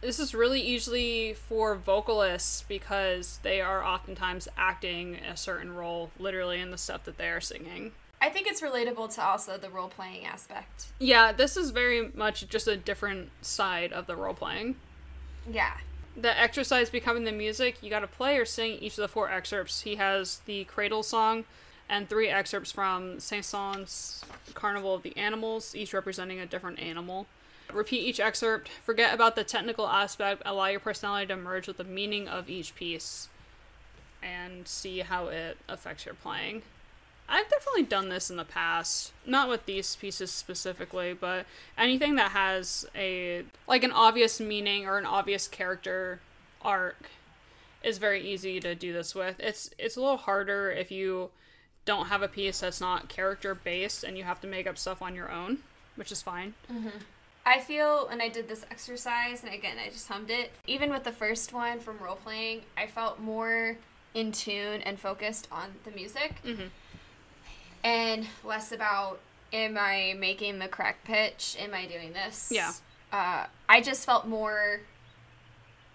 This 0.00 0.20
is 0.20 0.32
really 0.32 0.60
easily 0.60 1.34
for 1.34 1.74
vocalists 1.74 2.64
because 2.68 3.40
they 3.42 3.60
are 3.60 3.82
oftentimes 3.82 4.46
acting 4.56 5.16
a 5.16 5.36
certain 5.36 5.74
role 5.74 6.10
literally 6.20 6.60
in 6.60 6.70
the 6.70 6.78
stuff 6.78 7.02
that 7.04 7.18
they 7.18 7.28
are 7.28 7.40
singing. 7.40 7.90
I 8.20 8.30
think 8.30 8.46
it's 8.46 8.60
relatable 8.60 9.14
to 9.14 9.24
also 9.24 9.58
the 9.58 9.70
role 9.70 9.88
playing 9.88 10.24
aspect. 10.24 10.86
Yeah, 11.00 11.32
this 11.32 11.56
is 11.56 11.70
very 11.70 12.10
much 12.14 12.48
just 12.48 12.68
a 12.68 12.76
different 12.76 13.30
side 13.42 13.92
of 13.92 14.06
the 14.06 14.14
role 14.14 14.34
playing. 14.34 14.76
Yeah. 15.50 15.74
The 16.20 16.36
exercise 16.36 16.90
becoming 16.90 17.22
the 17.22 17.30
music, 17.30 17.80
you 17.80 17.90
gotta 17.90 18.08
play 18.08 18.38
or 18.38 18.44
sing 18.44 18.72
each 18.80 18.98
of 18.98 19.02
the 19.02 19.08
four 19.08 19.30
excerpts. 19.30 19.82
He 19.82 19.94
has 19.96 20.40
the 20.46 20.64
Cradle 20.64 21.04
song 21.04 21.44
and 21.88 22.08
three 22.08 22.28
excerpts 22.28 22.72
from 22.72 23.20
Saint 23.20 23.44
Saëns 23.44 24.24
Carnival 24.52 24.94
of 24.94 25.04
the 25.04 25.16
Animals, 25.16 25.76
each 25.76 25.94
representing 25.94 26.40
a 26.40 26.46
different 26.46 26.80
animal. 26.80 27.26
Repeat 27.72 28.00
each 28.00 28.18
excerpt, 28.18 28.68
forget 28.68 29.14
about 29.14 29.36
the 29.36 29.44
technical 29.44 29.86
aspect, 29.86 30.42
allow 30.44 30.66
your 30.66 30.80
personality 30.80 31.28
to 31.28 31.36
merge 31.36 31.68
with 31.68 31.76
the 31.76 31.84
meaning 31.84 32.26
of 32.26 32.50
each 32.50 32.74
piece, 32.74 33.28
and 34.20 34.66
see 34.66 35.00
how 35.00 35.28
it 35.28 35.56
affects 35.68 36.04
your 36.04 36.16
playing. 36.16 36.62
I've 37.28 37.48
definitely 37.48 37.82
done 37.82 38.08
this 38.08 38.30
in 38.30 38.36
the 38.36 38.44
past. 38.44 39.12
Not 39.26 39.48
with 39.48 39.66
these 39.66 39.96
pieces 39.96 40.30
specifically, 40.30 41.12
but 41.12 41.44
anything 41.76 42.14
that 42.14 42.30
has 42.30 42.86
a 42.94 43.44
like 43.66 43.84
an 43.84 43.92
obvious 43.92 44.40
meaning 44.40 44.86
or 44.86 44.98
an 44.98 45.04
obvious 45.06 45.46
character 45.46 46.20
arc 46.62 47.10
is 47.82 47.98
very 47.98 48.26
easy 48.26 48.60
to 48.60 48.74
do 48.74 48.92
this 48.92 49.14
with. 49.14 49.38
It's 49.40 49.70
it's 49.78 49.96
a 49.96 50.00
little 50.00 50.16
harder 50.16 50.70
if 50.70 50.90
you 50.90 51.30
don't 51.84 52.06
have 52.06 52.22
a 52.22 52.28
piece 52.28 52.60
that's 52.60 52.80
not 52.80 53.08
character 53.08 53.54
based 53.54 54.04
and 54.04 54.16
you 54.16 54.24
have 54.24 54.40
to 54.40 54.46
make 54.46 54.66
up 54.66 54.76
stuff 54.78 55.00
on 55.02 55.14
your 55.14 55.30
own, 55.30 55.58
which 55.96 56.10
is 56.12 56.22
fine. 56.22 56.54
I 57.46 57.60
feel 57.60 58.08
when 58.08 58.20
I 58.20 58.28
did 58.28 58.46
this 58.46 58.66
exercise, 58.70 59.42
and 59.42 59.54
again, 59.54 59.76
I 59.82 59.88
just 59.88 60.06
hummed 60.08 60.30
it, 60.30 60.52
even 60.66 60.90
with 60.90 61.04
the 61.04 61.12
first 61.12 61.54
one 61.54 61.80
from 61.80 61.96
role 61.98 62.16
playing, 62.16 62.62
I 62.76 62.86
felt 62.86 63.20
more 63.20 63.78
in 64.12 64.32
tune 64.32 64.82
and 64.82 64.98
focused 65.00 65.48
on 65.50 65.76
the 65.84 65.90
music 65.92 66.42
Mhm. 66.44 66.68
And 67.84 68.26
less 68.44 68.72
about 68.72 69.20
am 69.52 69.76
I 69.78 70.14
making 70.18 70.58
the 70.58 70.68
correct 70.68 71.04
pitch? 71.04 71.56
Am 71.58 71.72
I 71.74 71.86
doing 71.86 72.12
this? 72.12 72.50
Yeah. 72.52 72.72
Uh, 73.12 73.46
I 73.68 73.80
just 73.80 74.04
felt 74.04 74.26
more 74.26 74.80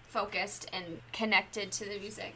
focused 0.08 0.68
and 0.72 1.00
connected 1.12 1.72
to 1.72 1.84
the 1.84 1.98
music, 1.98 2.34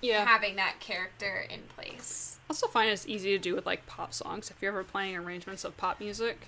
Yeah. 0.00 0.24
having 0.26 0.56
that 0.56 0.80
character 0.80 1.44
in 1.48 1.60
place. 1.74 2.38
I 2.48 2.52
also 2.52 2.66
find 2.66 2.90
it's 2.90 3.06
easy 3.06 3.30
to 3.30 3.38
do 3.38 3.54
with 3.54 3.66
like 3.66 3.86
pop 3.86 4.12
songs. 4.14 4.50
If 4.50 4.60
you're 4.60 4.72
ever 4.72 4.84
playing 4.84 5.16
arrangements 5.16 5.64
of 5.64 5.76
pop 5.76 6.00
music, 6.00 6.46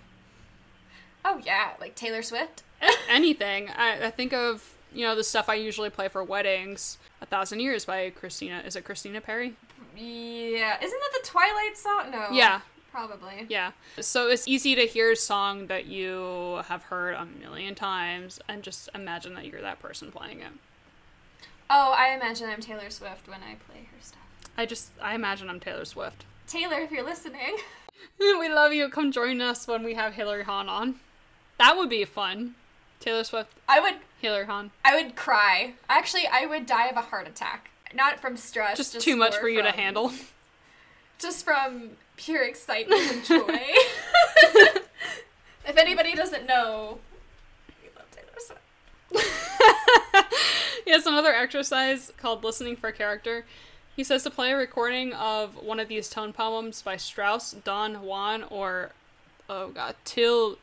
Oh, 1.22 1.38
yeah, 1.44 1.72
like 1.78 1.94
Taylor 1.96 2.22
Swift. 2.22 2.62
anything. 3.10 3.68
I, 3.68 4.06
I 4.06 4.10
think 4.10 4.32
of 4.32 4.74
you 4.92 5.04
know 5.04 5.14
the 5.14 5.22
stuff 5.22 5.48
I 5.50 5.54
usually 5.54 5.90
play 5.90 6.08
for 6.08 6.24
weddings. 6.24 6.96
A 7.20 7.26
Thousand 7.26 7.60
Years 7.60 7.84
by 7.84 8.08
Christina. 8.10 8.62
Is 8.64 8.74
it 8.74 8.84
Christina 8.84 9.20
Perri? 9.20 9.54
Yeah. 10.00 10.76
Isn't 10.82 11.00
that 11.00 11.20
the 11.22 11.28
Twilight 11.28 11.76
song? 11.76 12.10
No. 12.10 12.28
Yeah, 12.32 12.60
Probably. 12.90 13.46
yeah. 13.48 13.72
So 14.00 14.28
it's 14.28 14.48
easy 14.48 14.74
to 14.74 14.86
hear 14.86 15.12
a 15.12 15.16
song 15.16 15.66
that 15.66 15.86
you 15.86 16.60
have 16.66 16.84
heard 16.84 17.14
a 17.14 17.24
million 17.26 17.74
times 17.74 18.40
and 18.48 18.62
just 18.62 18.88
imagine 18.94 19.34
that 19.34 19.46
you're 19.46 19.60
that 19.60 19.80
person 19.80 20.10
playing 20.10 20.40
it. 20.40 20.52
Oh, 21.68 21.94
I 21.96 22.14
imagine 22.14 22.48
I'm 22.48 22.60
Taylor 22.60 22.90
Swift 22.90 23.28
when 23.28 23.40
I 23.42 23.54
play 23.68 23.88
her 23.92 23.98
stuff. 24.00 24.18
I 24.56 24.66
just 24.66 24.90
I 25.00 25.14
imagine 25.14 25.48
I'm 25.48 25.60
Taylor 25.60 25.84
Swift. 25.84 26.24
Taylor, 26.46 26.80
if 26.80 26.90
you're 26.90 27.04
listening. 27.04 27.58
we 28.18 28.48
love 28.48 28.72
you. 28.72 28.88
Come 28.88 29.12
join 29.12 29.40
us 29.40 29.68
when 29.68 29.84
we 29.84 29.94
have 29.94 30.14
Hilary 30.14 30.44
Hahn 30.44 30.68
on. 30.68 30.96
That 31.58 31.76
would 31.76 31.90
be 31.90 32.04
fun. 32.04 32.54
Taylor 32.98 33.24
Swift, 33.24 33.52
I 33.68 33.80
would 33.80 33.94
Hilary 34.20 34.46
Hahn. 34.46 34.72
I 34.84 35.00
would 35.00 35.14
cry. 35.14 35.74
Actually, 35.88 36.26
I 36.26 36.44
would 36.46 36.66
die 36.66 36.88
of 36.88 36.96
a 36.96 37.02
heart 37.02 37.28
attack. 37.28 37.70
Not 37.94 38.20
from 38.20 38.36
stress. 38.36 38.76
Just, 38.76 39.00
too 39.00 39.16
much 39.16 39.36
for 39.36 39.48
you 39.48 39.62
to 39.62 39.70
handle. 39.72 40.12
Just 41.18 41.44
from 41.44 41.90
pure 42.16 42.42
excitement 42.44 43.00
and 43.12 43.24
joy. 43.26 43.58
if 45.66 45.76
anybody 45.76 46.14
doesn't 46.14 46.46
know, 46.46 46.98
we 47.82 47.88
love 47.96 48.06
Taylor 48.10 48.38
Swift. 48.38 50.34
he 50.84 50.90
has 50.92 51.06
another 51.06 51.32
exercise 51.34 52.12
called 52.16 52.44
listening 52.44 52.76
for 52.76 52.90
character. 52.92 53.44
He 53.96 54.04
says 54.04 54.22
to 54.22 54.30
play 54.30 54.52
a 54.52 54.56
recording 54.56 55.12
of 55.12 55.56
one 55.62 55.78
of 55.80 55.88
these 55.88 56.08
tone 56.08 56.32
poems 56.32 56.80
by 56.80 56.96
Strauss, 56.96 57.52
Don 57.52 57.96
Juan, 58.02 58.44
or 58.44 58.92
oh 59.48 59.68
god, 59.68 59.96
Till 60.04 60.56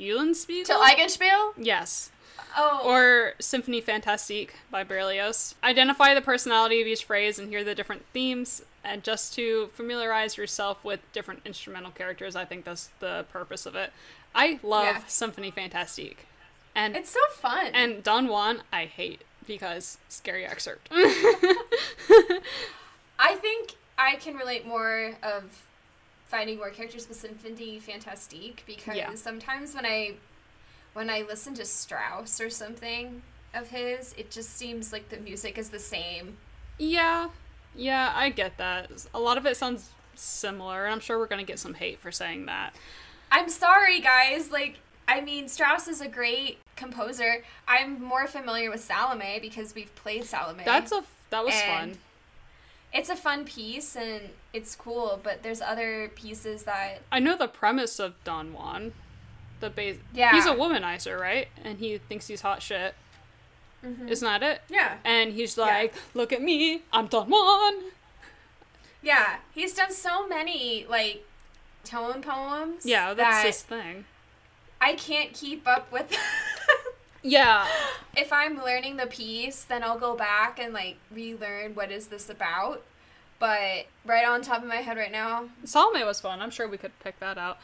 Eulenspiegel. 0.00 0.64
Till 0.64 0.80
Eigenspiel? 0.80 1.52
yes, 1.56 2.10
Oh. 2.56 2.80
or 2.84 3.32
Symphony 3.40 3.80
Fantastique 3.80 4.54
by 4.70 4.84
Berlioz. 4.84 5.54
Identify 5.64 6.14
the 6.14 6.20
personality 6.20 6.80
of 6.80 6.86
each 6.86 7.04
phrase 7.04 7.38
and 7.38 7.48
hear 7.48 7.64
the 7.64 7.74
different 7.74 8.04
themes. 8.12 8.62
And 8.84 9.02
just 9.04 9.34
to 9.34 9.68
familiarize 9.74 10.36
yourself 10.36 10.84
with 10.84 11.00
different 11.12 11.40
instrumental 11.44 11.92
characters, 11.92 12.34
I 12.36 12.44
think 12.44 12.64
that's 12.64 12.90
the 12.98 13.24
purpose 13.32 13.64
of 13.66 13.74
it. 13.76 13.92
I 14.34 14.58
love 14.62 14.84
Yeah. 14.84 15.02
Symphony 15.06 15.50
Fantastique, 15.50 16.26
and 16.74 16.96
it's 16.96 17.10
so 17.10 17.20
fun. 17.34 17.66
and 17.74 18.02
Don 18.02 18.26
Juan, 18.28 18.62
I 18.72 18.86
hate 18.86 19.22
because 19.46 19.98
scary 20.08 20.44
excerpt. 20.46 20.88
I 23.18 23.34
think 23.36 23.74
I 23.98 24.16
can 24.16 24.34
relate 24.36 24.66
more 24.66 25.12
of 25.22 25.62
finding 26.28 26.56
more 26.58 26.70
characters 26.70 27.08
with 27.08 27.18
Symphony 27.18 27.78
Fantastique 27.78 28.62
because 28.66 28.96
Yeah. 28.96 29.14
sometimes 29.14 29.74
when 29.74 29.84
I 29.86 30.14
when 30.92 31.10
I 31.10 31.22
listen 31.22 31.54
to 31.54 31.64
Strauss 31.64 32.40
or 32.40 32.50
something 32.50 33.22
of 33.54 33.68
his, 33.68 34.14
it 34.16 34.30
just 34.30 34.56
seems 34.56 34.92
like 34.92 35.08
the 35.08 35.18
music 35.18 35.58
is 35.58 35.70
the 35.70 35.78
same. 35.78 36.36
yeah, 36.78 37.28
yeah, 37.74 38.12
I 38.14 38.28
get 38.28 38.58
that. 38.58 38.90
A 39.14 39.18
lot 39.20 39.38
of 39.38 39.46
it 39.46 39.56
sounds 39.56 39.90
similar, 40.14 40.84
and 40.84 40.92
I'm 40.92 41.00
sure 41.00 41.18
we're 41.18 41.26
gonna 41.26 41.42
get 41.44 41.58
some 41.58 41.74
hate 41.74 41.98
for 42.00 42.12
saying 42.12 42.46
that. 42.46 42.74
I'm 43.30 43.48
sorry, 43.48 44.00
guys. 44.00 44.50
Like, 44.50 44.78
I 45.08 45.22
mean, 45.22 45.48
Strauss 45.48 45.88
is 45.88 46.02
a 46.02 46.08
great 46.08 46.58
composer. 46.76 47.44
I'm 47.66 48.02
more 48.02 48.26
familiar 48.26 48.70
with 48.70 48.80
Salome 48.84 49.38
because 49.40 49.74
we've 49.74 49.94
played 49.94 50.24
Salome. 50.24 50.64
That's 50.66 50.92
a 50.92 51.02
that 51.30 51.44
was 51.44 51.54
fun. 51.62 51.96
it's 52.92 53.08
a 53.08 53.16
fun 53.16 53.46
piece 53.46 53.96
and 53.96 54.20
it's 54.52 54.76
cool, 54.76 55.18
but 55.22 55.42
there's 55.42 55.62
other 55.62 56.10
pieces 56.14 56.64
that 56.64 56.98
I 57.10 57.20
know 57.20 57.38
the 57.38 57.48
premise 57.48 57.98
of 57.98 58.22
Don 58.24 58.52
Juan. 58.52 58.92
The 59.62 59.70
base. 59.70 59.96
Yeah. 60.12 60.32
He's 60.32 60.44
a 60.46 60.50
womanizer, 60.50 61.18
right? 61.18 61.46
And 61.64 61.78
he 61.78 61.98
thinks 61.98 62.26
he's 62.26 62.40
hot 62.40 62.60
shit. 62.62 62.96
Mm-hmm. 63.84 64.08
Isn't 64.08 64.26
that 64.26 64.42
it? 64.42 64.62
yeah 64.68 64.98
And 65.04 65.32
he's 65.32 65.56
like, 65.56 65.94
"Look 66.14 66.32
at 66.32 66.42
me, 66.42 66.82
I'm 66.92 67.06
Don 67.06 67.28
Juan." 67.30 67.74
yeah 69.02 69.36
he's 69.52 69.74
done 69.74 69.92
so 69.92 70.26
many 70.28 70.84
like 70.88 71.24
tone 71.84 72.22
poems. 72.22 72.84
Yeah, 72.84 73.14
that's 73.14 73.36
that 73.42 73.46
his 73.46 73.62
thing. 73.62 74.04
I 74.80 74.94
can't 74.94 75.32
keep 75.32 75.66
up 75.66 75.90
with. 75.92 76.16
Yeah, 77.24 77.68
if 78.16 78.32
I'm 78.32 78.56
learning 78.64 78.96
the 78.96 79.06
piece, 79.06 79.62
then 79.62 79.84
I'll 79.84 79.96
go 79.98 80.16
back 80.16 80.58
and 80.58 80.74
like 80.74 80.96
relearn 81.08 81.76
what 81.76 81.92
is 81.92 82.08
this 82.08 82.28
about. 82.28 82.82
But 83.38 83.86
right 84.04 84.26
on 84.26 84.42
top 84.42 84.62
of 84.62 84.68
my 84.68 84.76
head 84.76 84.96
right 84.96 85.12
now, 85.12 85.44
Salome 85.62 86.02
was 86.02 86.20
fun. 86.20 86.40
I'm 86.40 86.50
sure 86.50 86.66
we 86.66 86.78
could 86.78 86.98
pick 86.98 87.20
that 87.20 87.38
out. 87.38 87.58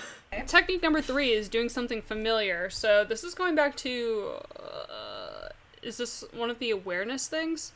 Technique 0.46 0.82
number 0.82 1.02
three 1.02 1.32
is 1.32 1.48
doing 1.48 1.68
something 1.68 2.00
familiar. 2.02 2.70
So 2.70 3.04
this 3.04 3.22
is 3.24 3.34
going 3.34 3.54
back 3.54 3.76
to. 3.78 4.32
Uh, 4.58 5.48
is 5.82 5.96
this 5.96 6.24
one 6.32 6.48
of 6.50 6.58
the 6.58 6.70
awareness 6.70 7.26
things? 7.28 7.72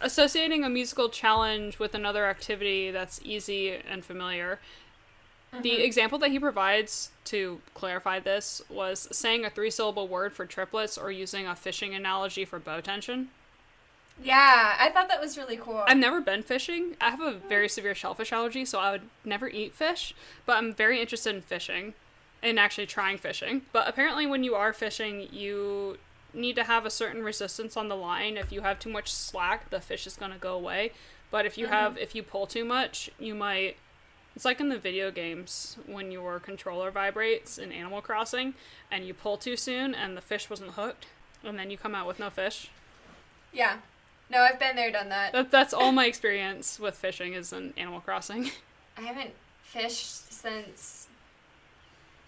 Associating 0.00 0.64
a 0.64 0.68
musical 0.68 1.08
challenge 1.08 1.78
with 1.78 1.94
another 1.94 2.26
activity 2.26 2.90
that's 2.90 3.20
easy 3.22 3.70
and 3.70 4.04
familiar. 4.04 4.58
The 5.60 5.84
example 5.84 6.18
that 6.20 6.30
he 6.30 6.38
provides 6.38 7.10
to 7.26 7.60
clarify 7.74 8.18
this 8.18 8.62
was 8.70 9.06
saying 9.12 9.44
a 9.44 9.50
three 9.50 9.70
syllable 9.70 10.08
word 10.08 10.32
for 10.32 10.46
triplets 10.46 10.96
or 10.96 11.12
using 11.12 11.46
a 11.46 11.54
fishing 11.54 11.94
analogy 11.94 12.46
for 12.46 12.58
bow 12.58 12.80
tension. 12.80 13.28
Yeah, 14.22 14.76
I 14.78 14.90
thought 14.90 15.08
that 15.08 15.20
was 15.20 15.36
really 15.36 15.56
cool. 15.56 15.82
I've 15.86 15.96
never 15.96 16.20
been 16.20 16.42
fishing. 16.42 16.96
I 17.00 17.10
have 17.10 17.20
a 17.20 17.32
very 17.32 17.68
severe 17.68 17.94
shellfish 17.94 18.32
allergy, 18.32 18.64
so 18.64 18.78
I 18.78 18.92
would 18.92 19.08
never 19.24 19.48
eat 19.48 19.74
fish, 19.74 20.14
but 20.46 20.56
I'm 20.56 20.72
very 20.72 21.00
interested 21.00 21.34
in 21.34 21.42
fishing 21.42 21.94
and 22.42 22.58
actually 22.58 22.86
trying 22.86 23.18
fishing. 23.18 23.62
But 23.72 23.88
apparently, 23.88 24.26
when 24.26 24.44
you 24.44 24.54
are 24.54 24.72
fishing, 24.72 25.28
you 25.30 25.98
need 26.34 26.56
to 26.56 26.64
have 26.64 26.86
a 26.86 26.90
certain 26.90 27.22
resistance 27.22 27.76
on 27.76 27.88
the 27.88 27.96
line. 27.96 28.36
If 28.36 28.52
you 28.52 28.62
have 28.62 28.78
too 28.78 28.90
much 28.90 29.12
slack, 29.12 29.70
the 29.70 29.80
fish 29.80 30.06
is 30.06 30.16
going 30.16 30.32
to 30.32 30.38
go 30.38 30.54
away. 30.54 30.92
But 31.30 31.46
if 31.46 31.56
you 31.56 31.66
mm-hmm. 31.66 31.74
have, 31.74 31.98
if 31.98 32.14
you 32.14 32.22
pull 32.22 32.46
too 32.46 32.64
much, 32.64 33.10
you 33.18 33.34
might. 33.34 33.76
It's 34.34 34.46
like 34.46 34.60
in 34.60 34.70
the 34.70 34.78
video 34.78 35.10
games 35.10 35.76
when 35.86 36.10
your 36.10 36.40
controller 36.40 36.90
vibrates 36.90 37.58
in 37.58 37.70
Animal 37.70 38.00
Crossing 38.00 38.54
and 38.90 39.06
you 39.06 39.12
pull 39.12 39.36
too 39.36 39.58
soon 39.58 39.94
and 39.94 40.16
the 40.16 40.22
fish 40.22 40.48
wasn't 40.48 40.70
hooked, 40.70 41.06
and 41.44 41.58
then 41.58 41.70
you 41.70 41.76
come 41.76 41.94
out 41.94 42.06
with 42.06 42.18
no 42.18 42.30
fish. 42.30 42.70
yeah. 43.52 43.76
No, 44.32 44.40
I've 44.40 44.58
been 44.58 44.76
there, 44.76 44.90
done 44.90 45.10
that. 45.10 45.32
That, 45.32 45.50
that's 45.50 45.74
all 45.74 45.92
my 45.92 46.06
experience 46.06 46.80
with 46.80 46.96
fishing 46.96 47.34
is 47.34 47.52
in 47.52 47.74
Animal 47.76 48.00
Crossing. 48.00 48.50
I 48.96 49.02
haven't 49.02 49.30
fished 49.62 50.32
since 50.32 51.06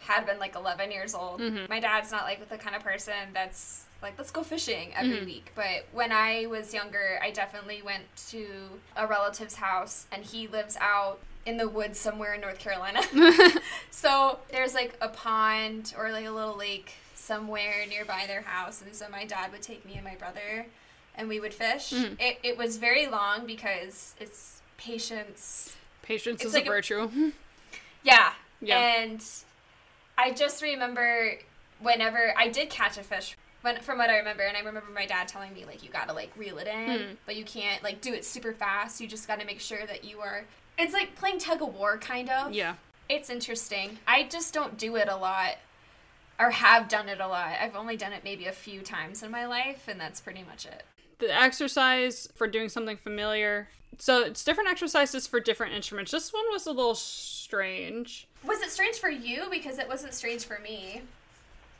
had 0.00 0.26
been 0.26 0.38
like 0.38 0.54
11 0.54 0.90
years 0.92 1.14
old. 1.14 1.40
Mhm. 1.40 1.66
My 1.68 1.80
dad's 1.80 2.12
not 2.12 2.24
like 2.24 2.46
the 2.50 2.58
kind 2.58 2.76
of 2.76 2.82
person 2.84 3.14
that's 3.32 3.86
like 4.02 4.18
let's 4.18 4.30
go 4.30 4.42
fishing 4.42 4.92
every 4.94 5.16
Mhm. 5.20 5.24
week. 5.24 5.52
But 5.54 5.86
when 5.92 6.12
I 6.12 6.44
was 6.44 6.74
younger, 6.74 7.18
I 7.22 7.30
definitely 7.30 7.80
went 7.80 8.04
to 8.28 8.46
a 8.96 9.06
relative's 9.06 9.54
house 9.54 10.06
and 10.12 10.22
he 10.22 10.46
lives 10.46 10.76
out 10.78 11.20
in 11.46 11.56
the 11.56 11.68
woods 11.70 11.98
somewhere 11.98 12.34
in 12.34 12.42
North 12.42 12.58
Carolina. 12.58 13.00
so 13.90 14.40
there's 14.50 14.74
like 14.74 14.94
a 15.00 15.08
pond 15.08 15.94
or 15.96 16.12
like 16.12 16.26
a 16.26 16.30
little 16.30 16.56
lake 16.56 16.92
somewhere 17.14 17.86
nearby 17.88 18.24
their 18.26 18.42
house 18.42 18.82
and 18.82 18.94
so 18.94 19.06
my 19.08 19.24
dad 19.24 19.50
would 19.52 19.62
take 19.62 19.86
me 19.86 19.94
and 19.94 20.04
my 20.04 20.14
brother 20.16 20.66
and 21.16 21.28
we 21.28 21.40
would 21.40 21.54
fish. 21.54 21.90
Mhm. 21.90 22.16
It 22.20 22.38
it 22.42 22.56
was 22.58 22.76
very 22.76 23.06
long 23.06 23.46
because 23.46 24.14
it's 24.20 24.60
patience 24.76 25.74
Patience 26.02 26.36
It's 26.42 26.48
is 26.48 26.54
like 26.54 26.66
a 26.66 26.68
a- 26.68 26.72
virtue. 26.72 27.32
Yeah. 28.02 28.32
Yeah. 28.60 28.78
And 28.78 29.24
I 30.18 30.32
just 30.32 30.62
remember 30.62 31.38
whenever 31.80 32.34
I 32.36 32.48
did 32.48 32.68
catch 32.68 32.98
a 32.98 33.02
fish, 33.02 33.34
when 33.62 33.80
from 33.80 33.96
what 33.98 34.10
I 34.10 34.18
remember, 34.18 34.42
and 34.42 34.54
I 34.56 34.60
remember 34.60 34.90
my 34.94 35.06
dad 35.06 35.26
telling 35.28 35.54
me 35.54 35.64
like 35.64 35.82
you 35.82 35.88
gotta 35.90 36.12
like 36.12 36.30
reel 36.36 36.58
it 36.58 36.66
in, 36.66 36.88
Mm. 36.98 37.16
but 37.24 37.36
you 37.36 37.44
can't 37.44 37.82
like 37.82 38.00
do 38.02 38.12
it 38.12 38.24
super 38.26 38.52
fast. 38.52 39.00
You 39.00 39.08
just 39.08 39.26
gotta 39.26 39.44
make 39.46 39.60
sure 39.60 39.86
that 39.86 40.04
you 40.04 40.20
are. 40.20 40.44
It's 40.78 40.92
like 40.92 41.14
playing 41.16 41.38
tug 41.38 41.62
of 41.62 41.74
war, 41.74 41.96
kind 41.98 42.28
of. 42.28 42.52
yeah. 42.52 42.74
It's 43.08 43.28
interesting. 43.30 43.98
I 44.06 44.24
just 44.24 44.52
don't 44.54 44.76
do 44.78 44.96
it 44.96 45.08
a 45.08 45.16
lot, 45.16 45.56
or 46.38 46.50
have 46.50 46.88
done 46.88 47.08
it 47.08 47.20
a 47.20 47.26
lot. 47.28 47.56
I've 47.60 47.76
only 47.76 47.96
done 47.96 48.12
it 48.12 48.24
maybe 48.24 48.46
a 48.46 48.52
few 48.52 48.80
times 48.82 49.22
in 49.22 49.30
my 49.30 49.46
life, 49.46 49.88
and 49.88 49.98
that's 50.00 50.20
pretty 50.20 50.42
much 50.42 50.66
it. 50.66 50.84
The 51.18 51.34
exercise 51.34 52.28
for 52.34 52.46
doing 52.46 52.68
something 52.68 52.96
familiar. 52.96 53.68
So 53.98 54.22
it's 54.22 54.42
different 54.44 54.70
exercises 54.70 55.26
for 55.26 55.38
different 55.40 55.72
instruments. 55.74 56.10
This 56.10 56.32
one 56.32 56.44
was 56.50 56.66
a 56.66 56.72
little 56.72 56.96
strange. 56.96 58.26
Was 58.44 58.60
it 58.60 58.70
strange 58.70 58.96
for 58.96 59.08
you? 59.08 59.46
Because 59.50 59.78
it 59.78 59.88
wasn't 59.88 60.14
strange 60.14 60.44
for 60.44 60.58
me. 60.58 61.02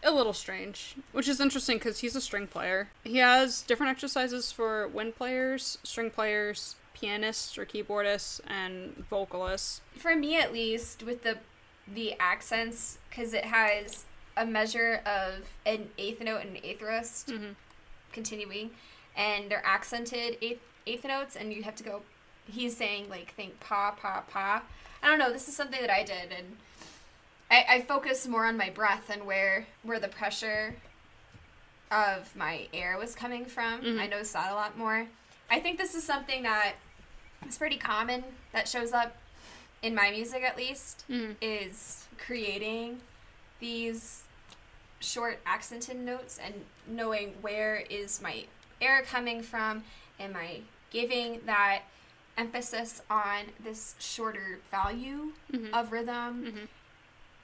a 0.07 0.11
little 0.12 0.35
strange, 0.35 0.97
which 1.12 1.26
is 1.26 1.41
interesting 1.41 1.78
because 1.78 2.01
he's 2.01 2.14
a 2.14 2.20
string 2.20 2.47
player. 2.47 2.89
He 3.05 3.16
has 3.18 3.62
different 3.62 3.91
exercises 3.91 4.53
for 4.53 4.87
wind 4.89 5.16
players, 5.16 5.78
string 5.82 6.11
players, 6.11 6.76
pianists 6.93 7.57
or 7.57 7.64
keyboardists, 7.64 8.39
and 8.47 8.95
vocalists. 9.09 9.80
for 9.97 10.14
me 10.14 10.37
at 10.37 10.53
least 10.53 11.03
with 11.03 11.22
the 11.22 11.39
the 11.89 12.14
accents 12.20 12.99
because 13.09 13.32
it 13.32 13.45
has 13.47 14.05
a 14.37 14.45
measure 14.45 15.01
of 15.07 15.49
an 15.64 15.89
eighth 15.97 16.20
note 16.20 16.43
and 16.43 16.57
an 16.57 16.62
eighth 16.64 16.82
rest 16.82 17.28
Mhm. 17.28 17.55
continuing 18.12 18.70
and 19.16 19.50
they're 19.50 19.64
accented 19.64 20.36
eighth 20.42 20.60
eighth 20.86 21.04
notes 21.04 21.36
and 21.36 21.52
you 21.52 21.62
have 21.62 21.74
to 21.76 21.84
go 21.84 22.02
he's 22.50 22.76
saying 22.76 23.08
like 23.08 23.32
think 23.34 23.58
pa 23.60 23.92
pa 23.92 24.22
pa 24.28 24.62
i 25.02 25.08
don't 25.08 25.18
know 25.18 25.32
this 25.32 25.48
is 25.48 25.56
something 25.56 25.80
that 25.80 25.90
i 25.90 26.02
did 26.02 26.30
and 26.36 26.56
i 27.50 27.64
i 27.68 27.80
focus 27.80 28.26
more 28.26 28.44
on 28.46 28.56
my 28.56 28.68
breath 28.70 29.08
and 29.10 29.24
where 29.24 29.66
where 29.82 29.98
the 30.00 30.08
pressure 30.08 30.74
of 31.90 32.34
my 32.36 32.66
air 32.72 32.98
was 32.98 33.14
coming 33.14 33.44
from 33.44 33.80
Mhm. 33.82 34.00
i 34.00 34.06
noticed 34.06 34.32
that 34.32 34.50
a 34.50 34.54
lot 34.54 34.76
more 34.76 35.06
i 35.50 35.60
think 35.60 35.78
this 35.78 35.94
is 35.94 36.04
something 36.04 36.42
that 36.42 36.74
is 37.46 37.56
pretty 37.58 37.76
common 37.78 38.24
that 38.52 38.68
shows 38.68 38.92
up 38.92 39.16
in 39.82 39.94
my 39.94 40.10
music 40.10 40.42
at 40.42 40.56
least 40.56 41.04
Mhm. 41.08 41.36
is 41.40 42.06
creating 42.18 43.00
these 43.60 44.22
short 45.00 45.38
accented 45.46 45.96
notes 45.96 46.38
and 46.38 46.64
knowing 46.86 47.34
where 47.42 47.76
is 47.90 48.20
my 48.22 48.46
air 48.81 49.03
coming 49.03 49.43
from 49.43 49.85
am 50.20 50.35
i 50.37 50.61
giving 50.91 51.41
that 51.47 51.83
emphasis 52.37 53.01
on 53.11 53.45
this 53.62 53.95
shorter 53.99 54.59
value 54.70 55.33
Mhm. 55.53 55.72
of 55.72 55.93
rhythm 55.93 56.45
Mhm. 56.45 56.68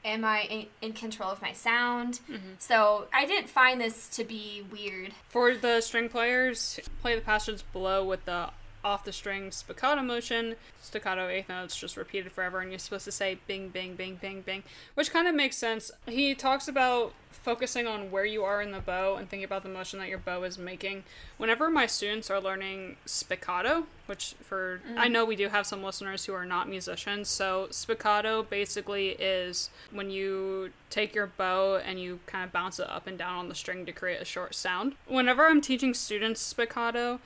am 0.05 0.25
i 0.25 0.43
in, 0.43 0.67
in 0.83 0.93
control 0.93 1.31
of 1.31 1.41
my 1.43 1.53
sound 1.53 2.21
Mhm. 2.29 2.57
so 2.59 3.07
i 3.13 3.25
didn't 3.25 3.49
find 3.51 3.81
this 3.81 4.09
to 4.09 4.25
be 4.25 4.65
weird 4.71 5.15
For 5.29 5.55
the 5.55 5.81
string 5.81 6.09
players, 6.09 6.81
play 7.03 7.15
the 7.15 7.21
passages 7.21 7.63
below 7.63 8.05
with 8.05 8.25
the 8.25 8.51
off 8.85 9.05
the 9.05 9.13
string 9.13 9.51
spiccato 9.51 10.05
motion, 10.05 10.57
staccato 10.81 11.29
eighth 11.29 11.49
notes 11.49 11.77
just 11.77 11.97
repeated 11.97 12.33
forever, 12.33 12.61
and 12.61 12.71
you're 12.71 12.79
supposed 12.79 13.05
to 13.05 13.13
say 13.13 13.39
bing, 13.47 13.69
bing, 13.69 13.95
bing, 13.95 14.17
bing, 14.21 14.43
bing, 14.43 14.63
which 14.95 15.13
kind 15.13 15.29
of 15.29 15.35
makes 15.35 15.57
sense. 15.57 15.91
He 16.07 16.35
talks 16.35 16.69
about 16.69 17.13
focusing 17.31 17.87
on 17.87 18.11
where 18.11 18.25
you 18.25 18.43
are 18.43 18.61
in 18.61 18.73
the 18.73 18.81
bow 18.81 19.17
and 19.17 19.29
thinking 19.29 19.45
about 19.45 19.63
the 19.63 19.69
motion 19.69 19.99
that 19.99 20.09
your 20.09 20.19
bow 20.19 20.43
is 20.43 20.59
making. 20.59 21.05
Whenever 21.39 21.71
my 21.71 21.87
students 21.87 22.31
are 22.31 22.41
learning 22.41 22.97
spiccato, 23.07 23.85
which 24.07 24.35
for 24.43 24.81
I 24.97 25.05
mm-hmm. 25.05 25.13
know 25.13 25.25
we 25.25 25.37
do 25.37 25.49
have 25.49 25.67
some 25.67 25.83
listeners 25.83 26.25
who 26.25 26.35
are 26.35 26.45
not 26.45 26.69
musicians, 26.69 27.29
so 27.29 27.69
spiccato 27.71 28.49
basically 28.49 29.11
is 29.11 29.71
when 29.93 30.11
you 30.11 30.71
take 30.91 31.15
your 31.15 31.27
bow 31.29 31.77
and 31.77 32.01
you 32.01 32.21
kind 32.27 32.45
of 32.45 32.53
bounce 32.53 32.79
it 32.79 32.91
up 32.91 33.07
and 33.07 33.17
down 33.17 33.39
on 33.39 33.49
the 33.49 33.55
string 33.55 33.87
to 33.87 33.93
create 33.93 34.21
a 34.21 34.25
short 34.25 34.55
sound. 34.55 34.95
Whenever 35.07 35.47
I'm 35.47 35.61
teaching 35.61 35.95
students 35.95 36.53
spiccato, 36.53 37.21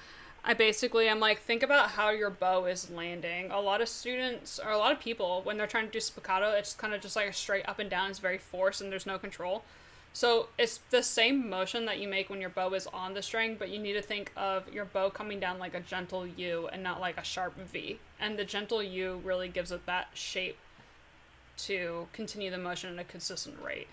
I 0.47 0.53
basically 0.53 1.09
am 1.09 1.20
like, 1.20 1.40
think 1.40 1.62
about 1.62 1.92
how 1.92 2.11
your 2.11 2.28
bow 2.28 2.66
is 2.66 2.90
landing. 2.90 3.51
A 3.51 3.61
lot 3.61 3.80
of 3.80 3.88
students, 3.88 4.61
or 4.62 4.70
a 4.70 4.78
lot 4.78 4.92
of 4.92 5.01
people, 5.01 5.40
when 5.42 5.57
they're 5.57 5.66
trying 5.66 5.86
to 5.86 5.92
do 5.92 5.99
spiccato, 5.99 6.59
it's 6.59 6.74
kind 6.74 6.92
of 6.92 7.01
just 7.01 7.16
like 7.16 7.28
a 7.28 7.32
straight 7.32 7.66
up 7.66 7.78
and 7.78 7.88
down. 7.88 8.11
It's 8.11 8.18
very 8.18 8.36
forced 8.36 8.82
and 8.82 8.92
there's 8.92 9.07
no 9.07 9.18
control. 9.18 9.64
So 10.12 10.49
it's 10.59 10.80
the 10.90 11.03
same 11.03 11.49
motion 11.49 11.86
that 11.86 11.99
you 11.99 12.09
make 12.09 12.28
when 12.28 12.42
your 12.42 12.51
bow 12.51 12.74
is 12.74 12.86
on 12.88 13.14
the 13.14 13.22
string, 13.22 13.57
but 13.59 13.70
you 13.70 13.78
need 13.78 13.95
to 13.95 14.03
think 14.03 14.32
of 14.36 14.70
your 14.72 14.84
bow 14.84 15.09
coming 15.09 15.40
down 15.40 15.59
like 15.59 15.74
a 15.74 15.80
gentle 15.80 16.26
U 16.26 16.68
and 16.70 16.82
not 16.82 17.01
like 17.01 17.16
a 17.16 17.24
sharp 17.24 17.57
V. 17.57 17.99
And 18.20 18.38
the 18.38 18.45
gentle 18.45 18.82
U 18.82 19.22
really 19.24 19.49
gives 19.49 19.72
it 19.72 19.86
that 19.86 20.09
shape 20.12 20.59
to 21.57 22.07
continue 22.12 22.51
the 22.51 22.59
motion 22.59 22.92
at 22.92 23.01
a 23.01 23.09
consistent 23.09 23.57
rate. 23.64 23.88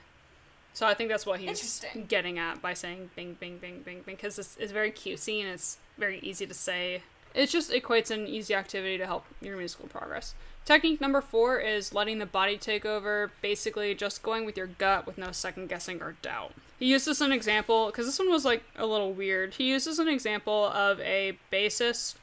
So 0.74 0.88
I 0.88 0.94
think 0.94 1.10
that's 1.10 1.26
what 1.26 1.40
he's 1.40 1.86
getting 2.08 2.40
at 2.40 2.62
by 2.62 2.74
saying 2.74 3.12
bing, 3.16 3.36
bing, 3.40 3.58
bing, 3.58 3.82
bing, 3.84 4.02
bing, 4.06 4.16
because 4.16 4.40
it's, 4.40 4.56
it's 4.60 4.72
very 4.72 4.92
cutesy 4.92 5.42
and 5.42 5.50
it's 5.50 5.78
very 5.98 6.20
easy 6.20 6.48
to 6.48 6.54
say. 6.54 7.04
It 7.34 7.48
just 7.48 7.72
equates 7.72 8.12
an 8.12 8.28
easy 8.28 8.54
activity 8.54 8.98
to 8.98 9.06
help 9.06 9.26
your 9.42 9.58
musical 9.58 9.88
progress. 9.88 10.34
Technique 10.66 11.02
number 11.02 11.22
four 11.22 11.60
is 11.60 11.94
letting 11.94 12.20
the 12.20 12.26
body 12.26 12.58
take 12.58 12.86
over, 12.86 13.32
basically 13.42 13.96
just 13.96 14.22
going 14.22 14.46
with 14.46 14.58
your 14.58 14.68
gut 14.68 15.06
with 15.06 15.18
no 15.18 15.32
second 15.32 15.68
guessing 15.68 16.02
or 16.02 16.16
doubt. 16.22 16.54
He 16.78 16.88
uses 16.88 17.22
an 17.22 17.32
example, 17.32 17.88
because 17.88 18.06
this 18.06 18.20
one 18.20 18.30
was 18.30 18.46
like 18.46 18.64
a 18.76 18.86
little 18.86 19.14
weird. 19.14 19.56
He 19.56 19.70
uses 19.70 20.00
an 20.00 20.08
example 20.08 20.66
of 20.66 21.00
a 21.00 21.38
bassist 21.52 22.16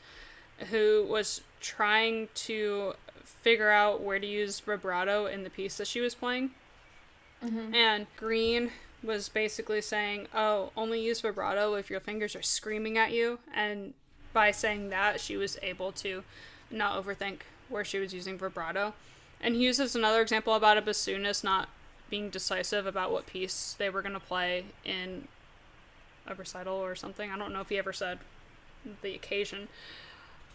who 0.70 1.06
was 1.08 1.42
trying 1.60 2.28
to 2.34 2.94
figure 3.24 3.70
out 3.70 4.00
where 4.00 4.18
to 4.18 4.26
use 4.26 4.60
vibrato 4.60 5.26
in 5.26 5.44
the 5.44 5.50
piece 5.50 5.76
that 5.78 5.86
she 5.86 6.00
was 6.00 6.14
playing. 6.14 6.50
Mm-hmm. 7.44 7.74
And 7.74 8.06
Green 8.16 8.72
was 9.02 9.28
basically 9.28 9.80
saying, 9.80 10.28
"Oh, 10.34 10.70
only 10.76 11.00
use 11.00 11.20
vibrato 11.20 11.74
if 11.74 11.90
your 11.90 12.00
fingers 12.00 12.34
are 12.34 12.42
screaming 12.42 12.98
at 12.98 13.12
you." 13.12 13.38
And 13.54 13.94
by 14.32 14.50
saying 14.50 14.90
that, 14.90 15.20
she 15.20 15.36
was 15.36 15.58
able 15.62 15.92
to 15.92 16.24
not 16.70 17.02
overthink 17.02 17.40
where 17.68 17.84
she 17.84 17.98
was 17.98 18.12
using 18.12 18.38
vibrato. 18.38 18.94
And 19.40 19.54
he 19.54 19.62
uses 19.62 19.94
another 19.94 20.20
example 20.20 20.54
about 20.54 20.78
a 20.78 20.82
bassoonist 20.82 21.44
not 21.44 21.68
being 22.10 22.30
decisive 22.30 22.86
about 22.86 23.12
what 23.12 23.26
piece 23.26 23.74
they 23.78 23.88
were 23.90 24.02
going 24.02 24.14
to 24.14 24.20
play 24.20 24.64
in 24.84 25.28
a 26.26 26.34
recital 26.34 26.74
or 26.74 26.94
something. 26.94 27.30
I 27.30 27.38
don't 27.38 27.52
know 27.52 27.60
if 27.60 27.68
he 27.68 27.78
ever 27.78 27.92
said 27.92 28.18
the 29.02 29.14
occasion. 29.14 29.68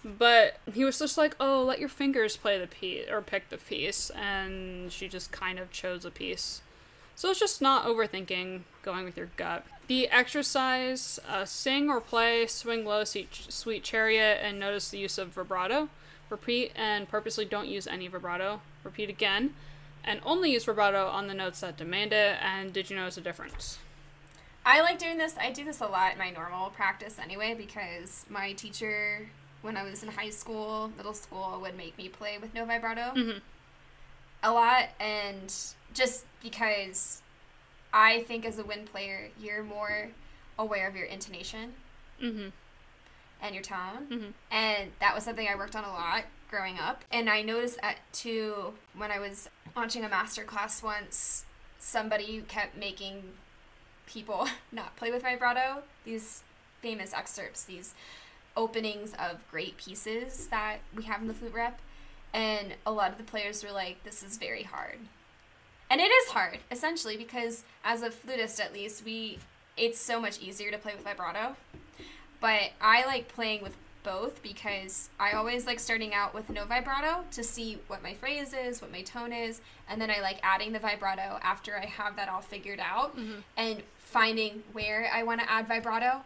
But 0.04 0.58
he 0.74 0.84
was 0.84 1.00
just 1.00 1.18
like, 1.18 1.36
"Oh, 1.40 1.64
let 1.64 1.80
your 1.80 1.88
fingers 1.88 2.36
play 2.36 2.60
the 2.60 2.68
piece 2.68 3.08
or 3.10 3.22
pick 3.22 3.50
the 3.50 3.58
piece," 3.58 4.10
and 4.10 4.92
she 4.92 5.08
just 5.08 5.32
kind 5.32 5.58
of 5.58 5.72
chose 5.72 6.04
a 6.04 6.12
piece. 6.12 6.62
So 7.16 7.30
it's 7.30 7.39
just 7.39 7.61
not 7.61 7.86
overthinking, 7.86 8.61
going 8.82 9.05
with 9.05 9.16
your 9.18 9.30
gut. 9.38 9.66
The 9.88 10.07
exercise: 10.09 11.20
uh, 11.28 11.45
sing 11.45 11.89
or 11.89 12.01
play, 12.01 12.47
swing 12.47 12.86
low, 12.86 13.03
sweet, 13.03 13.30
sweet 13.49 13.84
chariot, 13.84 14.39
and 14.41 14.59
notice 14.59 14.89
the 14.89 14.97
use 14.97 15.18
of 15.18 15.30
vibrato. 15.30 15.89
Repeat 16.30 16.72
and 16.76 17.07
purposely 17.07 17.45
don't 17.45 17.68
use 17.68 17.86
any 17.86 18.07
vibrato. 18.07 18.61
Repeat 18.84 19.09
again, 19.09 19.53
and 20.03 20.20
only 20.26 20.51
use 20.51 20.66
vibrato 20.66 21.07
on 21.07 21.28
the 21.28 21.34
notes 21.34 21.59
that 21.61 21.78
demand 21.78 22.14
it. 22.14 22.38
And 22.41 22.74
did 22.74 22.89
you 22.89 22.95
notice 22.95 23.18
a 23.18 23.22
difference? 23.22 23.78
I 24.66 24.82
like 24.82 24.97
doing 24.97 25.18
this. 25.18 25.36
I 25.38 25.51
do 25.51 25.64
this 25.66 25.82
a 25.82 25.86
lot 25.88 26.14
in 26.14 26.18
my 26.18 26.30
normal 26.30 26.70
practice 26.70 27.20
anyway 27.20 27.53
because 27.53 28.26
my 28.30 28.53
teacher, 28.53 29.28
when 29.61 29.76
I 29.76 29.84
was 29.84 30.01
in 30.01 30.09
high 30.09 30.30
school, 30.30 30.91
middle 30.95 31.14
school, 31.14 31.59
would 31.61 31.76
make 31.78 31.97
me 31.97 32.07
play 32.07 32.38
with 32.39 32.53
no 32.53 32.64
vibrato 32.66 33.11
Mhm. 33.14 33.41
a 34.41 34.51
lot. 34.53 34.89
And 35.01 35.53
just 35.94 36.26
because 36.41 37.22
I 37.94 38.24
think 38.24 38.46
as 38.46 38.58
a 38.60 38.64
wind 38.64 38.88
player, 38.91 39.30
you're 39.39 39.64
more 39.64 40.10
aware 40.58 40.88
of 40.88 40.96
your 40.96 41.06
intonation 41.06 41.74
Mm-hmm. 42.22 42.50
and 43.41 43.54
your 43.56 43.64
tone. 43.64 44.08
Mhm. 44.10 44.34
And 44.52 44.91
that 45.00 45.14
was 45.16 45.24
something 45.24 45.48
I 45.48 45.56
worked 45.56 45.76
on 45.76 45.84
a 45.84 45.89
lot 45.91 46.26
growing 46.50 46.80
up. 46.80 47.04
And 47.12 47.30
I 47.30 47.41
noticed 47.41 47.82
that 47.82 47.98
too 48.14 48.74
when 48.96 49.12
I 49.12 49.20
was 49.20 49.50
watching 49.76 50.06
a 50.06 50.10
master 50.10 50.44
class 50.44 50.82
once, 50.84 51.46
somebody 51.80 52.41
kept 52.48 52.78
making 52.78 53.34
people 54.06 54.48
not 54.72 54.96
play 54.96 55.12
with 55.12 55.24
vibrato. 55.24 55.84
These 56.06 56.44
famous 56.82 57.14
excerpts, 57.14 57.64
these 57.66 57.94
openings 58.56 59.14
of 59.14 59.39
great 59.50 59.76
pieces 59.78 60.48
that 60.48 60.78
we 60.96 61.04
have 61.04 61.22
in 61.22 61.28
the 61.28 61.34
flute 61.34 61.54
rep, 61.54 61.80
and 62.34 62.76
a 62.86 62.91
lot 62.91 63.12
of 63.12 63.18
the 63.18 63.24
players 63.24 63.64
were 63.64 63.72
like, 63.72 64.04
"This 64.04 64.22
is 64.22 64.38
very 64.38 64.64
hard," 64.64 65.00
and 65.90 66.02
it 66.02 66.12
is 66.12 66.30
hard 66.30 66.60
essentially 66.72 67.18
because 67.18 67.64
as 67.84 68.02
a 68.02 68.10
flutist, 68.10 68.60
at 68.60 68.74
least, 68.74 69.06
we 69.06 69.40
it's 69.76 70.00
so 70.00 70.22
much 70.22 70.40
easier 70.40 70.72
to 70.72 70.78
play 70.78 70.94
with 70.94 71.04
vibrato. 71.04 71.56
But 72.40 72.72
I 72.82 73.06
like 73.06 73.28
playing 73.28 73.64
with 73.64 73.76
both 74.04 74.44
because 74.44 75.10
I 75.20 75.32
always 75.32 75.66
like 75.66 75.80
starting 75.80 76.14
out 76.14 76.34
with 76.34 76.50
no 76.50 76.66
vibrato 76.66 77.24
to 77.32 77.44
see 77.44 77.80
what 77.88 78.04
my 78.04 78.14
phrase 78.14 78.54
is, 78.54 78.82
what 78.82 78.92
my 78.92 79.02
tone 79.02 79.32
is, 79.32 79.62
and 79.90 80.02
then 80.02 80.12
I 80.12 80.20
like 80.20 80.40
adding 80.44 80.74
the 80.74 80.80
vibrato 80.80 81.40
after 81.42 81.78
I 81.78 81.86
have 81.86 82.16
that 82.18 82.30
all 82.30 82.42
figured 82.42 82.80
out 82.80 83.18
mm-hmm. 83.18 83.40
and 83.56 83.82
finding 83.98 84.64
where 84.74 85.10
I 85.12 85.24
want 85.24 85.42
to 85.42 85.50
add 85.50 85.68
vibrato 85.68 86.22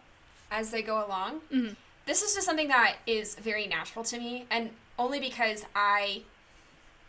as 0.52 0.72
they 0.72 0.82
go 0.82 1.06
along. 1.06 1.42
Mm-hmm. 1.54 1.74
This 2.06 2.24
is 2.24 2.34
just 2.34 2.46
something 2.46 2.70
that 2.70 2.96
is 3.06 3.36
very 3.36 3.68
natural 3.68 4.04
to 4.06 4.18
me, 4.18 4.46
and 4.50 4.72
only 4.98 5.20
because 5.20 5.66
I 5.76 6.24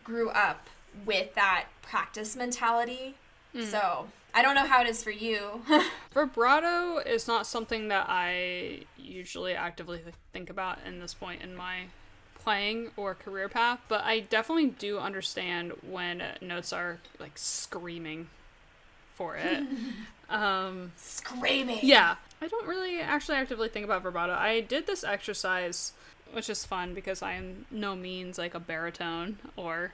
grew 0.03 0.29
up 0.29 0.67
with 1.05 1.35
that 1.35 1.65
practice 1.81 2.35
mentality. 2.35 3.15
So 3.63 4.07
I 4.33 4.41
don't 4.41 4.53
know 4.55 4.65
how 4.65 4.81
it 4.81 4.87
is 4.87 5.03
for 5.03 5.11
you. 5.11 5.61
Vibrato 6.13 6.97
is 6.99 7.27
not 7.27 7.47
something 7.47 7.87
that 7.87 8.05
I 8.07 8.81
usually 8.97 9.53
actively 9.53 10.01
think 10.33 10.49
about 10.49 10.77
in 10.85 10.99
this 10.99 11.13
point 11.13 11.41
in 11.41 11.55
my 11.55 11.85
playing 12.35 12.91
or 12.95 13.15
career 13.15 13.49
path, 13.49 13.79
but 13.87 14.03
I 14.03 14.19
definitely 14.19 14.67
do 14.67 14.99
understand 14.99 15.73
when 15.87 16.23
notes 16.41 16.71
are 16.71 16.99
like 17.19 17.37
screaming 17.37 18.27
for 19.15 19.35
it. 19.35 19.63
um, 20.29 20.91
Screaming. 20.95 21.79
yeah, 21.81 22.15
I 22.41 22.47
don't 22.47 22.67
really 22.67 22.99
actually 23.01 23.37
actively 23.37 23.67
think 23.67 23.83
about 23.83 24.03
vibrato. 24.03 24.33
I 24.33 24.61
did 24.61 24.87
this 24.87 25.03
exercise, 25.03 25.93
which 26.31 26.49
is 26.49 26.65
fun 26.65 26.93
because 26.93 27.21
I 27.21 27.33
am 27.33 27.65
no 27.71 27.95
means 27.95 28.37
like 28.37 28.53
a 28.53 28.59
baritone 28.59 29.39
or 29.57 29.93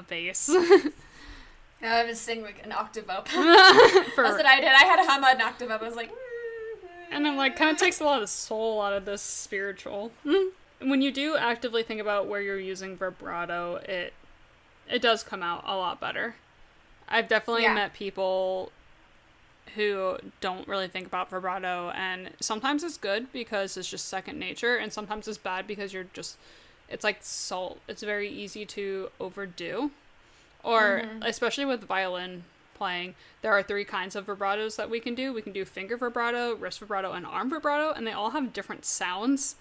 a 0.00 0.08
bass. 0.08 0.50
I 1.82 2.04
was 2.04 2.20
sing 2.20 2.42
like 2.42 2.60
an 2.64 2.72
octave 2.72 3.08
up. 3.08 3.28
for, 3.28 3.42
That's 3.42 4.16
what 4.16 4.46
I 4.46 4.60
did. 4.60 4.68
I 4.68 4.84
had 4.84 4.98
a 4.98 5.10
hum 5.10 5.24
an 5.24 5.40
octave 5.40 5.70
up. 5.70 5.80
I 5.80 5.86
was 5.86 5.96
like, 5.96 6.10
and 7.10 7.26
I'm 7.26 7.36
like, 7.36 7.56
kind 7.56 7.70
of 7.70 7.78
takes 7.78 8.00
a 8.00 8.04
lot 8.04 8.22
of 8.22 8.28
soul 8.28 8.82
out 8.82 8.92
of 8.92 9.04
this 9.04 9.22
spiritual. 9.22 10.10
Mm-hmm. 10.26 10.90
When 10.90 11.02
you 11.02 11.10
do 11.12 11.36
actively 11.36 11.82
think 11.82 12.00
about 12.00 12.26
where 12.26 12.40
you're 12.40 12.58
using 12.58 12.96
vibrato, 12.96 13.76
it 13.76 14.12
it 14.88 15.00
does 15.00 15.22
come 15.22 15.42
out 15.42 15.62
a 15.66 15.76
lot 15.76 16.00
better. 16.00 16.34
I've 17.08 17.28
definitely 17.28 17.62
Yeah. 17.62 17.74
met 17.74 17.92
people 17.94 18.72
who 19.76 20.16
don't 20.40 20.66
really 20.66 20.88
think 20.88 21.06
about 21.06 21.30
vibrato, 21.30 21.90
and 21.90 22.30
sometimes 22.40 22.82
it's 22.82 22.96
good 22.98 23.32
because 23.32 23.76
it's 23.76 23.88
just 23.88 24.08
second 24.08 24.38
nature, 24.38 24.76
and 24.76 24.92
sometimes 24.92 25.28
it's 25.28 25.38
bad 25.38 25.66
because 25.66 25.92
you're 25.92 26.06
just 26.12 26.36
it's 26.90 27.04
like 27.04 27.18
salt. 27.20 27.80
It's 27.88 28.02
very 28.02 28.28
easy 28.28 28.66
to 28.66 29.10
overdo, 29.20 29.90
or 30.62 31.04
especially 31.22 31.64
with 31.64 31.84
violin 31.84 32.44
playing, 32.74 33.14
there 33.42 33.52
are 33.52 33.62
three 33.62 33.84
kinds 33.84 34.16
of 34.16 34.26
vibratos 34.26 34.76
that 34.76 34.88
we 34.88 35.00
can 35.00 35.14
do. 35.14 35.32
We 35.34 35.42
can 35.42 35.52
do 35.52 35.64
finger 35.66 35.96
vibrato, 35.98 36.54
wrist 36.54 36.80
vibrato, 36.80 37.12
and 37.12 37.26
arm 37.26 37.50
vibrato, 37.50 37.92
and 37.92 38.06
they 38.06 38.12
all 38.12 38.30
have 38.30 38.52
different 38.54 38.84
sounds. 38.86 39.56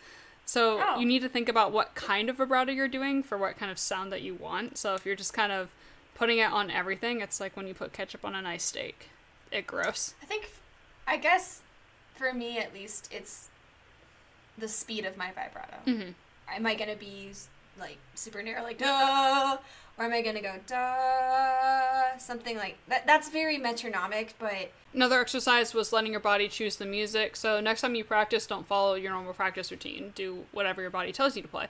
So 0.45 0.81
Oh. 0.81 0.99
you 0.99 1.05
need 1.05 1.21
to 1.21 1.29
think 1.29 1.47
about 1.49 1.71
what 1.73 1.95
kind 1.95 2.29
of 2.29 2.37
vibrato 2.37 2.71
you're 2.71 2.87
doing 2.87 3.21
for 3.21 3.37
what 3.37 3.57
kind 3.57 3.71
of 3.71 3.77
sound 3.77 4.11
that 4.13 4.21
you 4.21 4.33
want. 4.35 4.77
So 4.77 4.95
if 4.95 5.05
you're 5.05 5.15
just 5.17 5.33
kind 5.33 5.51
of 5.51 5.69
putting 6.15 6.37
it 6.39 6.51
on 6.51 6.71
everything, 6.71 7.21
it's 7.21 7.39
like 7.41 7.55
when 7.57 7.67
you 7.67 7.73
put 7.73 7.91
ketchup 7.93 8.23
on 8.25 8.35
a 8.35 8.41
nice 8.41 8.63
steak. 8.63 9.09
It 9.51 9.67
gross. 9.67 10.13
I 10.21 10.25
think, 10.25 10.49
I 11.05 11.17
guess, 11.17 11.61
for 12.15 12.33
me 12.33 12.57
at 12.57 12.73
least, 12.73 13.09
it's 13.11 13.49
the 14.57 14.67
speed 14.69 15.05
of 15.05 15.17
my 15.17 15.27
vibrato. 15.31 15.77
Mhm. 15.85 16.13
Am 16.55 16.65
I 16.65 16.75
gonna 16.75 16.95
be 16.95 17.31
like 17.79 17.97
super 18.15 18.41
narrow, 18.43 18.63
like 18.63 18.77
duh, 18.77 19.57
or 19.97 20.05
am 20.05 20.13
I 20.13 20.21
gonna 20.21 20.41
go 20.41 20.55
duh, 20.67 22.17
something 22.17 22.57
like 22.57 22.77
that? 22.87 23.05
That's 23.07 23.29
very 23.29 23.57
metronomic, 23.57 24.35
but 24.39 24.71
Another 24.93 25.21
exercise 25.21 25.73
was 25.73 25.93
letting 25.93 26.11
your 26.11 26.19
body 26.19 26.47
choose 26.47 26.77
the 26.77 26.85
music. 26.85 27.35
So 27.35 27.59
next 27.59 27.81
time 27.81 27.93
you 27.93 28.03
practice, 28.03 28.47
don't 28.47 28.65
follow 28.67 28.95
your 28.95 29.11
normal 29.11 29.33
practice 29.33 29.69
routine. 29.69 30.13
Do 30.15 30.45
whatever 30.51 30.81
your 30.81 30.89
body 30.89 31.11
tells 31.11 31.35
you 31.35 31.43
to 31.43 31.47
play. 31.47 31.67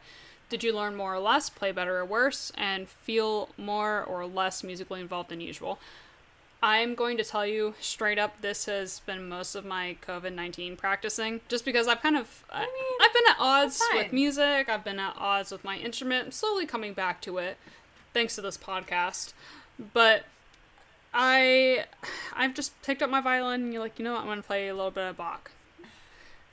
Did 0.50 0.64
you 0.64 0.74
learn 0.74 0.96
more 0.96 1.14
or 1.14 1.20
less, 1.20 1.50
play 1.50 1.72
better 1.72 1.98
or 1.98 2.06
worse, 2.06 2.52
and 2.58 2.88
feel 2.88 3.50
more 3.58 4.04
or 4.04 4.26
less 4.26 4.64
musically 4.64 5.02
involved 5.02 5.30
than 5.30 5.42
usual? 5.42 5.80
I'm 6.62 6.94
going 6.94 7.16
to 7.18 7.24
tell 7.24 7.46
you 7.46 7.74
straight 7.80 8.20
up, 8.20 8.42
this 8.42 8.66
has 8.66 9.00
been 9.02 9.30
most 9.30 9.56
of 9.56 9.64
my 9.66 9.96
COVID 10.06 10.34
19 10.34 10.76
practicing. 10.76 11.40
Just 11.48 11.64
because 11.64 11.88
I've 11.88 12.02
kind 12.02 12.18
of. 12.18 12.44
I 12.52 12.62
mean, 12.62 13.00
I've 13.02 13.14
been 13.14 13.24
at 13.30 13.38
odds 13.40 13.82
with 13.94 14.12
music, 14.14 14.68
I've 14.68 14.84
been 14.84 15.00
at 15.00 15.16
odds 15.18 15.52
with 15.52 15.64
my 15.64 15.78
instrument. 15.78 16.26
I'm 16.26 16.32
slowly 16.32 16.66
coming 16.66 16.94
back 16.94 17.22
to 17.22 17.38
it, 17.38 17.58
thanks 18.14 18.36
to 18.36 18.42
this 18.42 18.58
podcast. 18.58 19.34
But 19.94 20.26
I. 21.14 21.86
I've 22.36 22.54
just 22.54 22.80
picked 22.84 23.02
up 23.02 23.10
my 23.10 23.22
violin 23.22 23.62
and 23.64 23.74
you're 23.74 23.82
like, 23.82 23.98
you 23.98 24.06
know 24.06 24.14
what, 24.14 24.22
I'm 24.22 24.28
going 24.28 24.42
to 24.42 24.48
play 24.48 24.68
a 24.68 24.76
little 24.76 24.92
bit 24.92 25.04
of 25.10 25.18
Bach. 25.18 25.52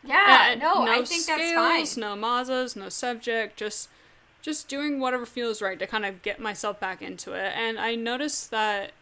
yeah, 0.05 0.51
Uh, 0.53 0.55
no, 0.55 0.83
I 0.83 1.05
think 1.05 1.27
that's 1.27 1.53
fine. 1.53 2.01
No 2.01 2.15
Mazas, 2.17 2.77
no 2.77 2.87
Sevcik, 2.87 3.57
just 3.57 3.89
just 4.41 4.69
doing 4.69 5.01
whatever 5.01 5.27
feels 5.27 5.61
right 5.61 5.79
to 5.81 5.87
kind 5.89 6.07
of 6.07 6.23
get 6.23 6.39
myself 6.39 6.79
back 6.79 7.03
into 7.03 7.33
it. 7.33 7.53
And 7.57 7.79
I 7.81 7.97
noticed 7.97 8.53
that 8.53 8.93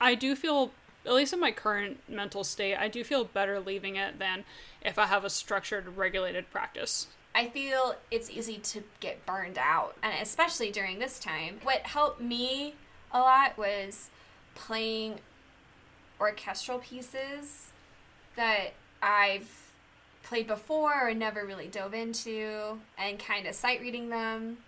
I 0.00 0.14
do 0.14 0.34
feel 0.34 0.72
at 1.06 1.14
least 1.14 1.32
in 1.32 1.40
my 1.40 1.52
current 1.52 2.00
mental 2.08 2.44
state, 2.44 2.76
I 2.76 2.88
do 2.88 3.02
feel 3.02 3.24
better 3.24 3.58
leaving 3.60 3.96
it 3.96 4.18
than 4.18 4.44
if 4.82 4.98
I 4.98 5.06
have 5.06 5.24
a 5.24 5.30
structured, 5.30 5.96
regulated 5.96 6.50
practice. 6.50 7.06
I 7.34 7.48
feel 7.48 7.96
it's 8.10 8.30
easy 8.30 8.58
to 8.58 8.82
get 9.00 9.24
burned 9.24 9.58
out, 9.58 9.96
and 10.02 10.12
especially 10.20 10.70
during 10.70 10.98
this 10.98 11.18
time. 11.18 11.60
What 11.62 11.86
helped 11.86 12.20
me 12.20 12.74
a 13.12 13.20
lot 13.20 13.56
was 13.56 14.10
playing 14.54 15.20
orchestral 16.20 16.80
pieces 16.80 17.70
that 18.36 18.72
I've 19.00 19.72
played 20.24 20.46
before 20.46 21.08
or 21.08 21.14
never 21.14 21.46
really 21.46 21.68
dove 21.68 21.94
into, 21.94 22.78
and 22.98 23.18
kind 23.18 23.46
of 23.46 23.54
sight 23.54 23.80
reading 23.80 24.08
them, 24.08 24.58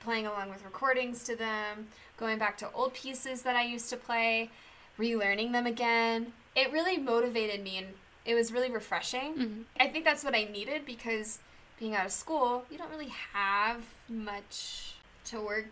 playing 0.00 0.26
along 0.26 0.50
with 0.50 0.64
recordings 0.64 1.22
to 1.24 1.36
them, 1.36 1.88
going 2.18 2.38
back 2.38 2.58
to 2.58 2.70
old 2.72 2.94
pieces 2.94 3.42
that 3.42 3.56
I 3.56 3.64
used 3.64 3.88
to 3.90 3.96
play, 3.96 4.50
relearning 4.98 5.52
them 5.52 5.66
again. 5.66 6.32
It 6.56 6.72
really 6.72 6.96
motivated 6.98 7.62
me 7.62 7.78
and 7.78 7.86
it 8.24 8.34
was 8.34 8.52
really 8.52 8.70
refreshing. 8.70 9.34
Mm-hmm. 9.34 9.62
I 9.80 9.88
think 9.88 10.04
that's 10.04 10.24
what 10.24 10.34
I 10.34 10.44
needed 10.44 10.84
because 10.84 11.38
being 11.78 11.94
out 11.94 12.06
of 12.06 12.12
school, 12.12 12.64
you 12.70 12.76
don't 12.76 12.90
really 12.90 13.12
have 13.32 13.82
much 14.08 14.94
to 15.26 15.40
work. 15.40 15.66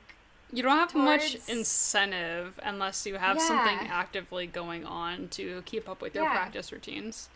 You 0.53 0.62
don't 0.62 0.76
have 0.78 0.94
much 0.94 1.36
incentive 1.49 2.61
unless 2.62 3.05
you 3.05 3.16
have 3.16 3.40
something 3.40 3.88
actively 3.88 4.47
going 4.47 4.84
on 4.84 5.28
to 5.30 5.62
keep 5.66 5.88
up 5.88 6.01
with 6.01 6.14
your 6.14 6.24
Yeah. 6.24 6.30
practice 6.30 6.70
routines. 6.70 7.28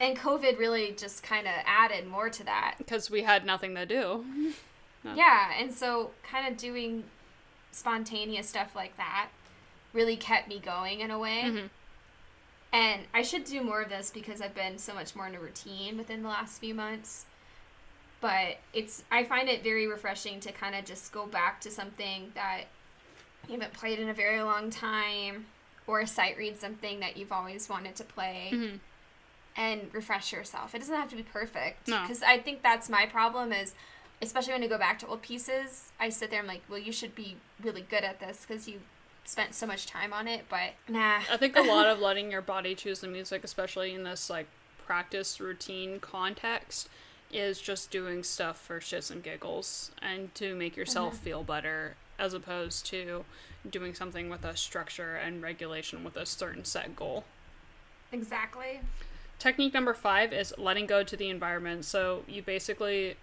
And 0.00 0.18
COVID 0.18 0.58
really 0.58 0.90
just 0.90 1.22
kind 1.22 1.46
of 1.46 1.52
added 1.64 2.08
more 2.08 2.28
to 2.30 2.44
that. 2.44 2.74
Because 2.78 3.08
we 3.08 3.22
had 3.22 3.46
nothing 3.46 3.74
to 3.76 3.86
do. 3.86 4.24
Yeah. 5.04 5.14
Yeah, 5.16 5.50
and 5.60 5.74
so 5.74 6.12
kind 6.22 6.48
of 6.48 6.56
doing 6.56 7.04
spontaneous 7.74 8.48
stuff 8.48 8.74
like 8.74 8.96
that 8.96 9.28
really 9.92 10.16
kept 10.16 10.48
me 10.48 10.58
going 10.58 11.00
in 11.00 11.10
a 11.10 11.18
way. 11.18 11.42
Mhm. 11.44 11.70
And 12.72 13.06
I 13.14 13.22
should 13.22 13.44
do 13.44 13.62
more 13.62 13.82
of 13.82 13.88
this 13.88 14.10
because 14.10 14.40
I've 14.40 14.54
been 14.54 14.78
so 14.78 14.94
much 14.94 15.14
more 15.14 15.26
in 15.28 15.34
a 15.34 15.40
routine 15.40 15.96
within 15.96 16.22
the 16.22 16.28
last 16.28 16.58
few 16.58 16.74
months. 16.74 17.26
But 18.20 18.58
it's 18.72 19.04
I 19.10 19.24
find 19.24 19.48
it 19.48 19.62
very 19.62 19.86
refreshing 19.86 20.40
to 20.40 20.52
kind 20.52 20.74
of 20.74 20.84
just 20.84 21.12
go 21.12 21.26
back 21.26 21.60
to 21.62 21.70
something 21.70 22.32
that 22.34 22.64
you 23.46 23.52
haven't 23.54 23.74
played 23.74 23.98
in 23.98 24.08
a 24.08 24.14
very 24.14 24.42
long 24.42 24.70
time 24.70 25.46
or 25.86 26.04
sight 26.06 26.36
read 26.38 26.58
something 26.58 27.00
that 27.00 27.16
you've 27.16 27.30
always 27.32 27.68
wanted 27.68 27.94
to 27.96 28.04
play 28.04 28.50
Mhm. 28.52 28.80
and 29.54 29.94
refresh 29.94 30.32
yourself. 30.32 30.74
It 30.74 30.78
doesn't 30.78 30.94
have 30.96 31.10
to 31.10 31.16
be 31.16 31.22
perfect 31.22 31.86
No. 31.86 32.00
because 32.02 32.22
I 32.22 32.38
think 32.38 32.62
that's 32.62 32.88
my 32.88 33.04
problem 33.06 33.52
is 33.52 33.74
especially 34.22 34.52
when 34.52 34.62
I 34.62 34.66
go 34.66 34.78
back 34.78 34.98
to 35.00 35.06
old 35.06 35.22
pieces, 35.22 35.92
I 35.98 36.08
sit 36.08 36.30
there 36.30 36.40
and 36.40 36.48
I'm 36.48 36.54
like, 36.54 36.64
well, 36.68 36.78
you 36.78 36.92
should 36.92 37.14
be 37.14 37.36
really 37.62 37.82
good 37.82 38.04
at 38.04 38.20
this 38.20 38.44
because 38.46 38.68
you 38.68 38.80
spent 39.24 39.54
so 39.54 39.66
much 39.66 39.86
time 39.86 40.12
on 40.12 40.28
it, 40.28 40.44
but 40.48 40.72
nah. 40.88 41.20
I 41.30 41.36
think 41.36 41.56
a 41.56 41.62
lot 41.62 41.86
of 41.86 41.98
letting 42.00 42.30
your 42.30 42.42
body 42.42 42.74
choose 42.74 43.00
the 43.00 43.08
music, 43.08 43.44
especially 43.44 43.94
in 43.94 44.04
this 44.04 44.28
like 44.28 44.46
practice 44.86 45.40
routine 45.40 45.98
context, 46.00 46.88
is 47.32 47.60
just 47.60 47.90
doing 47.90 48.22
stuff 48.22 48.60
for 48.60 48.80
shits 48.80 49.10
and 49.10 49.22
giggles 49.22 49.90
and 50.00 50.34
to 50.36 50.54
make 50.54 50.76
yourself 50.76 51.14
mm-hmm. 51.14 51.24
feel 51.24 51.42
better, 51.42 51.96
as 52.18 52.34
opposed 52.34 52.86
to 52.86 53.24
doing 53.68 53.94
something 53.94 54.28
with 54.28 54.44
a 54.44 54.56
structure 54.56 55.16
and 55.16 55.42
regulation 55.42 56.04
with 56.04 56.16
a 56.16 56.26
certain 56.26 56.64
set 56.64 56.94
goal. 56.94 57.24
Exactly. 58.12 58.80
Technique 59.38 59.74
number 59.74 59.94
five 59.94 60.32
is 60.32 60.54
letting 60.56 60.86
go 60.86 61.02
to 61.02 61.16
the 61.16 61.28
environment. 61.28 61.84
So 61.84 62.22
you 62.28 62.42
basically 62.42 63.16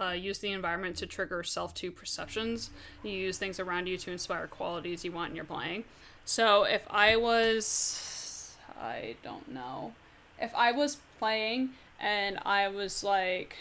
uh, 0.00 0.12
use 0.12 0.38
the 0.38 0.52
environment 0.52 0.96
to 0.96 1.06
trigger 1.06 1.42
self 1.42 1.74
two 1.74 1.90
perceptions. 1.90 2.70
You 3.02 3.12
use 3.12 3.38
things 3.38 3.58
around 3.58 3.86
you 3.88 3.96
to 3.98 4.10
inspire 4.12 4.46
qualities 4.46 5.04
you 5.04 5.12
want 5.12 5.30
in 5.30 5.36
your 5.36 5.44
playing. 5.44 5.84
So 6.24 6.64
if 6.64 6.82
I 6.90 7.16
was, 7.16 8.56
I 8.80 9.16
don't 9.22 9.48
know, 9.52 9.92
if 10.40 10.54
I 10.54 10.72
was 10.72 10.98
playing 11.18 11.70
and 11.98 12.38
I 12.44 12.68
was 12.68 13.02
like, 13.02 13.56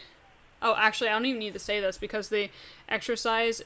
oh, 0.62 0.76
actually, 0.78 1.10
I 1.10 1.14
don't 1.14 1.26
even 1.26 1.40
need 1.40 1.54
to 1.54 1.60
say 1.60 1.80
this 1.80 1.98
because 1.98 2.30
the 2.30 2.50
exercise, 2.90 3.62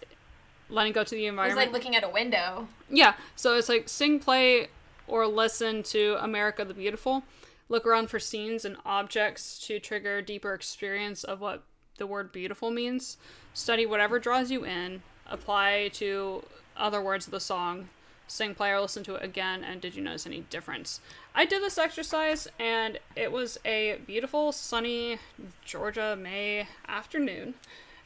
letting 0.69 0.93
go 0.93 1.03
to 1.03 1.15
the 1.15 1.25
It's 1.25 1.29
environment. 1.29 1.59
like 1.59 1.73
looking 1.73 1.95
at 1.95 2.03
a 2.03 2.09
window. 2.09 2.67
Yeah, 2.89 3.13
so 3.35 3.55
it's 3.55 3.69
like 3.69 3.89
sing, 3.89 4.19
play, 4.19 4.67
or 5.07 5.27
listen 5.27 5.83
to 5.83 6.17
America 6.21 6.63
the 6.63 6.73
Beautiful. 6.73 7.23
Look 7.69 7.85
around 7.85 8.09
for 8.09 8.19
scenes 8.19 8.65
and 8.65 8.77
objects 8.85 9.57
to 9.67 9.79
trigger 9.79 10.21
deeper 10.21 10.53
experience 10.53 11.23
of 11.23 11.39
what 11.41 11.63
the 12.01 12.07
word 12.07 12.31
beautiful 12.31 12.71
means. 12.71 13.17
Study 13.53 13.85
whatever 13.85 14.19
draws 14.19 14.51
you 14.51 14.65
in. 14.65 15.03
Apply 15.27 15.89
to 15.93 16.43
other 16.75 16.99
words 16.99 17.27
of 17.27 17.31
the 17.31 17.39
song. 17.39 17.89
Sing, 18.27 18.55
play, 18.55 18.71
or 18.71 18.81
listen 18.81 19.03
to 19.03 19.15
it 19.15 19.23
again. 19.23 19.63
And 19.63 19.79
did 19.79 19.95
you 19.95 20.01
notice 20.01 20.25
any 20.25 20.41
difference? 20.49 20.99
I 21.35 21.45
did 21.45 21.61
this 21.61 21.77
exercise, 21.77 22.47
and 22.59 22.99
it 23.15 23.31
was 23.31 23.59
a 23.63 23.99
beautiful, 24.07 24.51
sunny 24.51 25.19
Georgia 25.63 26.17
May 26.19 26.67
afternoon 26.87 27.53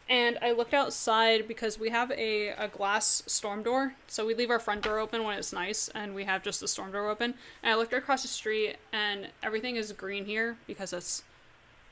and 0.08 0.38
I 0.42 0.52
looked 0.52 0.74
outside 0.74 1.48
because 1.48 1.80
we 1.80 1.90
have 1.90 2.12
a, 2.12 2.50
a 2.50 2.68
glass 2.68 3.24
storm 3.26 3.64
door. 3.64 3.96
So 4.08 4.26
we 4.26 4.36
leave 4.36 4.52
our 4.52 4.60
front 4.60 4.84
door 4.84 5.00
open 5.00 5.24
when 5.24 5.38
it's 5.38 5.52
nice, 5.52 5.90
and 5.96 6.14
we 6.14 6.26
have 6.26 6.44
just 6.44 6.60
the 6.60 6.68
storm 6.68 6.92
door 6.92 7.10
open. 7.10 7.34
And 7.64 7.74
I 7.74 7.76
looked 7.76 7.94
across 7.94 8.22
the 8.22 8.28
street, 8.28 8.76
and 8.94 9.30
everything 9.42 9.78
is 9.78 9.92
green 9.94 10.26
here 10.26 10.58
because 10.68 10.94
it's 10.94 11.24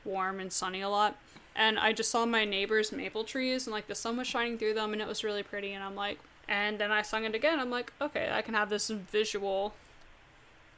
warm 0.04 0.38
and 0.38 0.52
sunny 0.52 0.80
a 0.80 0.88
lot. 0.88 1.16
And 1.56 1.78
I 1.78 1.92
just 1.92 2.10
saw 2.10 2.26
my 2.26 2.44
neighbor's 2.44 2.90
maple 2.90 3.24
trees, 3.24 3.66
and 3.66 3.72
like 3.72 3.86
the 3.86 3.94
sun 3.94 4.16
was 4.16 4.26
shining 4.26 4.58
through 4.58 4.74
them, 4.74 4.92
and 4.92 5.00
it 5.00 5.08
was 5.08 5.22
really 5.22 5.42
pretty. 5.42 5.72
And 5.72 5.84
I'm 5.84 5.94
like, 5.94 6.18
and 6.48 6.78
then 6.78 6.90
I 6.90 7.02
sung 7.02 7.24
it 7.24 7.34
again. 7.34 7.60
I'm 7.60 7.70
like, 7.70 7.92
okay, 8.00 8.30
I 8.32 8.42
can 8.42 8.54
have 8.54 8.70
this 8.70 8.88
visual 8.88 9.74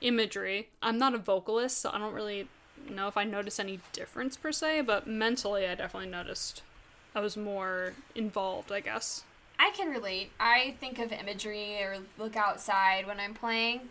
imagery. 0.01 0.69
I'm 0.83 0.99
not 0.99 1.15
a 1.15 1.19
vocalist, 1.19 1.79
so 1.79 1.91
I 1.93 1.99
don't 1.99 2.13
really 2.13 2.49
know 2.91 3.09
if 3.09 3.17
I 3.17 3.25
noticed 3.25 3.59
any 3.59 3.81
difference 3.93 4.37
per 4.37 4.53
se, 4.53 4.83
but 4.83 5.07
mentally, 5.07 5.67
I 5.67 5.75
definitely 5.75 6.11
noticed 6.11 6.63
I 7.15 7.21
was 7.21 7.37
more 7.37 7.95
involved, 8.15 8.71
I 8.71 8.81
guess. 8.81 9.25
I 9.59 9.71
can 9.71 9.89
relate. 9.89 10.31
I 10.39 10.77
think 10.79 10.99
of 10.99 11.11
imagery 11.13 11.83
or 11.83 11.97
look 12.19 12.37
outside 12.37 13.07
when 13.07 13.19
I'm 13.19 13.33
playing. 13.33 13.89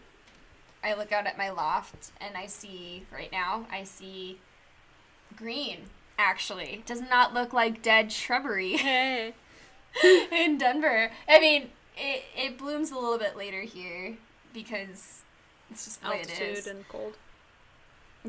I 0.83 0.93
look 0.93 1.11
out 1.11 1.25
at 1.25 1.37
my 1.37 1.49
loft 1.49 2.11
and 2.21 2.37
I 2.37 2.45
see, 2.45 3.05
right 3.11 3.31
now, 3.31 3.65
I 3.71 3.83
see 3.83 4.37
green, 5.35 5.79
actually. 6.17 6.83
Does 6.85 7.01
not 7.01 7.33
look 7.33 7.53
like 7.53 7.81
dead 7.81 8.11
shrubbery 8.11 8.77
Hey. 8.77 9.33
in 10.31 10.57
Denver. 10.57 11.11
I 11.27 11.39
mean, 11.39 11.69
it, 11.97 12.23
it 12.35 12.57
blooms 12.57 12.91
a 12.91 12.95
little 12.95 13.17
bit 13.17 13.35
later 13.37 13.61
here 13.61 14.17
because 14.53 15.21
it's 15.71 15.85
just 15.85 16.01
the 16.01 16.09
way 16.09 16.21
it 16.21 16.29
Altitude 16.29 16.67
and 16.67 16.87
cold. 16.89 17.13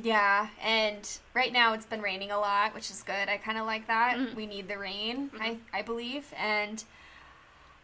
Yeah, 0.01 0.49
and 0.63 1.09
right 1.33 1.53
now 1.53 1.73
it's 1.73 1.87
been 1.87 2.03
raining 2.03 2.31
a 2.31 2.39
lot, 2.39 2.75
which 2.75 2.91
is 2.91 3.03
good. 3.03 3.29
I 3.29 3.39
kind 3.39 3.57
of 3.59 3.65
like 3.67 3.87
that. 3.87 4.17
Mhm. 4.19 4.35
We 4.35 4.45
need 4.47 4.69
the 4.69 4.77
rain, 4.79 5.31
I 5.41 5.57
I 5.73 5.81
believe, 5.83 6.33
and 6.37 6.85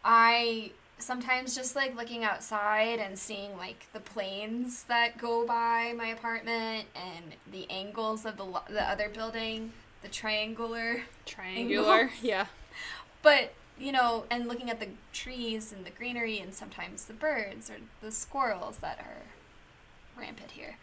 I 0.05 0.71
sometimes 0.99 1.55
just 1.55 1.75
like 1.75 1.95
looking 1.97 2.23
outside 2.23 2.99
and 2.99 3.17
seeing 3.17 3.57
like 3.57 3.87
the 3.93 3.99
planes 3.99 4.83
that 4.83 5.17
go 5.17 5.45
by 5.45 5.93
my 5.97 6.07
apartment 6.07 6.85
and 6.95 7.35
the 7.51 7.69
angles 7.69 8.25
of 8.25 8.37
the 8.37 8.45
lo- 8.45 8.61
the 8.69 8.83
other 8.87 9.09
building, 9.09 9.73
the 10.03 10.09
triangular. 10.09 11.03
Triangular. 11.25 11.93
Angles. 12.01 12.23
Yeah. 12.23 12.45
But 13.21 13.53
you 13.79 13.91
know, 13.91 14.25
and 14.29 14.47
looking 14.47 14.69
at 14.69 14.79
the 14.79 14.89
trees 15.13 15.71
and 15.73 15.83
the 15.85 15.89
greenery, 15.89 16.37
and 16.39 16.53
sometimes 16.53 17.05
the 17.05 17.13
birds 17.13 17.69
or 17.71 17.75
the 18.01 18.11
squirrels 18.11 18.77
that 18.77 18.99
are 18.99 19.23
rampant 20.21 20.51
here. 20.51 20.75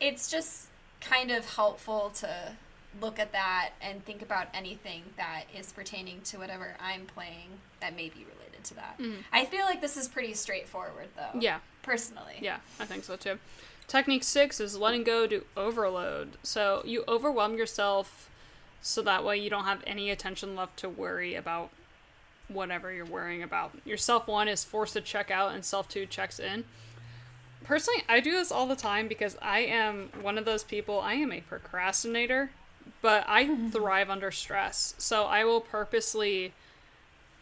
it's 0.00 0.30
just 0.30 0.68
kind 1.00 1.30
of 1.30 1.54
helpful 1.56 2.10
to 2.10 2.52
look 3.00 3.18
at 3.18 3.32
that 3.32 3.70
and 3.82 4.04
think 4.04 4.22
about 4.22 4.46
anything 4.54 5.02
that 5.16 5.44
is 5.56 5.72
pertaining 5.72 6.20
to 6.22 6.38
whatever 6.38 6.74
I'm 6.80 7.06
playing 7.06 7.48
that 7.80 7.94
may 7.94 8.08
be 8.08 8.24
related 8.24 8.64
to 8.64 8.74
that. 8.74 8.98
Mhm. 8.98 9.24
I 9.32 9.44
feel 9.44 9.64
like 9.64 9.80
this 9.80 9.96
is 9.96 10.08
pretty 10.08 10.34
straightforward, 10.34 11.08
though. 11.16 11.38
Yeah. 11.38 11.58
Personally. 11.82 12.38
Yeah, 12.40 12.58
I 12.78 12.84
think 12.86 13.04
so 13.04 13.16
too. 13.16 13.38
Technique 13.86 14.22
six 14.24 14.60
is 14.60 14.76
letting 14.76 15.02
go 15.04 15.26
to 15.26 15.44
overload. 15.56 16.36
So 16.42 16.82
you 16.84 17.04
overwhelm 17.08 17.56
yourself 17.56 18.28
so 18.80 19.02
that 19.02 19.24
way 19.24 19.36
you 19.36 19.50
don't 19.50 19.64
have 19.64 19.82
any 19.86 20.10
attention 20.10 20.56
left 20.56 20.76
to 20.78 20.88
worry 20.88 21.34
about 21.34 21.70
whatever 22.48 22.92
you're 22.92 23.04
worrying 23.04 23.42
about. 23.42 23.72
Your 23.84 23.96
self 23.96 24.26
one 24.26 24.48
is 24.48 24.64
forced 24.64 24.94
to 24.94 25.00
check 25.00 25.30
out 25.30 25.54
and 25.54 25.64
self 25.64 25.88
two 25.88 26.06
checks 26.06 26.38
in. 26.38 26.64
Personally, 27.64 28.02
I 28.08 28.20
do 28.20 28.32
this 28.32 28.52
all 28.52 28.66
the 28.66 28.76
time 28.76 29.08
because 29.08 29.36
I 29.42 29.60
am 29.60 30.10
one 30.22 30.38
of 30.38 30.44
those 30.44 30.64
people, 30.64 31.00
I 31.00 31.14
am 31.14 31.32
a 31.32 31.40
procrastinator, 31.40 32.50
but 33.02 33.24
I 33.26 33.44
mm-hmm. 33.44 33.68
thrive 33.68 34.10
under 34.10 34.30
stress. 34.30 34.94
So 34.98 35.24
I 35.24 35.44
will 35.44 35.60
purposely 35.60 36.54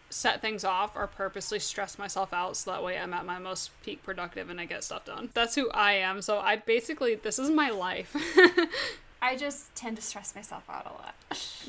set 0.09 0.41
things 0.41 0.65
off 0.65 0.97
or 0.97 1.07
purposely 1.07 1.59
stress 1.59 1.99
myself 1.99 2.33
out 2.33 2.57
so 2.57 2.71
that 2.71 2.83
way 2.83 2.97
I'm 2.97 3.13
at 3.13 3.27
my 3.27 3.39
most 3.39 3.71
peak 3.83 4.03
productive 4.03 4.49
and 4.51 4.61
I 4.61 4.65
get 4.65 4.85
stuff 4.85 5.05
done. 5.05 5.31
That's 5.35 5.55
who 5.55 5.71
I 5.71 5.95
am. 5.95 6.23
So 6.23 6.39
I 6.39 6.57
basically 6.57 7.15
this 7.17 7.39
is 7.39 7.51
my 7.51 7.71
life. 7.71 8.17
I 9.23 9.37
just 9.37 9.75
tend 9.75 9.97
to 9.97 10.03
stress 10.03 10.35
myself 10.35 10.65
out 10.69 10.87
a 10.87 10.93
lot. 10.93 11.15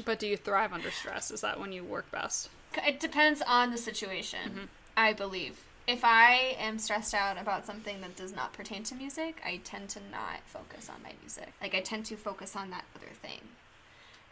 but 0.05 0.19
do 0.19 0.27
you 0.27 0.37
thrive 0.37 0.73
under 0.73 0.91
stress? 0.91 1.31
Is 1.31 1.41
that 1.41 1.59
when 1.59 1.71
you 1.71 1.83
work 1.83 2.09
best? 2.11 2.49
It 2.85 2.99
depends 2.99 3.41
on 3.47 3.71
the 3.71 3.77
situation, 3.77 4.39
Mm-hmm. 4.45 4.65
I 4.95 5.13
believe. 5.13 5.59
If 5.87 6.03
I 6.03 6.55
am 6.59 6.79
stressed 6.79 7.13
out 7.13 7.39
about 7.39 7.65
something 7.65 8.01
that 8.01 8.15
does 8.17 8.35
not 8.35 8.51
pertain 8.51 8.83
to 8.83 8.95
music, 8.95 9.41
I 9.45 9.61
tend 9.63 9.87
to 9.89 9.99
not 10.11 10.39
focus 10.45 10.89
on 10.89 11.01
my 11.03 11.13
music. 11.21 11.53
Like, 11.61 11.73
I 11.75 11.79
tend 11.79 12.05
to 12.07 12.17
focus 12.17 12.55
on 12.55 12.71
that 12.71 12.83
other 12.95 13.13
thing 13.21 13.39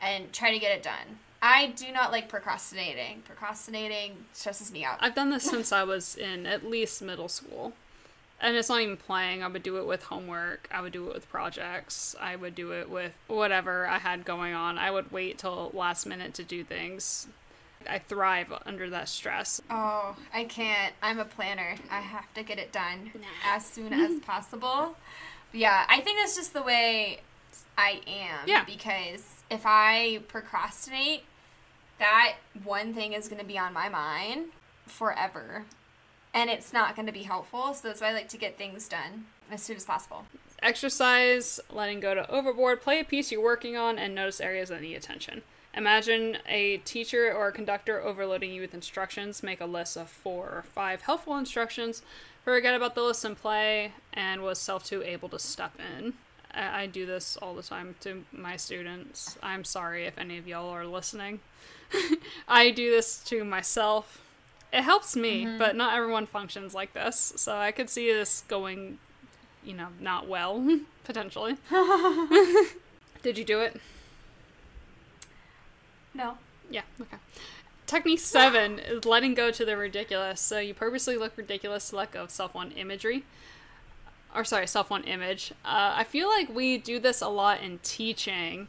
and 0.02 0.34
try 0.34 0.52
to 0.52 0.60
get 0.60 0.76
it 0.76 0.84
done. 0.84 1.20
I 1.42 1.68
do 1.68 1.92
not 1.94 2.12
like 2.12 2.28
procrastinating. 2.28 3.22
Procrastinating 3.26 4.26
stresses 4.34 4.72
me 4.72 4.84
out. 4.84 4.98
I've 5.00 5.16
done 5.16 5.30
this 5.30 5.44
since 5.44 5.72
I 5.72 5.84
was 5.84 6.16
in 6.16 6.46
at 6.46 6.66
least 6.66 7.02
middle 7.02 7.30
school. 7.30 7.74
And 8.42 8.56
it's 8.56 8.70
not 8.70 8.82
even 8.82 8.98
playing. 8.98 9.44
I 9.44 9.48
would 9.48 9.64
do 9.64 9.78
it 9.78 9.88
with 9.88 10.04
homework. 10.04 10.68
I 10.72 10.82
would 10.82 10.92
do 10.92 11.08
it 11.08 11.14
with 11.14 11.30
projects. 11.30 12.16
I 12.20 12.36
would 12.36 12.54
do 12.54 12.72
it 12.74 12.90
with 12.90 13.14
whatever 13.28 13.88
I 13.88 13.98
had 13.98 14.26
going 14.26 14.54
on. 14.54 14.78
I 14.78 14.92
would 14.92 15.12
wait 15.12 15.38
till 15.38 15.72
last 15.74 16.06
minute 16.06 16.34
to 16.36 16.44
do 16.44 16.64
things. 16.64 17.28
I 17.90 18.00
thrive 18.00 18.54
under 18.66 18.90
that 18.90 19.08
stress. 19.08 19.62
Oh, 19.70 20.16
I 20.34 20.46
can't. 20.46 20.94
I'm 21.02 21.20
a 21.20 21.26
planner. 21.26 21.76
I 21.90 22.02
have 22.02 22.34
to 22.34 22.44
get 22.44 22.58
it 22.60 22.72
done 22.72 23.12
as 23.46 23.66
soon 23.66 23.94
as 23.94 24.20
possible. 24.26 24.96
Yeah, 25.54 25.86
I 25.88 26.02
think 26.02 26.20
that's 26.20 26.36
just 26.36 26.54
the 26.54 26.64
way 26.64 27.22
I 27.78 28.02
am. 28.08 28.48
Yeah. 28.48 28.66
Because 28.66 29.44
if 29.50 29.62
I 29.66 30.20
procrastinate, 30.28 31.24
that 32.00 32.36
one 32.64 32.94
thing 32.94 33.14
is 33.14 33.28
going 33.28 33.40
to 33.40 33.48
be 33.48 33.58
on 33.58 33.74
my 33.74 33.88
mind 33.88 34.48
forever. 34.88 35.66
And 36.36 36.50
it's 36.50 36.74
not 36.74 36.96
going 36.96 37.08
to 37.08 37.14
be 37.14 37.24
helpful. 37.24 37.74
So 37.74 37.88
that's 37.88 38.02
why 38.02 38.10
I 38.10 38.14
like 38.14 38.28
to 38.30 38.38
get 38.38 38.58
things 38.58 38.88
done 38.88 39.26
as 39.50 39.64
soon 39.64 39.78
as 39.78 39.86
possible. 39.86 40.26
Exercise, 40.62 41.60
letting 41.72 42.02
go 42.02 42.14
to 42.14 42.30
overboard, 42.30 42.82
play 42.82 43.00
a 43.00 43.06
piece 43.06 43.32
you're 43.32 43.42
working 43.42 43.78
on, 43.78 43.98
and 43.98 44.14
notice 44.14 44.42
areas 44.42 44.70
that 44.70 44.82
need 44.82 44.96
attention. 44.96 45.42
Imagine 45.74 46.38
a 46.48 46.78
teacher 46.78 47.34
or 47.34 47.48
a 47.48 47.52
conductor 47.52 48.02
overloading 48.02 48.52
you 48.52 48.62
with 48.62 48.74
instructions. 48.74 49.44
Make 49.44 49.62
a 49.62 49.66
list 49.66 49.98
of 49.98 50.10
four 50.10 50.46
or 50.46 50.64
five 50.74 51.02
helpful 51.02 51.38
instructions. 51.38 52.02
Forget 52.44 52.76
about 52.76 52.96
the 52.96 53.04
list 53.04 53.26
and 53.26 53.38
play, 53.38 53.92
and 54.14 54.42
was 54.42 54.60
self 54.60 54.84
two 54.86 55.04
able 55.04 55.30
to 55.30 55.40
step 55.40 55.74
in. 55.98 56.14
I, 56.54 56.84
I 56.84 56.86
do 56.86 57.06
this 57.06 57.38
all 57.38 57.56
the 57.56 57.64
time 57.64 57.96
to 58.02 58.26
my 58.32 58.58
students. 58.58 59.38
I'm 59.42 59.64
sorry 59.64 60.06
if 60.06 60.18
any 60.18 60.38
of 60.38 60.48
y'all 60.48 60.70
are 60.70 60.86
listening. 60.86 61.40
I 62.48 62.72
do 62.72 62.92
this 62.92 63.20
to 63.26 63.44
myself. 63.44 64.25
It 64.76 64.84
helps 64.84 65.16
me, 65.16 65.48
but 65.58 65.78
not 65.78 65.96
everyone 65.96 66.26
functions 66.26 66.74
like 66.74 66.92
this. 66.92 67.32
So 67.38 67.56
I 67.56 67.72
could 67.72 67.90
see 67.90 68.12
this 68.12 68.44
going, 68.50 68.98
you 69.64 69.74
know, 69.74 69.88
not 70.02 70.28
well, 70.28 70.82
potentially. 71.06 71.56
Did 73.24 73.38
you 73.38 73.46
do 73.46 73.62
it? 73.62 73.80
No. 76.14 76.38
Yeah, 76.70 76.82
okay. 77.00 77.16
Technique 77.88 78.20
seven 78.20 78.80
is 78.86 79.06
letting 79.06 79.34
go 79.34 79.50
to 79.50 79.64
the 79.64 79.78
ridiculous. 79.78 80.42
So 80.42 80.60
you 80.60 80.74
purposely 80.74 81.16
look 81.16 81.38
ridiculous 81.38 81.92
to 81.92 81.96
let 81.96 82.12
go 82.12 82.24
of 82.24 82.30
self 82.30 82.54
one 82.54 82.72
imagery. 82.72 83.24
Or 84.36 84.44
sorry, 84.44 84.68
self 84.68 84.90
one 84.90 85.06
image. 85.06 85.54
Uh, 85.64 85.94
I 85.96 86.04
feel 86.04 86.28
like 86.28 86.54
we 86.54 86.78
do 86.78 87.00
this 87.00 87.22
a 87.22 87.30
lot 87.30 87.62
in 87.62 87.80
teaching. 87.82 88.68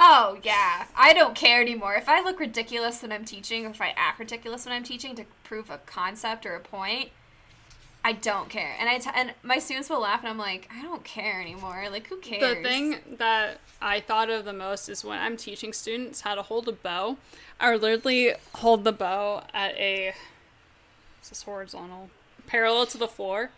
Oh, 0.00 0.38
yeah. 0.44 0.84
I 0.96 1.12
don't 1.12 1.34
care 1.34 1.60
anymore. 1.60 1.94
If 1.96 2.08
I 2.08 2.22
look 2.22 2.38
ridiculous 2.38 3.02
when 3.02 3.10
I'm 3.10 3.24
teaching, 3.24 3.66
or 3.66 3.70
if 3.70 3.80
I 3.80 3.92
act 3.96 4.20
ridiculous 4.20 4.64
when 4.64 4.72
I'm 4.72 4.84
teaching 4.84 5.16
to 5.16 5.24
prove 5.42 5.70
a 5.70 5.78
concept 5.78 6.46
or 6.46 6.54
a 6.54 6.60
point, 6.60 7.10
I 8.04 8.12
don't 8.12 8.48
care. 8.48 8.76
And 8.78 8.88
I 8.88 8.98
t- 8.98 9.10
and 9.12 9.34
my 9.42 9.58
students 9.58 9.90
will 9.90 10.00
laugh, 10.00 10.20
and 10.20 10.28
I'm 10.28 10.38
like, 10.38 10.70
I 10.72 10.82
don't 10.82 11.02
care 11.02 11.40
anymore. 11.40 11.86
Like, 11.90 12.06
who 12.06 12.18
cares? 12.18 12.58
The 12.58 12.62
thing 12.62 12.96
that 13.18 13.58
I 13.82 13.98
thought 13.98 14.30
of 14.30 14.44
the 14.44 14.52
most 14.52 14.88
is 14.88 15.04
when 15.04 15.18
I'm 15.18 15.36
teaching 15.36 15.72
students 15.72 16.20
how 16.20 16.36
to 16.36 16.42
hold 16.42 16.68
a 16.68 16.72
bow. 16.72 17.16
I 17.58 17.72
would 17.72 17.82
literally 17.82 18.34
hold 18.54 18.84
the 18.84 18.92
bow 18.92 19.42
at 19.52 19.74
a 19.74 20.14
this 21.20 21.32
is 21.32 21.42
horizontal 21.42 22.10
parallel 22.46 22.86
to 22.86 22.98
the 22.98 23.08
floor, 23.08 23.50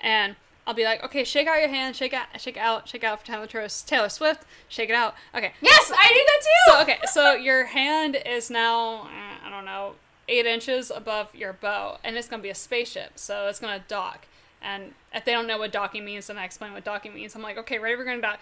and 0.00 0.34
I'll 0.66 0.74
be 0.74 0.84
like, 0.84 1.02
okay, 1.04 1.24
shake 1.24 1.48
out 1.48 1.58
your 1.58 1.68
hand, 1.68 1.96
shake 1.96 2.12
out, 2.12 2.26
shake 2.38 2.56
out, 2.56 2.88
shake 2.88 3.02
out 3.02 3.20
for 3.20 3.26
Taylor, 3.26 3.46
Taylor 3.46 4.08
Swift, 4.08 4.44
shake 4.68 4.90
it 4.90 4.94
out. 4.94 5.14
Okay. 5.34 5.52
Yes, 5.60 5.90
I 5.94 6.08
do 6.08 6.14
that 6.26 6.40
too. 6.40 6.72
So 6.72 6.82
okay, 6.82 6.98
so 7.12 7.34
your 7.34 7.64
hand 7.64 8.16
is 8.24 8.50
now 8.50 9.04
eh, 9.04 9.46
I 9.46 9.50
don't 9.50 9.64
know 9.64 9.94
eight 10.28 10.46
inches 10.46 10.90
above 10.90 11.34
your 11.34 11.52
bow, 11.52 11.98
and 12.04 12.16
it's 12.16 12.28
gonna 12.28 12.42
be 12.42 12.50
a 12.50 12.54
spaceship, 12.54 13.18
so 13.18 13.48
it's 13.48 13.58
gonna 13.58 13.84
dock. 13.88 14.26
And 14.62 14.92
if 15.14 15.24
they 15.24 15.32
don't 15.32 15.46
know 15.46 15.58
what 15.58 15.72
docking 15.72 16.04
means, 16.04 16.26
then 16.26 16.38
I 16.38 16.44
explain 16.44 16.72
what 16.72 16.84
docking 16.84 17.14
means. 17.14 17.34
I'm 17.34 17.42
like, 17.42 17.58
okay, 17.58 17.78
ready? 17.78 17.96
We're 17.96 18.04
gonna 18.04 18.20
dock. 18.20 18.38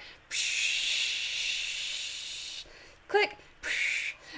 Click. 3.08 3.36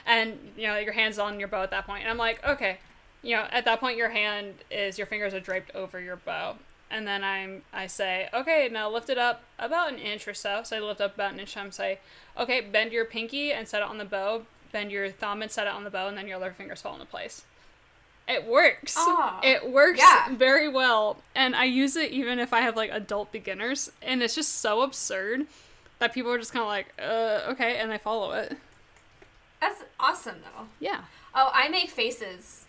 And 0.07 0.39
you 0.57 0.67
know 0.67 0.77
your 0.77 0.93
hand's 0.93 1.19
on 1.19 1.39
your 1.39 1.49
bow 1.49 1.63
at 1.63 1.71
that 1.71 1.87
point, 1.87 2.03
and 2.03 2.11
I'm 2.11 2.19
like, 2.19 2.47
okay, 2.47 2.79
you 3.23 3.37
know 3.37 3.47
at 3.51 3.65
that 3.65 3.81
point 3.81 3.97
your 3.97 4.11
hand 4.11 4.55
is 4.71 4.97
your 4.97 5.07
fingers 5.07 5.35
are 5.35 5.41
draped 5.41 5.75
over 5.75 6.01
your 6.01 6.17
bow, 6.17 6.57
and 6.91 7.07
then 7.07 7.23
I'm 7.23 7.63
I 7.73 7.87
say, 7.87 8.29
okay, 8.35 8.69
now 8.71 8.91
lift 8.91 9.09
it 9.11 9.19
up 9.19 9.43
about 9.59 9.93
an 9.93 9.99
inch 9.99 10.27
or 10.27 10.35
so. 10.35 10.63
So 10.65 10.77
I 10.77 10.81
lift 10.81 11.01
up 11.01 11.15
about 11.15 11.33
an 11.33 11.41
inch. 11.41 11.57
I'm 11.57 11.73
say, 11.73 12.01
okay, 12.39 12.61
bend 12.61 12.93
your 12.93 13.05
pinky 13.05 13.53
and 13.53 13.69
set 13.69 13.83
it 13.83 13.89
on 13.89 13.99
the 13.99 14.05
bow. 14.05 14.43
Bend 14.73 14.91
your 14.91 15.11
thumb 15.11 15.43
and 15.43 15.51
set 15.51 15.67
it 15.67 15.73
on 15.73 15.85
the 15.85 15.91
bow, 15.91 16.09
and 16.09 16.17
then 16.17 16.29
your 16.29 16.37
other 16.37 16.53
fingers 16.53 16.81
fall 16.83 16.95
into 16.95 17.07
place. 17.07 17.45
It 18.29 18.47
works. 18.47 18.95
Ah, 18.97 19.41
it 19.43 19.69
works 19.69 19.99
yeah. 19.99 20.33
very 20.37 20.69
well, 20.69 21.17
and 21.35 21.57
I 21.57 21.65
use 21.65 21.97
it 21.97 22.13
even 22.13 22.39
if 22.39 22.53
I 22.53 22.61
have 22.61 22.77
like 22.77 22.91
adult 22.93 23.33
beginners, 23.33 23.91
and 24.01 24.23
it's 24.23 24.37
just 24.37 24.57
so 24.57 24.83
absurd 24.83 25.47
that 25.99 26.13
people 26.13 26.31
are 26.31 26.39
just 26.39 26.53
kind 26.53 26.63
of 26.63 26.69
like, 26.69 26.93
uh, 27.01 27.51
okay, 27.53 27.79
and 27.79 27.91
they 27.91 27.99
follow 27.99 28.33
it. 28.33 28.57
That's 29.61 29.83
awesome 29.99 30.37
though. 30.43 30.67
Yeah. 30.79 31.03
Oh, 31.35 31.51
I 31.53 31.69
make 31.69 31.91
faces. 31.91 32.67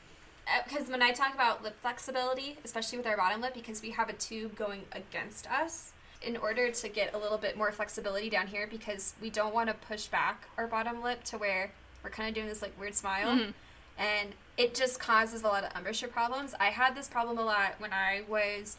Because 0.68 0.88
when 0.90 1.02
I 1.02 1.12
talk 1.12 1.34
about 1.34 1.64
lip 1.64 1.76
flexibility, 1.82 2.58
especially 2.64 2.98
with 2.98 3.08
our 3.08 3.18
bottom 3.18 3.42
lip, 3.42 3.54
because 3.54 3.82
we 3.82 3.92
have 3.92 4.10
a 4.10 4.14
tube 4.14 4.56
going 4.56 4.84
against 4.92 5.50
us, 5.50 5.94
in 6.22 6.38
order 6.38 6.70
to 6.70 6.88
get 6.88 7.14
a 7.14 7.18
little 7.18 7.38
bit 7.38 7.58
more 7.58 7.72
flexibility 7.72 8.30
down 8.30 8.48
here, 8.48 8.68
because 8.68 9.14
we 9.22 9.30
don't 9.30 9.54
want 9.54 9.70
to 9.70 9.74
push 9.88 10.06
back 10.08 10.48
our 10.58 10.68
bottom 10.68 11.02
lip 11.02 11.24
to 11.24 11.38
where 11.38 11.72
we're 12.04 12.10
kind 12.12 12.30
of 12.30 12.36
doing 12.36 12.48
this 12.48 12.62
like 12.62 12.80
weird 12.80 12.94
smile. 12.96 13.28
Mhm. 13.28 13.54
And 13.98 14.34
it 14.58 14.76
just 14.76 15.00
causes 15.00 15.44
a 15.44 15.48
lot 15.48 15.64
of 15.64 15.76
embouchure 15.76 16.10
problems. 16.10 16.54
I 16.60 16.68
had 16.68 16.96
this 16.96 17.08
problem 17.08 17.38
a 17.38 17.44
lot 17.44 17.76
when 17.80 17.92
I 17.94 18.24
was 18.28 18.78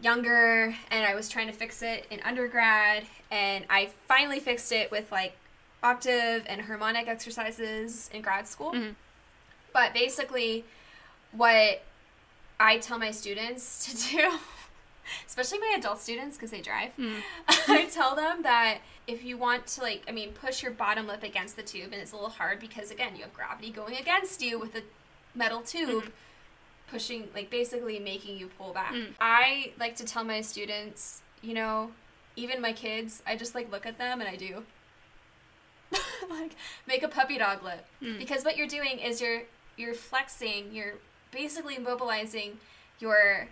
younger 0.00 0.76
and 0.90 1.06
I 1.06 1.14
was 1.14 1.28
trying 1.28 1.46
to 1.46 1.52
fix 1.52 1.82
it 1.82 2.06
in 2.10 2.20
undergrad. 2.20 3.06
And 3.30 3.64
I 3.70 3.90
finally 4.08 4.40
fixed 4.40 4.72
it 4.72 4.90
with 4.90 5.10
like 5.10 5.36
octave 5.82 6.44
and 6.46 6.62
harmonic 6.62 7.08
exercises 7.08 8.10
in 8.12 8.22
grad 8.22 8.46
school. 8.46 8.72
Mhm. 8.72 8.94
But 9.76 9.92
basically, 9.92 10.64
what 11.32 11.82
I 12.58 12.78
tell 12.78 12.98
my 12.98 13.10
students 13.10 13.84
to 13.84 14.16
do, 14.16 14.30
especially 15.26 15.58
my 15.58 15.74
adult 15.76 16.00
students 16.00 16.36
because 16.38 16.50
they 16.50 16.62
drive, 16.62 16.92
Mm. 16.98 17.16
I 17.68 17.84
tell 17.84 18.16
them 18.16 18.42
that 18.42 18.78
if 19.06 19.22
you 19.22 19.36
want 19.36 19.66
to, 19.74 19.82
like, 19.82 20.02
I 20.08 20.12
mean, 20.12 20.32
push 20.32 20.62
your 20.62 20.72
bottom 20.72 21.06
lip 21.06 21.22
against 21.22 21.56
the 21.56 21.62
tube, 21.62 21.92
and 21.92 22.00
it's 22.00 22.12
a 22.12 22.14
little 22.16 22.30
hard 22.30 22.58
because, 22.58 22.90
again, 22.90 23.16
you 23.16 23.22
have 23.24 23.34
gravity 23.34 23.70
going 23.70 23.96
against 23.98 24.40
you 24.40 24.58
with 24.58 24.74
a 24.76 24.82
metal 25.34 25.60
tube. 25.60 26.04
Mhm. 26.04 26.10
Pushing, 26.88 27.28
like, 27.34 27.50
basically 27.50 27.98
making 27.98 28.38
you 28.38 28.46
pull 28.46 28.72
back. 28.72 28.94
Mm. 28.94 29.08
I 29.20 29.72
like 29.78 29.94
to 29.96 30.04
tell 30.06 30.24
my 30.24 30.40
students, 30.40 31.20
you 31.42 31.52
know, 31.52 31.90
even 32.34 32.62
my 32.62 32.72
kids, 32.72 33.22
I 33.26 33.36
just 33.36 33.54
like 33.54 33.70
look 33.70 33.84
at 33.84 33.98
them 33.98 34.20
and 34.22 34.28
I 34.30 34.36
do 34.36 34.64
like 36.30 36.52
make 36.86 37.02
a 37.02 37.08
puppy 37.08 37.36
dog 37.38 37.62
lip 37.62 37.84
Mm. 38.02 38.18
because 38.18 38.42
what 38.44 38.56
you're 38.56 38.66
doing 38.78 38.98
is 38.98 39.20
you're 39.20 39.42
you're 39.76 39.94
flexing 39.94 40.72
you're 40.72 40.94
basically 41.30 41.78
mobilizing 41.78 42.58
your 42.98 43.48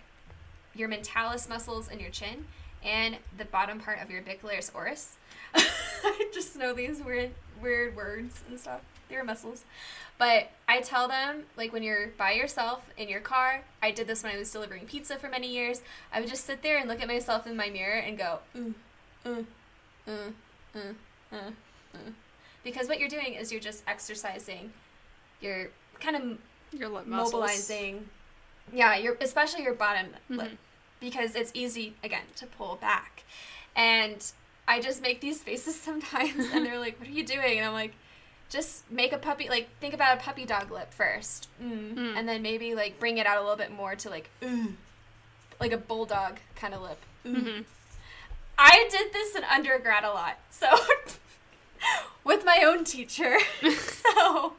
your 0.73 0.89
mentalis 0.89 1.47
muscles 1.47 1.89
in 1.89 1.99
your 1.99 2.09
chin 2.09 2.45
and 2.83 3.17
the 3.37 3.45
bottom 3.45 3.79
part 3.79 3.99
of 4.01 4.11
your 4.11 4.21
orbicularis 4.21 4.73
oris. 4.75 5.15
I 5.55 6.29
just 6.33 6.55
know 6.55 6.73
these 6.73 7.01
weird 7.01 7.31
weird 7.61 7.95
words 7.95 8.43
and 8.47 8.59
stuff. 8.59 8.81
They're 9.09 9.23
muscles. 9.23 9.63
But 10.17 10.49
i 10.67 10.79
tell 10.79 11.07
them 11.07 11.43
like 11.57 11.73
when 11.73 11.83
you're 11.83 12.07
by 12.17 12.31
yourself 12.31 12.81
in 12.97 13.09
your 13.09 13.19
car 13.19 13.63
i 13.81 13.91
did 13.91 14.07
this 14.07 14.23
when 14.23 14.33
i 14.33 14.37
was 14.37 14.49
delivering 14.49 14.85
pizza 14.85 15.17
for 15.17 15.27
many 15.27 15.51
years 15.53 15.81
i 16.13 16.21
would 16.21 16.29
just 16.29 16.45
sit 16.45 16.63
there 16.63 16.77
and 16.77 16.87
look 16.87 17.01
at 17.01 17.07
myself 17.07 17.45
in 17.45 17.55
my 17.57 17.69
mirror 17.69 17.99
and 17.99 18.17
go 18.17 18.39
mm, 18.57 18.73
mm, 19.25 19.45
mm, 20.07 20.33
mm, 20.73 20.95
mm, 21.33 21.53
mm. 21.93 22.13
because 22.63 22.87
what 22.87 22.97
you're 22.99 23.09
doing 23.09 23.33
is 23.33 23.51
you're 23.51 23.61
just 23.61 23.83
exercising 23.87 24.71
you're 25.41 25.69
kind 25.99 26.15
of 26.15 26.23
Your 26.79 26.89
lip 26.89 27.05
muscles. 27.07 27.33
mobilizing 27.33 28.09
yeah 28.73 28.95
your 28.95 29.15
especially 29.21 29.63
your 29.63 29.73
bottom 29.75 30.07
lip 30.29 30.47
Mhm. 30.47 30.57
because 30.99 31.35
it's 31.35 31.51
easy 31.53 31.93
again 32.03 32.23
to 32.37 32.45
pull 32.47 32.75
back 32.75 33.23
and 33.75 34.31
i 34.67 34.79
just 34.79 35.01
make 35.01 35.21
these 35.21 35.41
faces 35.43 35.79
sometimes 35.89 36.47
and 36.53 36.65
they're 36.65 36.79
like 36.79 36.99
what 36.99 37.07
are 37.07 37.11
you 37.11 37.23
doing 37.25 37.57
and 37.57 37.65
i'm 37.67 37.73
like 37.73 37.93
just 38.49 38.89
make 38.91 39.11
a 39.13 39.17
puppy 39.17 39.49
like 39.49 39.67
think 39.79 39.93
about 39.93 40.17
a 40.17 40.21
puppy 40.21 40.45
dog 40.45 40.71
lip 40.71 40.93
first 40.93 41.47
mm. 41.61 41.93
Mm. 41.95 42.17
and 42.17 42.27
then 42.29 42.41
maybe 42.41 42.73
like 42.75 42.99
bring 42.99 43.17
it 43.17 43.25
out 43.27 43.37
a 43.37 43.41
little 43.41 43.55
bit 43.57 43.71
more 43.71 43.95
to 43.95 44.09
like 44.09 44.29
mm, 44.41 44.73
like 45.59 45.71
a 45.71 45.77
bulldog 45.77 46.37
kind 46.55 46.73
of 46.73 46.81
lip 46.81 46.99
Mm. 47.25 47.35
Mhm. 47.43 47.65
I 48.57 48.87
did 48.89 49.11
this 49.11 49.35
in 49.35 49.43
undergrad 49.43 50.03
a 50.03 50.11
lot. 50.11 50.37
So 50.49 50.67
with 52.23 52.45
my 52.45 52.61
own 52.65 52.83
teacher. 52.83 53.37
so 53.79 54.53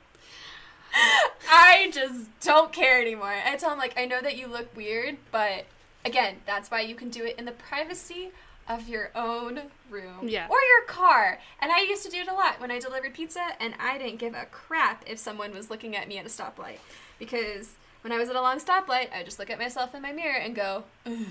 I 1.51 1.91
just 1.93 2.29
don't 2.41 2.73
care 2.73 3.01
anymore. 3.01 3.33
I 3.45 3.57
tell 3.57 3.73
him 3.73 3.79
like 3.79 3.99
I 3.99 4.07
know 4.07 4.21
that 4.21 4.37
you 4.37 4.47
look 4.47 4.75
weird, 4.77 5.17
but 5.31 5.67
again, 6.05 6.37
that's 6.47 6.71
why 6.71 6.81
you 6.81 6.95
can 6.95 7.11
do 7.11 7.25
it 7.25 7.39
in 7.39 7.45
the 7.45 7.53
privacy 7.53 8.31
of 8.69 8.89
your 8.89 9.11
own 9.15 9.63
room 9.91 10.29
Yeah. 10.29 10.47
or 10.49 10.57
your 10.61 10.87
car. 10.89 11.39
And 11.61 11.71
I 11.71 11.83
used 11.83 12.05
to 12.05 12.11
do 12.11 12.19
it 12.19 12.29
a 12.29 12.35
lot 12.35 12.61
when 12.61 12.71
I 12.71 12.81
delivered 12.81 13.15
pizza 13.15 13.51
and 13.61 13.75
I 13.79 13.97
didn't 13.99 14.19
give 14.19 14.35
a 14.35 14.47
crap 14.47 15.05
if 15.07 15.19
someone 15.19 15.53
was 15.53 15.71
looking 15.71 15.95
at 15.95 16.09
me 16.09 16.19
at 16.19 16.27
a 16.27 16.29
stoplight 16.29 16.79
because 17.19 17.75
when 18.03 18.13
I 18.13 18.19
was 18.19 18.29
at 18.29 18.37
a 18.37 18.41
long 18.41 18.59
stoplight, 18.59 19.13
I 19.15 19.23
just 19.25 19.39
look 19.39 19.51
at 19.51 19.59
myself 19.59 19.95
in 19.95 20.03
my 20.03 20.13
mirror 20.13 20.37
and 20.39 20.55
go, 20.55 20.85
"Ugh." 21.07 21.27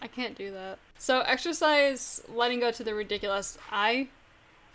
I 0.00 0.06
can't 0.08 0.36
do 0.36 0.50
that. 0.52 0.78
So 0.98 1.20
exercise 1.20 2.22
letting 2.28 2.60
go 2.60 2.70
to 2.72 2.82
the 2.82 2.94
ridiculous. 2.94 3.56
I 3.70 4.08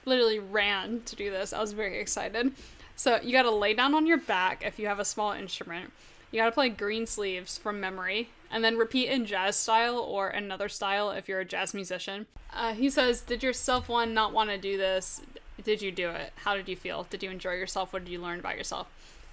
literally 0.06 0.40
ran 0.40 1.02
to 1.06 1.16
do 1.16 1.30
this. 1.32 1.52
I 1.54 1.60
was 1.60 1.74
very 1.74 2.00
excited. 2.00 2.54
So 2.98 3.20
you 3.22 3.32
got 3.32 3.43
to 3.43 3.52
lay 3.52 3.76
down 3.76 3.93
on 3.93 4.08
your 4.08 4.18
back 4.18 4.64
if 4.66 4.80
you 4.80 4.88
have 4.88 5.00
a 5.00 5.06
small 5.06 5.32
instrument. 5.32 5.93
You 6.32 6.41
got 6.41 6.48
to 6.48 6.52
play 6.52 6.68
green 6.70 7.06
sleeves 7.06 7.58
from 7.58 7.80
memory 7.80 8.30
and 8.52 8.64
then 8.64 8.76
repeat 8.76 9.08
in 9.08 9.26
jazz 9.26 9.56
style 9.56 10.00
or 10.00 10.30
another 10.30 10.68
style 10.68 11.12
if 11.12 11.30
you're 11.30 11.39
a 11.39 11.45
jazz 11.45 11.74
musician. 11.76 12.26
Uh, 12.52 12.74
he 12.74 12.89
says, 12.89 13.22
"Did 13.22 13.43
your 13.43 13.54
self 13.54 13.88
one 13.88 14.14
not 14.14 14.34
want 14.34 14.50
to 14.50 14.58
do 14.58 14.78
this? 14.78 15.22
Did 15.64 15.82
you 15.82 15.91
do 15.91 16.10
it? 16.10 16.34
How 16.43 16.56
did 16.56 16.68
you 16.68 16.76
feel? 16.76 17.06
Did 17.10 17.22
you 17.22 17.30
enjoy 17.30 17.54
yourself? 17.54 17.93
What 17.93 18.04
did 18.04 18.12
you 18.12 18.20
learn 18.20 18.39
about 18.39 18.58
yourself?" 18.58 18.88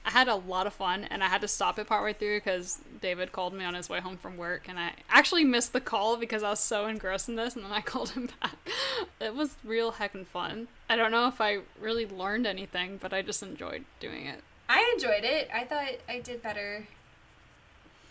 I 0.05 0.11
had 0.11 0.29
a 0.29 0.35
lot 0.35 0.67
of 0.67 0.75
fun, 0.75 1.05
and 1.05 1.25
I 1.25 1.29
had 1.29 1.41
to 1.41 1.49
stop 1.49 1.79
it 1.79 1.87
partway 1.87 2.13
through 2.13 2.39
because 2.39 2.79
David 3.01 3.33
called 3.33 3.55
me 3.55 3.65
on 3.65 3.75
his 3.75 3.89
way 3.89 4.01
home 4.01 4.19
from 4.19 4.37
work, 4.37 4.69
and 4.69 4.79
I 4.79 4.93
actually 5.09 5.45
missed 5.45 5.73
the 5.73 5.81
call 5.81 6.17
because 6.17 6.43
I 6.43 6.51
was 6.51 6.61
so 6.61 6.87
engrossed 6.87 7.29
in 7.29 7.37
this, 7.37 7.57
and 7.57 7.65
then 7.65 7.73
I 7.73 7.81
called 7.83 8.11
him 8.11 8.29
back. 8.41 8.57
It 9.21 9.35
was 9.35 9.57
real 9.65 9.93
heckin' 9.93 10.27
fun. 10.27 10.69
I 10.91 10.97
don't 10.97 11.11
know 11.11 11.27
if 11.29 11.41
I 11.41 11.61
really 11.81 12.07
learned 12.07 12.47
anything, 12.47 12.99
but 13.01 13.13
I 13.15 13.23
just 13.23 13.43
enjoyed 13.43 13.85
doing 13.99 14.27
it. 14.27 14.43
I 14.69 14.91
enjoyed 14.95 15.25
it. 15.25 15.49
I 15.53 15.65
thought 15.65 15.89
I 16.09 16.21
did 16.21 16.43
better 16.43 16.87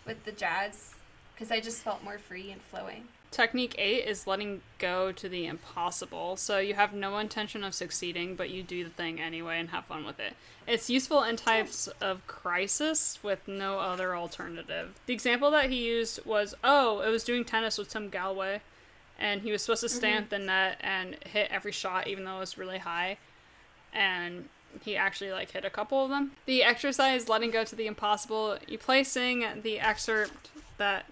with 0.06 0.24
the 0.24 0.32
jazz 0.32 0.94
because 1.34 1.50
I 1.50 1.60
just 1.60 1.82
felt 1.82 2.02
more 2.02 2.18
free 2.18 2.50
and 2.50 2.62
flowing. 2.62 3.08
Technique 3.34 3.74
8 3.76 4.06
is 4.06 4.28
letting 4.28 4.60
go 4.78 5.10
to 5.10 5.28
the 5.28 5.46
impossible. 5.46 6.36
So 6.36 6.58
you 6.58 6.74
have 6.74 6.92
no 6.92 7.18
intention 7.18 7.64
of 7.64 7.74
succeeding, 7.74 8.36
but 8.36 8.48
you 8.48 8.62
do 8.62 8.84
the 8.84 8.90
thing 8.90 9.20
anyway 9.20 9.58
and 9.58 9.70
have 9.70 9.86
fun 9.86 10.06
with 10.06 10.20
it. 10.20 10.34
It's 10.68 10.88
useful 10.88 11.24
in 11.24 11.34
types 11.34 11.88
of 12.00 12.24
crisis 12.28 13.18
with 13.24 13.48
no 13.48 13.80
other 13.80 14.14
alternative. 14.14 14.94
The 15.06 15.14
example 15.14 15.50
that 15.50 15.68
he 15.68 15.84
used 15.84 16.24
was 16.24 16.54
oh, 16.62 17.00
it 17.00 17.10
was 17.10 17.24
doing 17.24 17.44
tennis 17.44 17.76
with 17.76 17.88
Tim 17.88 18.08
Gallwey, 18.08 18.60
and 19.18 19.42
he 19.42 19.50
was 19.50 19.62
supposed 19.62 19.80
to 19.80 19.88
stay 19.88 20.12
at 20.12 20.30
mm-hmm. 20.30 20.30
the 20.30 20.38
net 20.38 20.78
and 20.80 21.16
hit 21.26 21.50
every 21.50 21.72
shot, 21.72 22.06
even 22.06 22.24
though 22.24 22.36
it 22.36 22.40
was 22.40 22.56
really 22.56 22.78
high. 22.78 23.18
And 23.92 24.48
he 24.84 24.96
actually 24.96 25.32
like 25.32 25.50
hit 25.50 25.64
a 25.64 25.70
couple 25.70 26.04
of 26.04 26.08
them. 26.08 26.30
The 26.46 26.62
exercise 26.62 27.28
letting 27.28 27.50
go 27.50 27.64
to 27.64 27.74
the 27.74 27.88
impossible, 27.88 28.58
you 28.68 28.78
play 28.78 29.02
sing 29.02 29.44
the 29.64 29.80
excerpt 29.80 30.50
that 30.78 31.06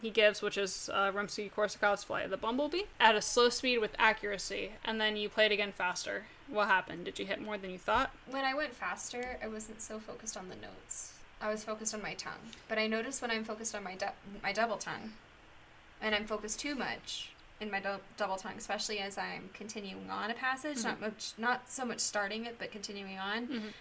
he 0.00 0.10
gives, 0.10 0.42
which 0.42 0.56
is 0.58 0.88
uh, 0.92 1.10
Rimsky-Korsakov's 1.12 2.04
Flight 2.04 2.24
of 2.24 2.30
the 2.30 2.36
Bumblebee, 2.36 2.82
at 2.98 3.14
a 3.14 3.22
slow 3.22 3.48
speed 3.48 3.78
with 3.78 3.94
accuracy, 3.98 4.72
and 4.84 5.00
then 5.00 5.16
you 5.16 5.28
play 5.28 5.46
it 5.46 5.52
again 5.52 5.72
faster. 5.72 6.24
What 6.48 6.66
happened? 6.68 7.04
Did 7.04 7.18
you 7.18 7.26
hit 7.26 7.40
more 7.40 7.56
than 7.58 7.70
you 7.70 7.78
thought? 7.78 8.10
When 8.28 8.44
I 8.44 8.54
went 8.54 8.74
faster, 8.74 9.38
I 9.42 9.48
wasn't 9.48 9.80
so 9.82 9.98
focused 9.98 10.36
on 10.36 10.48
the 10.48 10.56
notes. 10.56 11.12
I 11.40 11.50
was 11.50 11.64
focused 11.64 11.94
on 11.94 12.02
my 12.02 12.14
tongue. 12.14 12.50
But 12.68 12.78
I 12.78 12.86
noticed 12.86 13.22
when 13.22 13.30
I'm 13.30 13.44
focused 13.44 13.74
on 13.74 13.82
my 13.84 13.94
du- 13.94 14.12
my 14.42 14.52
double 14.52 14.76
tongue, 14.76 15.12
and 16.02 16.14
I'm 16.14 16.26
focused 16.26 16.60
too 16.60 16.74
much 16.74 17.30
in 17.60 17.70
my 17.70 17.78
dou- 17.80 18.00
double 18.16 18.36
tongue, 18.36 18.54
especially 18.58 18.98
as 18.98 19.16
I'm 19.18 19.50
continuing 19.54 20.10
on 20.10 20.30
a 20.30 20.34
passage, 20.34 20.82
not 20.82 21.00
much, 21.00 21.32
not 21.38 21.68
so 21.70 21.84
much 21.84 22.00
starting 22.00 22.46
it, 22.46 22.56
but 22.58 22.72
continuing 22.72 23.18
on. 23.18 23.46
Mhm. 23.46 23.72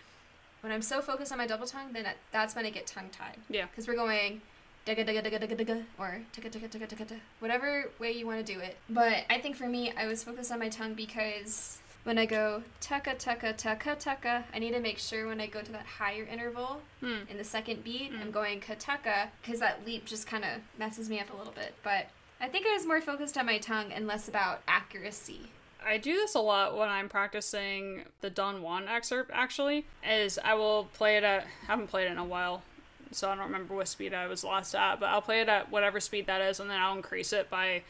When 0.61 0.74
I'm 0.74 0.82
so 0.82 1.01
focused 1.01 1.32
on 1.32 1.38
my 1.38 1.47
double 1.47 1.65
tongue, 1.65 1.93
then 1.93 2.05
it, 2.05 2.17
that's 2.32 2.53
when 2.55 2.65
I 2.65 2.70
get 2.70 2.86
tongue 2.88 3.09
tied. 3.09 3.38
Yeah. 3.49 3.65
because 3.67 3.88
we're 3.88 3.95
going 3.95 4.41
digga 4.90 5.06
digga 5.08 5.22
digga 5.24 5.40
digga 5.40 5.58
digga 5.58 5.84
or 6.00 6.22
ticka 6.34 6.50
ticka 6.50 6.68
ticka 6.68 6.88
ticka 6.88 7.06
ticka, 7.06 7.20
whatever 7.40 7.90
way 8.00 8.12
you 8.12 8.26
want 8.26 8.44
to 8.46 8.54
do 8.54 8.60
it. 8.60 8.78
But 8.90 9.26
I 9.30 9.38
think 9.40 9.56
for 9.56 9.68
me, 9.68 9.94
I 9.96 10.08
was 10.08 10.24
focused 10.24 10.52
on 10.52 10.60
my 10.60 10.70
tongue 10.70 10.94
because 10.96 11.78
when 12.06 12.18
I 12.18 12.26
go 12.26 12.64
tucka 12.82 13.16
tucka 13.18 13.54
tucka 13.56 13.96
tucka, 14.04 14.44
I 14.54 14.60
need 14.60 14.72
to 14.74 14.80
make 14.80 14.98
sure 14.98 15.28
when 15.28 15.40
I 15.42 15.48
go 15.48 15.62
to 15.62 15.72
that 15.74 15.86
higher 15.86 16.24
interval 16.24 16.82
Hmm. 17.02 17.28
in 17.30 17.38
the 17.38 17.44
second 17.44 17.84
beat, 17.84 18.12
I'm 18.20 18.32
going 18.32 18.62
katucka 18.62 19.30
because 19.42 19.60
that 19.60 19.86
leap 19.86 20.06
just 20.06 20.26
kind 20.28 20.44
of 20.44 20.62
messes 20.78 21.10
me 21.10 21.20
up 21.20 21.32
a 21.34 21.38
little 21.38 21.54
bit. 21.54 21.76
But 21.84 22.08
I 22.42 22.48
think 22.48 22.66
I 22.66 22.74
was 22.74 22.86
more 22.86 23.02
focused 23.02 23.38
on 23.38 23.46
my 23.46 23.58
tongue 23.58 23.92
and 23.92 24.08
less 24.08 24.28
about 24.28 24.62
accuracy. 24.68 25.52
I 25.86 25.98
do 25.98 26.14
this 26.14 26.36
a 26.36 26.40
lot 26.42 26.78
when 26.78 26.90
I'm 26.90 27.08
practicing 27.10 28.04
the 28.22 28.30
Don 28.30 28.62
Juan 28.62 28.88
excerpt. 28.90 29.32
Actually, 29.34 29.86
is 30.06 30.38
I 30.44 30.54
will 30.56 30.90
play 30.94 31.16
it 31.18 31.24
at 31.24 31.46
haven't 31.68 31.88
played 31.88 32.08
it 32.08 32.12
in 32.12 32.18
a 32.18 32.26
while, 32.26 32.64
so 33.12 33.30
I 33.30 33.36
don't 33.36 33.45
remember 33.45 33.76
what 33.76 33.88
speed 33.88 34.14
I 34.14 34.28
was 34.28 34.43
last 34.43 34.76
at. 34.76 34.99
But 34.99 35.07
I'll 35.07 35.22
play 35.22 35.41
it 35.41 35.49
at 35.49 35.72
whatever 35.72 35.99
speed 35.99 36.28
that 36.28 36.41
is, 36.41 36.60
and 36.60 36.70
then 36.70 36.80
I'll 36.80 36.95
increase 36.95 37.34
it 37.34 37.49
by 37.49 37.84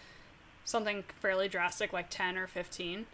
something 0.65 1.03
fairly 1.19 1.47
drastic, 1.47 1.91
like 1.93 2.09
ten 2.09 2.37
or 2.37 2.47
fifteen, 2.47 3.05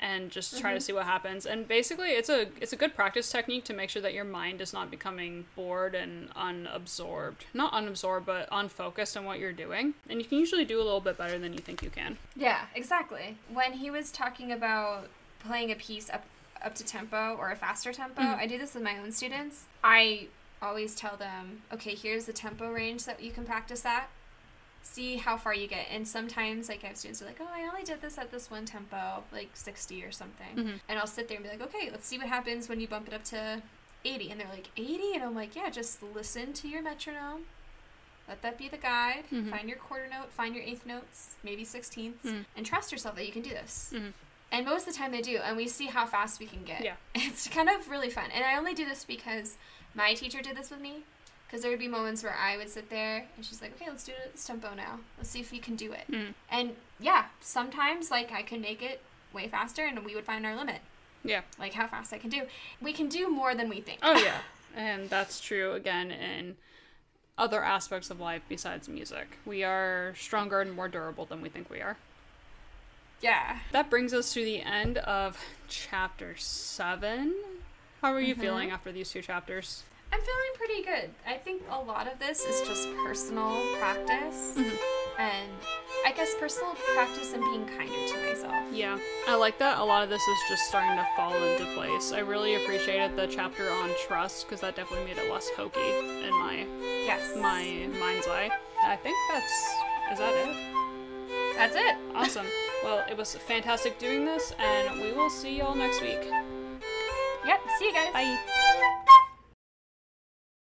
and 0.00 0.30
just 0.30 0.58
try 0.58 0.70
to 0.70 0.78
mm-hmm. 0.78 0.82
see 0.82 0.92
what 0.92 1.04
happens. 1.04 1.46
And 1.46 1.68
basically, 1.68 2.10
it's 2.10 2.28
a 2.28 2.48
it's 2.60 2.72
a 2.72 2.76
good 2.76 2.94
practice 2.94 3.30
technique 3.30 3.64
to 3.64 3.74
make 3.74 3.90
sure 3.90 4.02
that 4.02 4.14
your 4.14 4.24
mind 4.24 4.60
is 4.60 4.72
not 4.72 4.90
becoming 4.90 5.44
bored 5.54 5.94
and 5.94 6.30
unabsorbed. 6.34 7.42
Not 7.54 7.72
unabsorbed, 7.72 8.24
but 8.24 8.48
unfocused 8.50 9.16
on 9.16 9.24
what 9.24 9.38
you're 9.38 9.52
doing. 9.52 9.94
And 10.08 10.20
you 10.20 10.26
can 10.26 10.38
usually 10.38 10.64
do 10.64 10.78
a 10.78 10.84
little 10.84 11.00
bit 11.00 11.16
better 11.16 11.38
than 11.38 11.52
you 11.52 11.60
think 11.60 11.82
you 11.82 11.90
can. 11.90 12.18
Yeah, 12.34 12.66
exactly. 12.74 13.36
When 13.52 13.74
he 13.74 13.90
was 13.90 14.10
talking 14.10 14.50
about 14.50 15.08
playing 15.38 15.70
a 15.70 15.76
piece 15.76 16.10
up 16.10 16.24
up 16.64 16.74
to 16.76 16.84
tempo 16.84 17.36
or 17.38 17.50
a 17.50 17.56
faster 17.56 17.92
tempo, 17.92 18.22
mm. 18.22 18.36
I 18.36 18.46
do 18.46 18.58
this 18.58 18.74
with 18.74 18.84
my 18.84 18.98
own 18.98 19.12
students. 19.12 19.64
I 19.82 20.28
always 20.62 20.94
tell 20.94 21.16
them, 21.16 21.62
okay, 21.72 21.94
here's 21.94 22.24
the 22.26 22.32
tempo 22.32 22.70
range 22.70 23.04
that 23.04 23.22
you 23.22 23.32
can 23.32 23.44
practice 23.44 23.84
at. 23.84 24.08
See 24.84 25.16
how 25.16 25.36
far 25.36 25.54
you 25.54 25.66
get. 25.68 25.86
And 25.90 26.06
sometimes, 26.06 26.68
like, 26.68 26.82
I 26.84 26.88
have 26.88 26.96
students 26.96 27.20
who 27.20 27.26
are 27.26 27.28
like, 27.28 27.38
oh, 27.40 27.48
I 27.52 27.68
only 27.68 27.82
did 27.82 28.00
this 28.00 28.18
at 28.18 28.30
this 28.30 28.50
one 28.50 28.64
tempo, 28.64 29.22
like 29.32 29.50
60 29.54 30.02
or 30.04 30.12
something. 30.12 30.80
And 30.88 30.98
I'll 30.98 31.06
sit 31.06 31.28
there 31.28 31.36
and 31.36 31.44
be 31.44 31.50
like, 31.50 31.62
okay, 31.62 31.88
let's 31.90 32.06
see 32.06 32.18
what 32.18 32.28
happens 32.28 32.68
when 32.68 32.80
you 32.80 32.88
bump 32.88 33.08
it 33.08 33.14
up 33.14 33.24
to 33.26 33.62
80. 34.04 34.30
And 34.30 34.40
they're 34.40 34.48
like, 34.48 34.68
80? 34.76 35.14
And 35.14 35.22
I'm 35.22 35.34
like, 35.34 35.54
yeah, 35.54 35.70
just 35.70 36.02
listen 36.02 36.52
to 36.54 36.68
your 36.68 36.82
metronome. 36.82 37.42
Let 38.28 38.42
that 38.42 38.56
be 38.58 38.68
the 38.68 38.76
guide. 38.76 39.24
Mhm. 39.32 39.50
Find 39.50 39.68
your 39.68 39.78
quarter 39.78 40.06
note, 40.08 40.32
find 40.32 40.54
your 40.54 40.62
eighth 40.64 40.86
notes, 40.86 41.34
maybe 41.42 41.64
sixteenths, 41.64 42.24
Mhm. 42.24 42.44
and 42.56 42.64
trust 42.64 42.92
yourself 42.92 43.16
that 43.16 43.26
you 43.26 43.32
can 43.32 43.42
do 43.42 43.50
this. 43.50 43.90
Mhm. 43.92 44.12
And 44.52 44.64
most 44.64 44.86
of 44.86 44.92
the 44.94 44.98
time 44.98 45.10
they 45.10 45.22
do, 45.22 45.38
and 45.38 45.56
we 45.56 45.66
see 45.66 45.86
how 45.86 46.06
fast 46.06 46.38
we 46.38 46.46
can 46.46 46.62
get. 46.62 46.82
Yeah. 46.84 46.96
It's 47.16 47.48
kind 47.48 47.68
of 47.68 47.88
really 47.90 48.10
fun. 48.10 48.30
And 48.30 48.44
I 48.44 48.56
only 48.56 48.74
do 48.74 48.84
this 48.84 49.04
because 49.04 49.56
my 49.94 50.14
teacher 50.14 50.42
did 50.42 50.56
this 50.56 50.70
with 50.70 50.80
me. 50.80 51.04
Because 51.46 51.62
there 51.62 51.70
would 51.70 51.80
be 51.80 51.88
moments 51.88 52.22
where 52.22 52.34
I 52.34 52.56
would 52.56 52.70
sit 52.70 52.88
there 52.88 53.26
and 53.36 53.44
she's 53.44 53.60
like, 53.60 53.72
okay, 53.74 53.90
let's 53.90 54.04
do 54.04 54.12
this 54.32 54.46
tempo 54.46 54.74
now. 54.74 55.00
Let's 55.18 55.28
see 55.28 55.40
if 55.40 55.52
you 55.52 55.60
can 55.60 55.76
do 55.76 55.92
it. 55.92 56.04
Mm. 56.10 56.32
And 56.50 56.76
yeah, 56.98 57.26
sometimes 57.40 58.10
like 58.10 58.32
I 58.32 58.40
can 58.40 58.62
make 58.62 58.80
it 58.80 59.02
way 59.34 59.48
faster 59.48 59.84
and 59.84 60.02
we 60.02 60.14
would 60.14 60.24
find 60.24 60.46
our 60.46 60.56
limit. 60.56 60.80
Yeah. 61.24 61.42
Like 61.58 61.74
how 61.74 61.86
fast 61.86 62.12
I 62.12 62.18
can 62.18 62.30
do. 62.30 62.44
We 62.80 62.94
can 62.94 63.08
do 63.08 63.28
more 63.28 63.54
than 63.54 63.68
we 63.68 63.80
think. 63.80 64.00
Oh 64.02 64.18
yeah, 64.18 64.38
and 64.74 65.10
that's 65.10 65.40
true 65.40 65.72
again 65.74 66.10
in 66.10 66.56
other 67.38 67.62
aspects 67.62 68.10
of 68.10 68.20
life 68.20 68.42
besides 68.48 68.88
music. 68.88 69.38
We 69.44 69.62
are 69.62 70.14
stronger 70.16 70.60
and 70.60 70.72
more 70.72 70.88
durable 70.88 71.26
than 71.26 71.40
we 71.40 71.48
think 71.48 71.70
we 71.70 71.80
are. 71.80 71.96
Yeah. 73.20 73.58
That 73.70 73.88
brings 73.88 74.12
us 74.12 74.32
to 74.34 74.44
the 74.44 74.60
end 74.60 74.98
of 74.98 75.38
chapter 75.68 76.34
seven. 76.36 77.34
How 78.02 78.12
are 78.12 78.20
you 78.20 78.34
Mhm. 78.34 78.40
feeling 78.40 78.70
after 78.70 78.90
these 78.92 79.10
two 79.10 79.22
chapters? 79.22 79.84
I'm 80.12 80.20
feeling 80.20 80.52
pretty 80.56 80.82
good. 80.82 81.14
I 81.26 81.38
think 81.38 81.62
a 81.70 81.78
lot 81.80 82.06
of 82.06 82.18
this 82.18 82.44
is 82.44 82.60
just 82.68 82.88
personal 83.04 83.62
practice. 83.78 84.54
Mhm. 84.56 84.76
And 85.18 85.50
I 86.04 86.10
guess 86.12 86.34
personal 86.34 86.74
practice 86.94 87.32
and 87.32 87.42
being 87.44 87.64
kinder 87.66 88.08
to 88.08 88.16
myself. 88.28 88.64
Yeah, 88.72 88.98
I 89.28 89.36
like 89.36 89.56
that. 89.58 89.78
A 89.78 89.84
lot 89.84 90.02
of 90.02 90.10
this 90.10 90.20
is 90.26 90.38
just 90.48 90.66
starting 90.68 90.96
to 90.96 91.06
fall 91.16 91.32
into 91.34 91.64
place. 91.74 92.12
I 92.12 92.18
really 92.18 92.56
appreciated 92.56 93.16
the 93.16 93.26
chapter 93.28 93.70
on 93.70 93.94
trust 94.06 94.46
because 94.46 94.60
that 94.62 94.74
definitely 94.74 95.06
made 95.06 95.18
it 95.22 95.30
less 95.30 95.48
hokey 95.50 95.80
in 96.26 96.30
my 96.34 96.66
Yes. 97.06 97.36
my 97.36 97.62
mind's 97.98 98.26
eye. 98.26 98.50
I 98.84 98.96
think 98.96 99.16
that's 99.30 99.52
is 100.12 100.18
that 100.18 100.34
it. 100.34 101.54
That's 101.56 101.76
it. 101.76 101.96
Awesome. 102.14 102.46
Well, 102.82 103.04
it 103.08 103.16
was 103.16 103.36
fantastic 103.36 103.96
doing 104.00 104.24
this, 104.24 104.50
and 104.58 105.00
we 105.00 105.12
will 105.12 105.30
see 105.30 105.50
y'all 105.58 105.76
next 105.76 106.00
week. 106.00 106.18
Yep. 107.44 107.60
See 107.78 107.86
you 107.86 107.92
guys. 107.92 108.12
Bye. 108.12 109.18